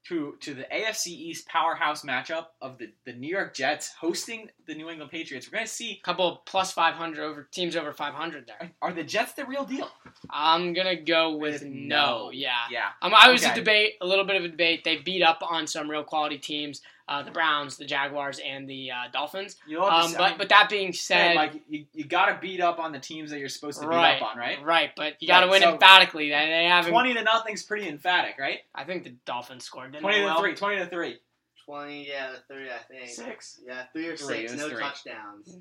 to 0.09 0.37
to 0.41 0.55
the 0.55 0.67
AFC 0.73 1.09
East 1.09 1.49
powerhouse 1.49 2.05
matchup 2.05 2.47
of 2.61 2.79
the, 2.79 2.91
the 3.05 3.13
New 3.13 3.29
York 3.29 3.55
Jets 3.55 3.93
hosting 4.01 4.49
the 4.67 4.75
New 4.75 4.89
England 4.89 5.11
Patriots. 5.11 5.51
We're 5.51 5.59
gonna 5.59 5.67
see 5.67 5.93
a 5.93 6.05
couple 6.05 6.43
plus 6.47 6.73
500 6.73 7.23
over 7.23 7.49
teams 7.51 7.77
over 7.77 7.93
500 7.93 8.47
there. 8.47 8.71
are, 8.83 8.93
the 8.93 9.05
Jets 9.05 9.33
the 9.35 9.45
real 9.45 9.65
deal? 9.65 9.91
I'm 10.31 10.73
gonna 10.73 10.97
go 10.97 11.37
with 11.37 11.63
no. 11.63 11.69
no. 11.69 12.31
Yeah. 12.33 12.51
Yeah. 12.71 12.89
Um, 13.03 13.13
I 13.15 13.31
was 13.31 13.45
a 13.45 13.55
debate, 13.55 13.95
a 14.01 14.07
little 14.07 14.25
bit 14.25 14.37
of 14.37 14.45
a 14.45 14.49
debate. 14.49 14.85
They 14.85 14.97
beat 14.97 15.23
up 15.23 15.41
on 15.43 15.67
some 15.67 15.91
real 15.91 16.05
quality 16.05 16.39
teams, 16.39 16.81
uh, 17.09 17.23
the 17.23 17.31
Browns, 17.31 17.77
the 17.79 17.85
Jaguars, 17.87 18.39
and 18.45 18.69
the 18.69 18.91
uh, 18.91 18.95
Dolphins. 19.13 19.57
You 19.67 19.81
love 19.81 20.05
Um, 20.05 20.13
to, 20.13 20.17
I 20.17 20.19
but 20.21 20.29
mean, 20.31 20.39
but 20.39 20.49
that 20.51 20.69
being 20.69 20.93
said, 20.93 21.35
like 21.37 21.55
you, 21.69 21.87
you 21.95 22.05
gotta 22.05 22.39
beat 22.41 22.61
up 22.61 22.79
on 22.79 22.93
the 22.93 22.99
teams 22.99 23.31
that 23.31 23.39
you're 23.39 23.49
supposed 23.49 23.81
to 23.81 23.89
beat 23.89 23.95
up 23.97 24.23
on, 24.23 24.37
right? 24.39 24.63
Right, 24.63 24.91
but 24.97 25.15
you 25.21 25.27
got 25.27 25.41
to 25.41 25.47
Right, 25.47 25.53
win 25.53 25.63
so- 25.63 25.73
emphatically. 25.73 26.29
They, 26.29 26.47
they 26.47 26.65
haven't. 26.67 26.93
Twenty 26.93 27.15
to 27.15 27.23
nothing's 27.23 27.63
pretty 27.63 27.89
emphatic, 27.89 28.37
right? 28.39 28.59
I 28.75 28.85
think 28.85 29.05
the 29.05 29.15
Dolphins 29.25 29.65
scored. 29.65 29.93
Didn't 29.93 30.03
Twenty 30.03 30.19
they, 30.19 30.25
to 30.27 30.33
Will? 30.35 30.41
three. 30.41 30.55
Twenty 30.55 30.77
to 30.77 30.87
three. 30.87 31.17
Twenty, 31.65 32.07
yeah, 32.09 32.31
the 32.33 32.55
three, 32.55 32.69
I 32.71 32.79
think. 32.79 33.09
Six. 33.11 33.61
Yeah, 33.67 33.85
three 33.93 34.07
or 34.09 34.17
Three, 34.17 34.47
six. 34.47 34.53
was 34.53 34.61
No 34.61 34.69
three. 34.71 34.81
touchdowns. 34.83 35.57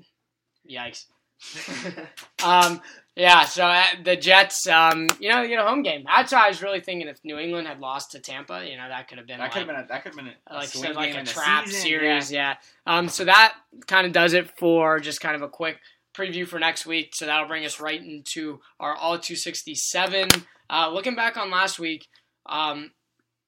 Yikes. 0.70 1.04
um, 2.44 2.80
yeah, 3.18 3.44
so 3.46 3.64
uh, 3.64 3.84
the 4.04 4.14
Jets, 4.14 4.68
um, 4.68 5.08
you 5.18 5.28
know, 5.28 5.42
you 5.42 5.56
know, 5.56 5.66
home 5.66 5.82
game. 5.82 6.04
That's 6.06 6.32
why 6.32 6.46
I 6.46 6.48
was 6.48 6.62
really 6.62 6.80
thinking 6.80 7.08
if 7.08 7.18
New 7.24 7.36
England 7.36 7.66
had 7.66 7.80
lost 7.80 8.12
to 8.12 8.20
Tampa, 8.20 8.64
you 8.64 8.76
know, 8.76 8.88
that 8.88 9.08
could 9.08 9.18
have 9.18 9.26
been 9.26 9.38
That 9.38 9.44
like, 9.44 9.52
could 9.52 9.58
have 9.58 9.66
been 9.66 9.76
a 9.76 9.86
that 9.88 10.02
could 10.04 10.14
have 10.14 10.24
been 10.24 10.32
a, 10.46 10.54
like 10.54 10.68
said, 10.68 10.94
like 10.94 11.16
a 11.16 11.24
trap 11.24 11.66
season, 11.66 11.80
series, 11.80 12.30
yeah. 12.30 12.54
Um, 12.86 13.08
so 13.08 13.24
that 13.24 13.54
kind 13.88 14.06
of 14.06 14.12
does 14.12 14.34
it 14.34 14.56
for 14.56 15.00
just 15.00 15.20
kind 15.20 15.34
of 15.34 15.42
a 15.42 15.48
quick 15.48 15.80
preview 16.14 16.46
for 16.46 16.60
next 16.60 16.86
week. 16.86 17.14
So 17.14 17.26
that'll 17.26 17.48
bring 17.48 17.64
us 17.64 17.80
right 17.80 18.00
into 18.00 18.60
our 18.78 18.94
all 18.94 19.18
267. 19.18 20.28
Uh, 20.70 20.90
looking 20.92 21.16
back 21.16 21.36
on 21.36 21.50
last 21.50 21.80
week, 21.80 22.06
um, 22.46 22.92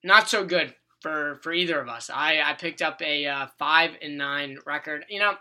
not 0.02 0.28
so 0.28 0.44
good 0.44 0.74
for 1.00 1.38
for 1.42 1.52
either 1.52 1.80
of 1.80 1.88
us. 1.88 2.10
I 2.12 2.40
I 2.40 2.54
picked 2.54 2.82
up 2.82 3.00
a 3.02 3.26
uh, 3.26 3.46
five 3.58 3.92
and 4.02 4.18
nine 4.18 4.58
record. 4.66 5.04
You 5.08 5.20
know, 5.20 5.34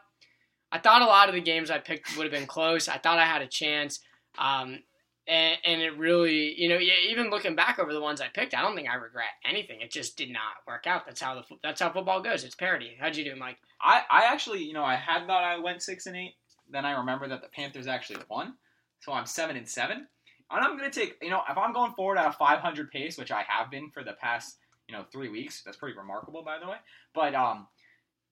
I 0.72 0.80
thought 0.80 1.02
a 1.02 1.06
lot 1.06 1.30
of 1.30 1.36
the 1.36 1.42
games 1.42 1.72
I 1.72 1.80
picked 1.80 2.16
would 2.16 2.24
have 2.24 2.32
been 2.32 2.48
close. 2.48 2.88
I 2.88 2.98
thought 2.98 3.18
I 3.18 3.26
had 3.26 3.42
a 3.42 3.48
chance. 3.48 4.00
Um, 4.38 4.80
and, 5.28 5.58
and 5.64 5.82
it 5.82 5.98
really, 5.98 6.60
you 6.60 6.70
know, 6.70 6.80
even 6.80 7.30
looking 7.30 7.56
back 7.56 7.78
over 7.78 7.94
the 7.94 8.02
ones 8.02 8.20
I 8.20 8.28
picked, 8.34 8.56
I 8.56 8.62
don't 8.62 8.76
think 8.76 8.90
I 8.90 8.96
regret 8.96 9.30
anything. 9.46 9.82
It 9.82 9.92
just 9.92 10.18
did 10.18 10.32
not 10.32 10.42
work 10.68 10.88
out. 10.88 11.06
That's 11.06 11.22
how 11.22 11.36
the 11.36 11.44
that's 11.62 11.82
how 11.82 11.92
football 11.92 12.22
goes. 12.22 12.44
It's 12.44 12.56
parody. 12.56 12.98
How'd 13.00 13.16
you 13.16 13.24
do, 13.24 13.36
Mike? 13.36 13.58
I, 13.82 14.02
I 14.10 14.24
actually, 14.26 14.64
you 14.64 14.74
know, 14.74 14.84
I 14.84 14.96
had 14.96 15.28
thought 15.28 15.44
I 15.44 15.60
went 15.60 15.84
six 15.84 16.08
and 16.08 16.16
eight. 16.16 16.34
Then 16.72 16.86
I 16.86 16.92
remember 16.92 17.28
that 17.28 17.42
the 17.42 17.48
Panthers 17.50 17.88
actually 17.88 18.24
won, 18.30 18.56
so 19.02 19.12
I'm 19.12 19.26
seven 19.26 19.56
and 19.56 19.68
seven. 19.68 20.08
And 20.52 20.66
I'm 20.66 20.78
gonna 20.78 20.90
take, 20.90 21.16
you 21.22 21.30
know, 21.30 21.42
if 21.48 21.58
I'm 21.58 21.74
going 21.74 21.94
forward 21.94 22.18
at 22.18 22.28
a 22.28 22.32
500 22.32 22.90
pace, 22.90 23.18
which 23.18 23.32
I 23.32 23.44
have 23.48 23.70
been 23.70 23.92
for 23.92 24.04
the 24.04 24.14
past, 24.14 24.58
you 24.88 24.96
know, 24.96 25.06
three 25.12 25.30
weeks. 25.30 25.62
That's 25.64 25.78
pretty 25.78 25.98
remarkable, 25.98 26.44
by 26.44 26.58
the 26.60 26.68
way. 26.68 26.78
But 27.14 27.36
um, 27.36 27.68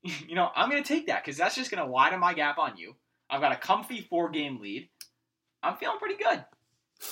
you 0.27 0.35
know, 0.35 0.49
I'm 0.55 0.69
gonna 0.69 0.83
take 0.83 1.07
that 1.07 1.23
because 1.23 1.37
that's 1.37 1.55
just 1.55 1.71
gonna 1.71 1.87
widen 1.87 2.19
my 2.19 2.33
gap 2.33 2.57
on 2.57 2.77
you. 2.77 2.95
I've 3.29 3.41
got 3.41 3.51
a 3.51 3.57
comfy 3.57 4.01
four 4.01 4.29
game 4.29 4.61
lead. 4.61 4.89
I'm 5.63 5.75
feeling 5.77 5.99
pretty 5.99 6.21
good. 6.21 6.45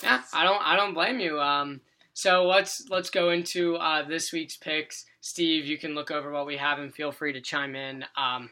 Yeah, 0.03 0.21
I 0.33 0.43
don't 0.43 0.61
I 0.65 0.75
don't 0.75 0.93
blame 0.93 1.19
you. 1.19 1.39
Um, 1.39 1.81
so 2.13 2.45
let's 2.45 2.87
let's 2.89 3.09
go 3.09 3.31
into 3.31 3.75
uh, 3.75 4.07
this 4.07 4.31
week's 4.31 4.57
picks. 4.57 5.05
Steve, 5.21 5.65
you 5.65 5.77
can 5.77 5.95
look 5.95 6.11
over 6.11 6.31
what 6.31 6.45
we 6.45 6.57
have 6.57 6.79
and 6.79 6.93
feel 6.93 7.11
free 7.11 7.33
to 7.33 7.41
chime 7.41 7.75
in. 7.75 8.05
Um, 8.15 8.49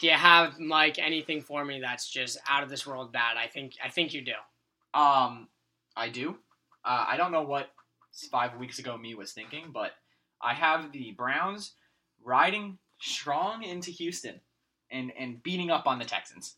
do 0.00 0.06
you 0.06 0.14
have 0.14 0.58
Mike 0.58 0.98
anything 0.98 1.40
for 1.42 1.64
me 1.64 1.80
that's 1.80 2.08
just 2.08 2.38
out 2.48 2.62
of 2.62 2.70
this 2.70 2.86
world 2.86 3.12
bad? 3.12 3.36
I 3.36 3.46
think 3.46 3.74
I 3.84 3.90
think 3.90 4.14
you 4.14 4.22
do. 4.22 4.32
Um, 4.98 5.48
I 5.96 6.08
do. 6.08 6.36
Uh, 6.84 7.04
I 7.08 7.16
don't 7.16 7.32
know 7.32 7.42
what 7.42 7.70
five 8.30 8.56
weeks 8.58 8.78
ago 8.78 8.96
me 8.96 9.14
was 9.14 9.32
thinking, 9.32 9.70
but 9.72 9.92
I 10.40 10.54
have 10.54 10.92
the 10.92 11.12
Browns 11.12 11.72
riding 12.22 12.78
strong 13.04 13.62
into 13.62 13.90
Houston 13.90 14.40
and 14.90 15.12
and 15.18 15.42
beating 15.42 15.70
up 15.70 15.86
on 15.86 15.98
the 15.98 16.04
Texans. 16.04 16.56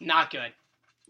Not 0.00 0.30
good. 0.30 0.52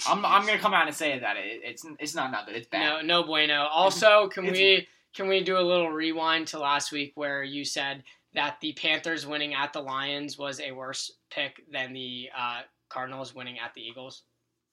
I'm 0.07 0.25
I'm 0.27 0.45
gonna 0.47 0.59
come 0.59 0.75
out 0.75 0.87
and 0.87 0.95
say 0.95 1.19
that 1.19 1.37
it, 1.37 1.61
it's 1.65 1.87
it's 1.99 2.15
not 2.15 2.31
not 2.31 2.47
good. 2.47 2.57
It's 2.57 2.69
bad. 2.69 2.81
no 2.81 3.21
no 3.21 3.27
bueno. 3.27 3.65
Also, 3.71 4.29
can 4.29 4.45
we 4.45 4.87
can 5.15 5.29
we 5.29 5.43
do 5.43 5.59
a 5.59 5.61
little 5.61 5.91
rewind 5.91 6.49
to 6.49 6.59
last 6.59 6.93
week 6.93 7.13
where 7.15 7.43
you 7.43 7.65
said 7.65 8.03
that 8.35 8.59
the 8.61 8.73
Panthers 8.75 9.27
winning 9.27 9.55
at 9.55 9.73
the 9.73 9.81
Lions 9.81 10.37
was 10.37 10.61
a 10.61 10.73
worse 10.73 11.11
pick 11.31 11.63
than 11.73 11.95
the 11.95 12.29
uh, 12.37 12.61
Cardinals 12.91 13.35
winning 13.35 13.59
at 13.59 13.73
the 13.75 13.81
Eagles? 13.81 14.23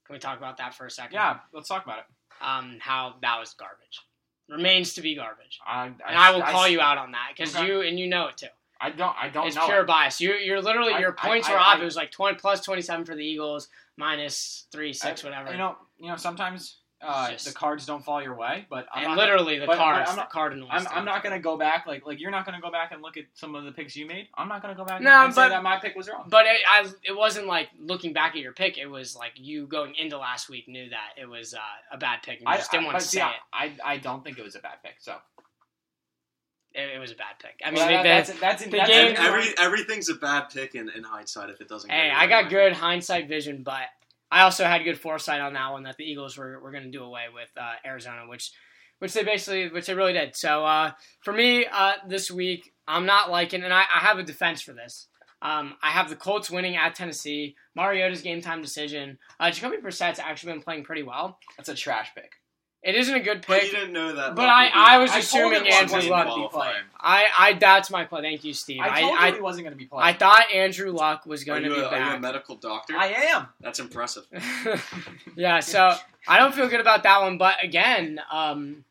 Can 0.06 0.13
we 0.16 0.20
talk 0.20 0.38
about 0.38 0.58
that 0.58 0.74
for 0.74 0.86
a 0.86 0.92
second? 0.92 1.13
Yeah, 1.13 1.38
let's 1.54 1.70
talk 1.70 1.86
about 1.86 2.00
it. 2.00 2.06
Um, 2.46 2.76
how 2.82 3.16
that 3.22 3.39
was 3.39 3.54
garbage. 3.54 4.02
Remains 4.50 4.96
to 4.96 5.02
be 5.02 5.16
garbage. 5.16 5.60
I, 5.66 5.86
And 5.86 5.96
I 6.06 6.32
will 6.32 6.42
call 6.42 6.63
I- 6.66 6.68
you 6.68 6.82
out 6.82 6.98
on 6.98 7.12
that 7.13 7.30
because 7.36 7.56
Okay. 7.56 7.66
you 7.66 7.80
and 7.82 7.98
you 7.98 8.08
know 8.08 8.28
it 8.28 8.36
too. 8.36 8.48
I 8.84 8.89
don't 8.89 9.15
I 9.19 9.30
don't 9.30 9.48
It's 9.48 9.56
know. 9.56 9.65
pure 9.65 9.84
bias. 9.84 10.19
You 10.19 10.34
you're 10.34 10.62
literally 10.62 10.93
I- 10.93 11.00
your 11.00 11.15
I- 11.17 11.28
points 11.28 11.48
I- 11.48 11.54
were 11.54 11.60
off. 11.60 11.78
I- 11.78 11.82
it 11.82 11.86
was 11.86 11.96
like 11.96 12.12
twenty 12.12 12.38
plus 12.38 12.62
twenty 12.62 12.82
seven 12.82 13.06
for 13.06 13.15
the 13.15 13.24
Eagles, 13.26 13.69
minus 13.98 14.65
three 14.72 14.93
six 14.93 15.24
I- 15.24 15.28
whatever. 15.28 15.52
You 15.52 15.58
know 15.58 15.78
you 15.98 16.10
know 16.10 16.17
sometimes 16.17 16.78
uh, 17.02 17.32
just- 17.32 17.46
the 17.46 17.52
cards 17.54 17.86
don't 17.86 18.04
fall 18.04 18.22
your 18.24 18.34
way, 18.36 18.65
but 18.69 18.88
I'm 18.93 19.08
and 19.08 19.15
literally 19.17 19.60
the 19.60 19.65
but- 19.65 19.74
but 19.74 19.78
cards, 19.78 20.10
I'm 20.10 20.15
not- 20.15 20.30
the 20.30 20.34
Cardinals. 20.34 20.69
I'm. 20.72 20.88
I'm 20.89 21.04
not 21.06 21.22
gonna 21.22 21.39
go 21.39 21.58
back 21.58 21.86
like 21.86 22.06
like 22.06 22.17
you're 22.22 22.32
not 22.32 22.46
gonna 22.46 22.62
go 22.62 22.72
back 22.72 22.91
and 22.93 23.02
look 23.02 23.17
at 23.17 23.26
some 23.34 23.56
of 23.56 23.65
the 23.65 23.74
picks 23.74 23.93
you 23.96 24.06
made. 24.06 24.30
I'm 24.36 24.48
not 24.48 24.62
gonna 24.62 24.74
go 24.76 24.86
back 24.86 24.98
and, 24.98 25.04
No, 25.06 25.26
and 25.26 25.34
say 25.34 25.41
but- 25.43 25.50
that 25.50 25.63
my 25.63 25.78
pick 25.80 25.96
was 25.98 26.08
wrong. 26.10 26.28
But 26.30 26.46
it, 26.46 26.62
I, 26.67 26.89
it 27.04 27.15
wasn't 27.15 27.48
like 27.48 27.69
looking 27.78 28.13
back 28.13 28.36
at 28.36 28.41
your 28.41 28.54
pick. 28.54 28.78
It 28.78 28.86
was 28.86 29.15
like 29.17 29.34
you 29.36 29.67
going 29.67 29.96
into 29.96 30.17
last 30.17 30.48
week 30.50 30.67
knew 30.69 30.89
that 30.91 31.10
it 31.22 31.26
was 31.26 31.54
uh, 31.54 31.60
a 31.91 31.98
bad 31.98 32.22
pick 32.24 32.39
and 32.39 32.48
you 32.48 32.54
I 32.54 32.58
just 32.58 32.72
didn't 32.72 32.84
I- 32.84 32.88
want 32.88 33.00
to 33.00 33.06
but 33.06 33.10
say 33.10 33.22
it. 33.22 33.36
I, 33.86 33.93
I 33.93 33.98
don't 33.98 34.24
think 34.24 34.38
it 34.38 34.43
was 34.43 34.56
a 34.56 34.60
bad 34.60 34.82
pick. 34.82 34.96
So 35.00 35.15
it. 36.74 36.96
It 36.96 37.00
was 37.00 37.12
a 37.12 37.16
bad 37.16 37.40
pick. 37.42 37.60
I 37.64 37.70
mean, 37.72 37.76
Well, 37.80 37.88
they- 37.88 37.94
that- 37.96 38.04
that's 38.28 38.40
that's, 38.40 38.64
the 38.66 38.70
that's 38.72 38.90
game- 38.90 39.16
Every 39.18 39.54
everything's 39.58 40.10
a 40.10 40.16
bad 40.16 40.50
pick 40.54 40.76
in, 40.76 40.90
in 40.90 41.04
hindsight 41.04 41.50
if 41.50 41.62
it 41.62 41.68
doesn't. 41.68 41.90
hey, 41.90 42.08
your 42.08 42.16
I 42.16 42.28
got 42.28 42.44
Mike. 42.44 42.52
good 42.52 42.74
hindsight 42.74 43.28
vision, 43.28 43.64
but 43.64 43.88
I 44.32 44.42
also 44.42 44.66
had 44.66 44.84
good 44.84 45.00
foresight 45.00 45.42
on 45.42 45.54
that 45.54 45.72
one 45.72 45.84
that 45.84 45.98
the 45.98 46.04
Eagles 46.06 46.38
were, 46.38 46.60
were 46.60 46.72
going 46.72 46.84
to 46.86 46.90
do 46.92 47.04
away 47.04 47.26
with 47.34 47.50
uh, 47.56 47.74
Arizona, 47.86 48.28
which 48.28 48.52
which 49.00 49.14
they 49.14 49.24
basically 49.24 49.70
which 49.70 49.86
they 49.86 49.94
really 49.94 50.14
did. 50.14 50.36
So 50.36 50.66
uh, 50.66 50.92
for 51.22 51.34
me 51.34 51.66
uh, 51.72 51.94
this 52.08 52.32
week, 52.32 52.72
I'm 52.88 53.06
not 53.06 53.30
liking, 53.30 53.64
and 53.64 53.74
I, 53.74 53.82
I 53.82 54.00
have 54.00 54.18
a 54.18 54.24
defense 54.24 54.62
for 54.62 54.74
this. 54.74 55.08
Um, 55.42 55.76
I 55.84 55.90
have 55.90 56.10
the 56.10 56.16
Colts 56.16 56.50
winning 56.50 56.78
at 56.78 56.96
Tennessee. 56.96 57.56
Mariota's 57.76 58.22
game 58.22 58.42
time 58.42 58.62
decision. 58.62 59.18
Uh, 59.40 59.52
Jacoby 59.52 59.78
Brissett's 59.82 60.18
actually 60.20 60.54
been 60.54 60.62
playing 60.62 60.86
pretty 60.86 61.04
well. 61.04 61.38
that's 61.58 61.68
a 61.70 61.76
trash 61.76 62.12
pick. 62.16 62.32
It 62.84 62.96
isn't 62.96 63.15
a 63.15 63.22
good 63.22 63.46
But 63.48 63.62
pick. 63.62 63.72
you 63.72 63.78
didn't 63.78 63.93
know 63.93 64.13
that. 64.13 64.36
But 64.36 64.50
I- 64.50 64.69
I 64.74 64.98
was 64.98 65.12
I 65.12 65.19
assuming 65.19 65.65
Andrew 65.67 65.96
wasn't 65.96 66.12
Luck 66.12 66.28
gonna 66.28 66.43
be 66.43 66.50
playing. 66.50 66.84
I, 67.00 67.26
I 67.38 67.54
that's 67.54 67.89
my 67.89 68.04
play. 68.04 68.22
Thank 68.22 68.43
you, 68.43 68.54
Steve. 68.54 68.82
I 68.82 69.02
told 69.02 69.17
I, 69.17 69.28
you 69.30 69.36
he 69.36 69.41
wasn't 69.41 69.63
gonna 69.65 69.78
be 69.78 69.86
playing. 69.86 70.04
I, 70.04 70.10
I 70.10 70.13
thought 70.13 70.52
Andrew 70.54 70.91
Luck 70.91 71.26
was 71.26 71.46
going 71.46 71.63
to 71.63 71.69
be 71.69 71.80
a, 71.80 71.88
are 71.88 72.10
you 72.12 72.15
a 72.17 72.19
medical 72.19 72.56
doctor? 72.56 72.96
I 72.98 73.08
am. 73.08 73.48
That's 73.62 73.80
impressive. 73.80 74.26
yeah, 75.38 75.62
so 75.62 75.96
I 76.28 76.38
don't 76.38 76.54
feel 76.54 76.67
good 76.67 76.82
about 76.82 77.04
that 77.04 77.22
one. 77.22 77.38
But 77.38 77.63
again, 77.63 78.19
um, 78.32 78.84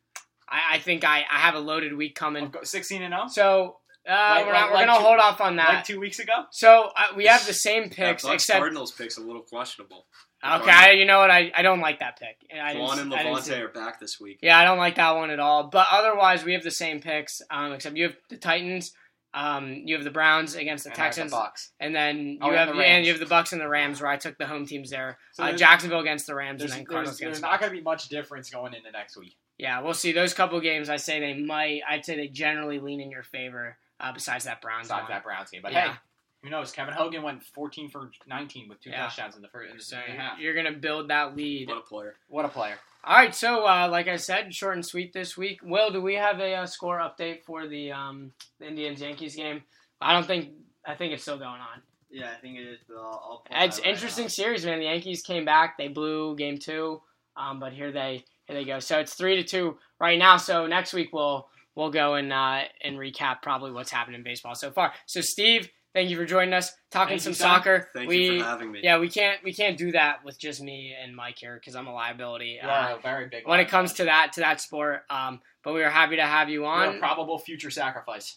I, 0.48 0.76
I 0.76 0.78
think 0.78 1.04
I, 1.04 1.18
I 1.30 1.38
have 1.38 1.54
a 1.54 1.60
loaded 1.60 1.94
week 1.94 2.14
coming. 2.14 2.44
I'll 2.44 2.50
go 2.50 2.62
16 2.62 3.02
and 3.02 3.12
0. 3.12 3.28
So 3.28 3.76
uh, 4.08 4.12
Like- 4.12 4.46
we're, 4.46 4.52
like- 4.52 4.60
not, 4.62 4.70
we're 4.72 4.86
gonna 4.86 4.98
two- 4.98 5.04
hold 5.04 5.18
off 5.20 5.40
on 5.40 5.56
Like 5.56 5.66
that. 5.68 5.84
two 5.84 6.00
weeks 6.00 6.18
ago. 6.18 6.44
so 6.50 6.90
uh, 6.96 7.02
we 7.16 7.26
have 7.26 7.46
the 7.46 7.52
same 7.54 7.88
picks, 7.90 8.24
Bucs 8.24 8.34
except 8.34 8.58
Cardinals 8.58 8.92
pick's 8.92 9.16
a 9.16 9.20
little 9.20 9.42
questionable. 9.42 10.06
okay. 10.44 10.98
You 10.98 11.04
know 11.06 11.18
what? 11.20 11.30
I, 11.30 11.52
I 11.54 11.62
don't 11.62 11.80
like 11.80 12.00
that 12.00 12.18
pick. 12.18 12.36
I 12.52 12.72
didn't- 12.72 12.86
Kwon 12.88 12.98
and 13.00 13.14
I 13.14 13.22
didn't 13.22 13.36
Lavonte 13.38 13.60
are 13.60 13.68
back 13.68 14.00
this 14.00 14.18
week. 14.20 14.40
Yeah, 14.42 14.58
I 14.58 14.64
don't 14.64 14.78
like 14.78 14.96
that 14.96 15.12
one 15.14 15.30
at 15.30 15.38
all. 15.40 15.64
But 15.68 15.86
otherwise, 15.90 16.44
we 16.44 16.52
have 16.54 16.62
the 16.64 16.70
same 16.70 17.00
picks. 17.00 17.40
Um, 17.50 17.72
except 17.72 17.96
you 17.96 18.04
have 18.04 18.16
the 18.28 18.36
Titans. 18.38 18.92
Um, 19.34 19.82
you 19.86 19.94
have 19.94 20.04
the 20.04 20.10
Browns 20.10 20.56
against 20.56 20.84
the 20.84 20.90
And 20.90 20.96
Texans, 20.96 21.30
The 21.30 21.36
Bucs. 21.38 21.68
and 21.80 21.94
then 21.96 22.18
you 22.18 22.38
Oh, 22.42 22.50
have 22.52 22.68
the 22.68 22.82
and 22.82 23.06
you 23.06 23.12
have 23.12 23.20
the 23.20 23.24
Bucs 23.34 23.52
and 23.52 23.60
the 23.62 23.68
Rams, 23.68 23.98
where 24.02 24.10
I 24.10 24.18
took 24.18 24.36
the 24.36 24.46
home 24.46 24.66
teams 24.66 24.90
there. 24.90 25.16
So 25.32 25.44
uh, 25.44 25.52
Jacksonville 25.52 26.00
against 26.00 26.26
the 26.26 26.34
Rams, 26.34 26.60
and 26.60 26.70
then 26.70 26.78
there's, 26.80 26.86
Cardinals 26.88 27.18
there's 27.18 27.28
against. 27.38 27.40
the 27.40 27.46
not 27.48 27.58
going 27.60 27.72
to 27.72 27.76
be 27.78 27.82
much 27.82 28.08
difference 28.10 28.50
going 28.50 28.74
into 28.74 28.90
next 28.90 29.16
week. 29.16 29.34
Yeah, 29.56 29.80
we'll 29.80 29.94
see. 29.94 30.12
Those 30.12 30.34
couple 30.34 30.60
games, 30.60 30.90
I 30.90 30.96
say 30.96 31.18
they 31.20 31.32
might. 31.40 31.80
I'd 31.88 32.04
say 32.04 32.16
they 32.16 32.28
generally 32.28 32.78
lean 32.78 33.00
in 33.00 33.10
your 33.10 33.22
favor. 33.22 33.78
Uh, 34.02 34.12
besides 34.12 34.44
that 34.44 34.60
Browns 34.60 34.88
Besides 34.88 35.02
one. 35.04 35.10
that 35.12 35.22
Browns 35.24 35.50
game, 35.50 35.62
but 35.62 35.72
Yeah. 35.72 35.92
hey, 35.92 35.98
who 36.42 36.50
knows? 36.50 36.72
Kevin 36.72 36.92
Hogan 36.92 37.22
went 37.22 37.44
14 37.44 37.88
for 37.88 38.10
19 38.26 38.68
with 38.68 38.80
two 38.80 38.90
Yeah. 38.90 39.04
touchdowns 39.04 39.36
in 39.36 39.42
the 39.42 39.48
first 39.48 39.70
in 39.70 39.76
the 39.76 39.82
So 39.82 39.96
second 39.96 40.16
half. 40.16 40.38
you're 40.40 40.54
gonna 40.54 40.72
build 40.72 41.08
that 41.08 41.36
lead. 41.36 41.68
What 41.68 41.78
a 41.78 41.82
player. 41.82 42.16
What 42.26 42.44
a 42.44 42.48
player! 42.48 42.78
All 43.04 43.16
right. 43.16 43.34
So, 43.34 43.66
uh, 43.66 43.88
like 43.88 44.08
I 44.08 44.16
said, 44.16 44.52
short 44.54 44.74
and 44.74 44.84
sweet 44.84 45.12
this 45.12 45.36
week. 45.36 45.60
Will, 45.62 45.90
do 45.90 46.00
we 46.02 46.14
have 46.14 46.40
a, 46.40 46.54
uh 46.54 46.66
score 46.66 46.98
update 46.98 47.42
for 47.44 47.66
the 47.68 47.92
um, 47.92 48.32
the 48.58 48.66
Indians 48.66 49.00
Yankees 49.00 49.36
game? 49.36 49.62
I 50.00 50.12
don't 50.12 50.26
think. 50.26 50.52
I 50.84 50.94
think 50.96 51.12
it's 51.12 51.22
still 51.22 51.38
going 51.38 51.60
on. 51.60 51.80
Yeah, 52.10 52.30
I 52.30 52.34
think 52.40 52.58
it 52.58 52.62
is, 52.66 52.80
but 52.88 52.96
I'll, 52.96 53.44
I'll 53.50 53.64
It's 53.64 53.76
that 53.76 53.82
right 53.84 53.94
interesting 53.94 54.24
now. 54.24 54.28
series, 54.28 54.66
man. 54.66 54.80
The 54.80 54.84
Yankees 54.86 55.22
came 55.22 55.44
back. 55.44 55.78
They 55.78 55.88
blew 55.88 56.34
game 56.36 56.58
two, 56.58 57.00
um, 57.36 57.58
but 57.60 57.72
here 57.72 57.90
they 57.92 58.24
here 58.46 58.56
they 58.56 58.64
go. 58.64 58.80
So 58.80 58.98
it's 58.98 59.14
three 59.14 59.36
to 59.36 59.44
two 59.44 59.78
right 60.00 60.18
now. 60.18 60.36
So 60.38 60.66
next 60.66 60.92
week 60.92 61.12
we'll 61.12 61.48
we'll 61.74 61.90
go 61.90 62.14
and 62.14 62.32
uh, 62.32 62.62
and 62.82 62.96
recap 62.98 63.42
probably 63.42 63.72
what's 63.72 63.90
happened 63.90 64.16
in 64.16 64.22
baseball 64.22 64.54
so 64.54 64.70
far. 64.70 64.92
So 65.06 65.20
Steve, 65.20 65.70
thank 65.94 66.10
you 66.10 66.16
for 66.16 66.24
joining 66.24 66.54
us, 66.54 66.72
talking 66.90 67.12
Thank 67.18 67.22
some 67.22 67.30
you, 67.30 67.36
soccer. 67.36 67.88
Thank 67.94 68.08
we, 68.08 68.24
you 68.24 68.38
for 68.40 68.44
having 68.44 68.72
me. 68.72 68.80
Yeah, 68.82 68.98
we 68.98 69.08
can't 69.08 69.42
we 69.44 69.52
can't 69.52 69.76
do 69.76 69.92
that 69.92 70.24
with 70.24 70.38
just 70.38 70.60
me 70.60 70.94
and 71.00 71.14
Mike 71.14 71.36
here 71.38 71.54
because 71.54 71.74
I'm 71.74 71.86
a 71.86 71.94
liability. 71.94 72.58
You 72.62 72.68
uh, 72.68 72.72
are 72.72 72.98
a 72.98 73.00
very 73.00 73.28
big. 73.28 73.46
when 73.46 73.60
it 73.60 73.68
comes 73.68 73.94
to 73.94 74.04
that 74.04 74.32
to 74.34 74.40
that 74.40 74.60
sport. 74.60 75.02
Um, 75.10 75.40
but 75.64 75.74
we 75.74 75.82
are 75.82 75.90
happy 75.90 76.16
to 76.16 76.26
have 76.26 76.48
you 76.48 76.66
on. 76.66 76.96
a 76.96 76.98
probable 76.98 77.38
future 77.38 77.70
sacrifice. 77.70 78.36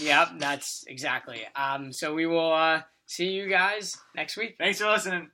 yep, 0.00 0.28
that's 0.38 0.84
exactly. 0.86 1.42
Um, 1.54 1.92
so 1.92 2.14
we 2.14 2.26
will 2.26 2.52
uh, 2.52 2.82
see 3.06 3.30
you 3.30 3.48
guys 3.48 3.96
next 4.14 4.36
week. 4.36 4.56
Thanks 4.58 4.80
for 4.80 4.90
listening. 4.90 5.30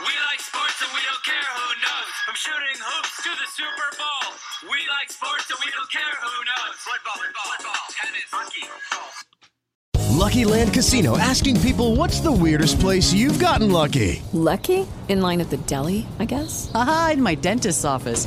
We 0.00 0.12
like 0.28 0.40
sports 0.40 0.76
and 0.84 0.92
we 0.92 1.00
don't 1.08 1.24
care 1.24 1.48
who 1.56 1.68
knows. 1.80 2.08
From 2.26 2.36
shooting 2.36 2.76
hoops 2.76 3.16
to 3.24 3.30
the 3.32 3.48
Super 3.48 3.88
Bowl. 3.96 4.28
We 4.68 4.76
like 4.92 5.08
sports 5.08 5.48
and 5.48 5.58
we 5.64 5.72
don't 5.72 5.90
care 5.90 6.14
who 6.20 6.34
knows. 6.44 6.74
Football, 6.84 7.16
football, 7.16 7.48
football, 7.56 7.82
tennis, 7.96 8.28
hockey, 8.30 8.66
golf. 8.92 9.24
Lucky 10.10 10.44
Land 10.44 10.74
Casino 10.74 11.16
asking 11.16 11.60
people 11.60 11.96
what's 11.96 12.20
the 12.20 12.32
weirdest 12.32 12.78
place 12.78 13.14
you've 13.14 13.38
gotten 13.38 13.70
lucky? 13.70 14.20
Lucky? 14.34 14.86
In 15.08 15.22
line 15.22 15.40
at 15.40 15.48
the 15.48 15.56
deli, 15.56 16.06
I 16.18 16.26
guess? 16.26 16.70
Aha, 16.74 17.12
in 17.14 17.22
my 17.22 17.34
dentist's 17.34 17.84
office. 17.84 18.26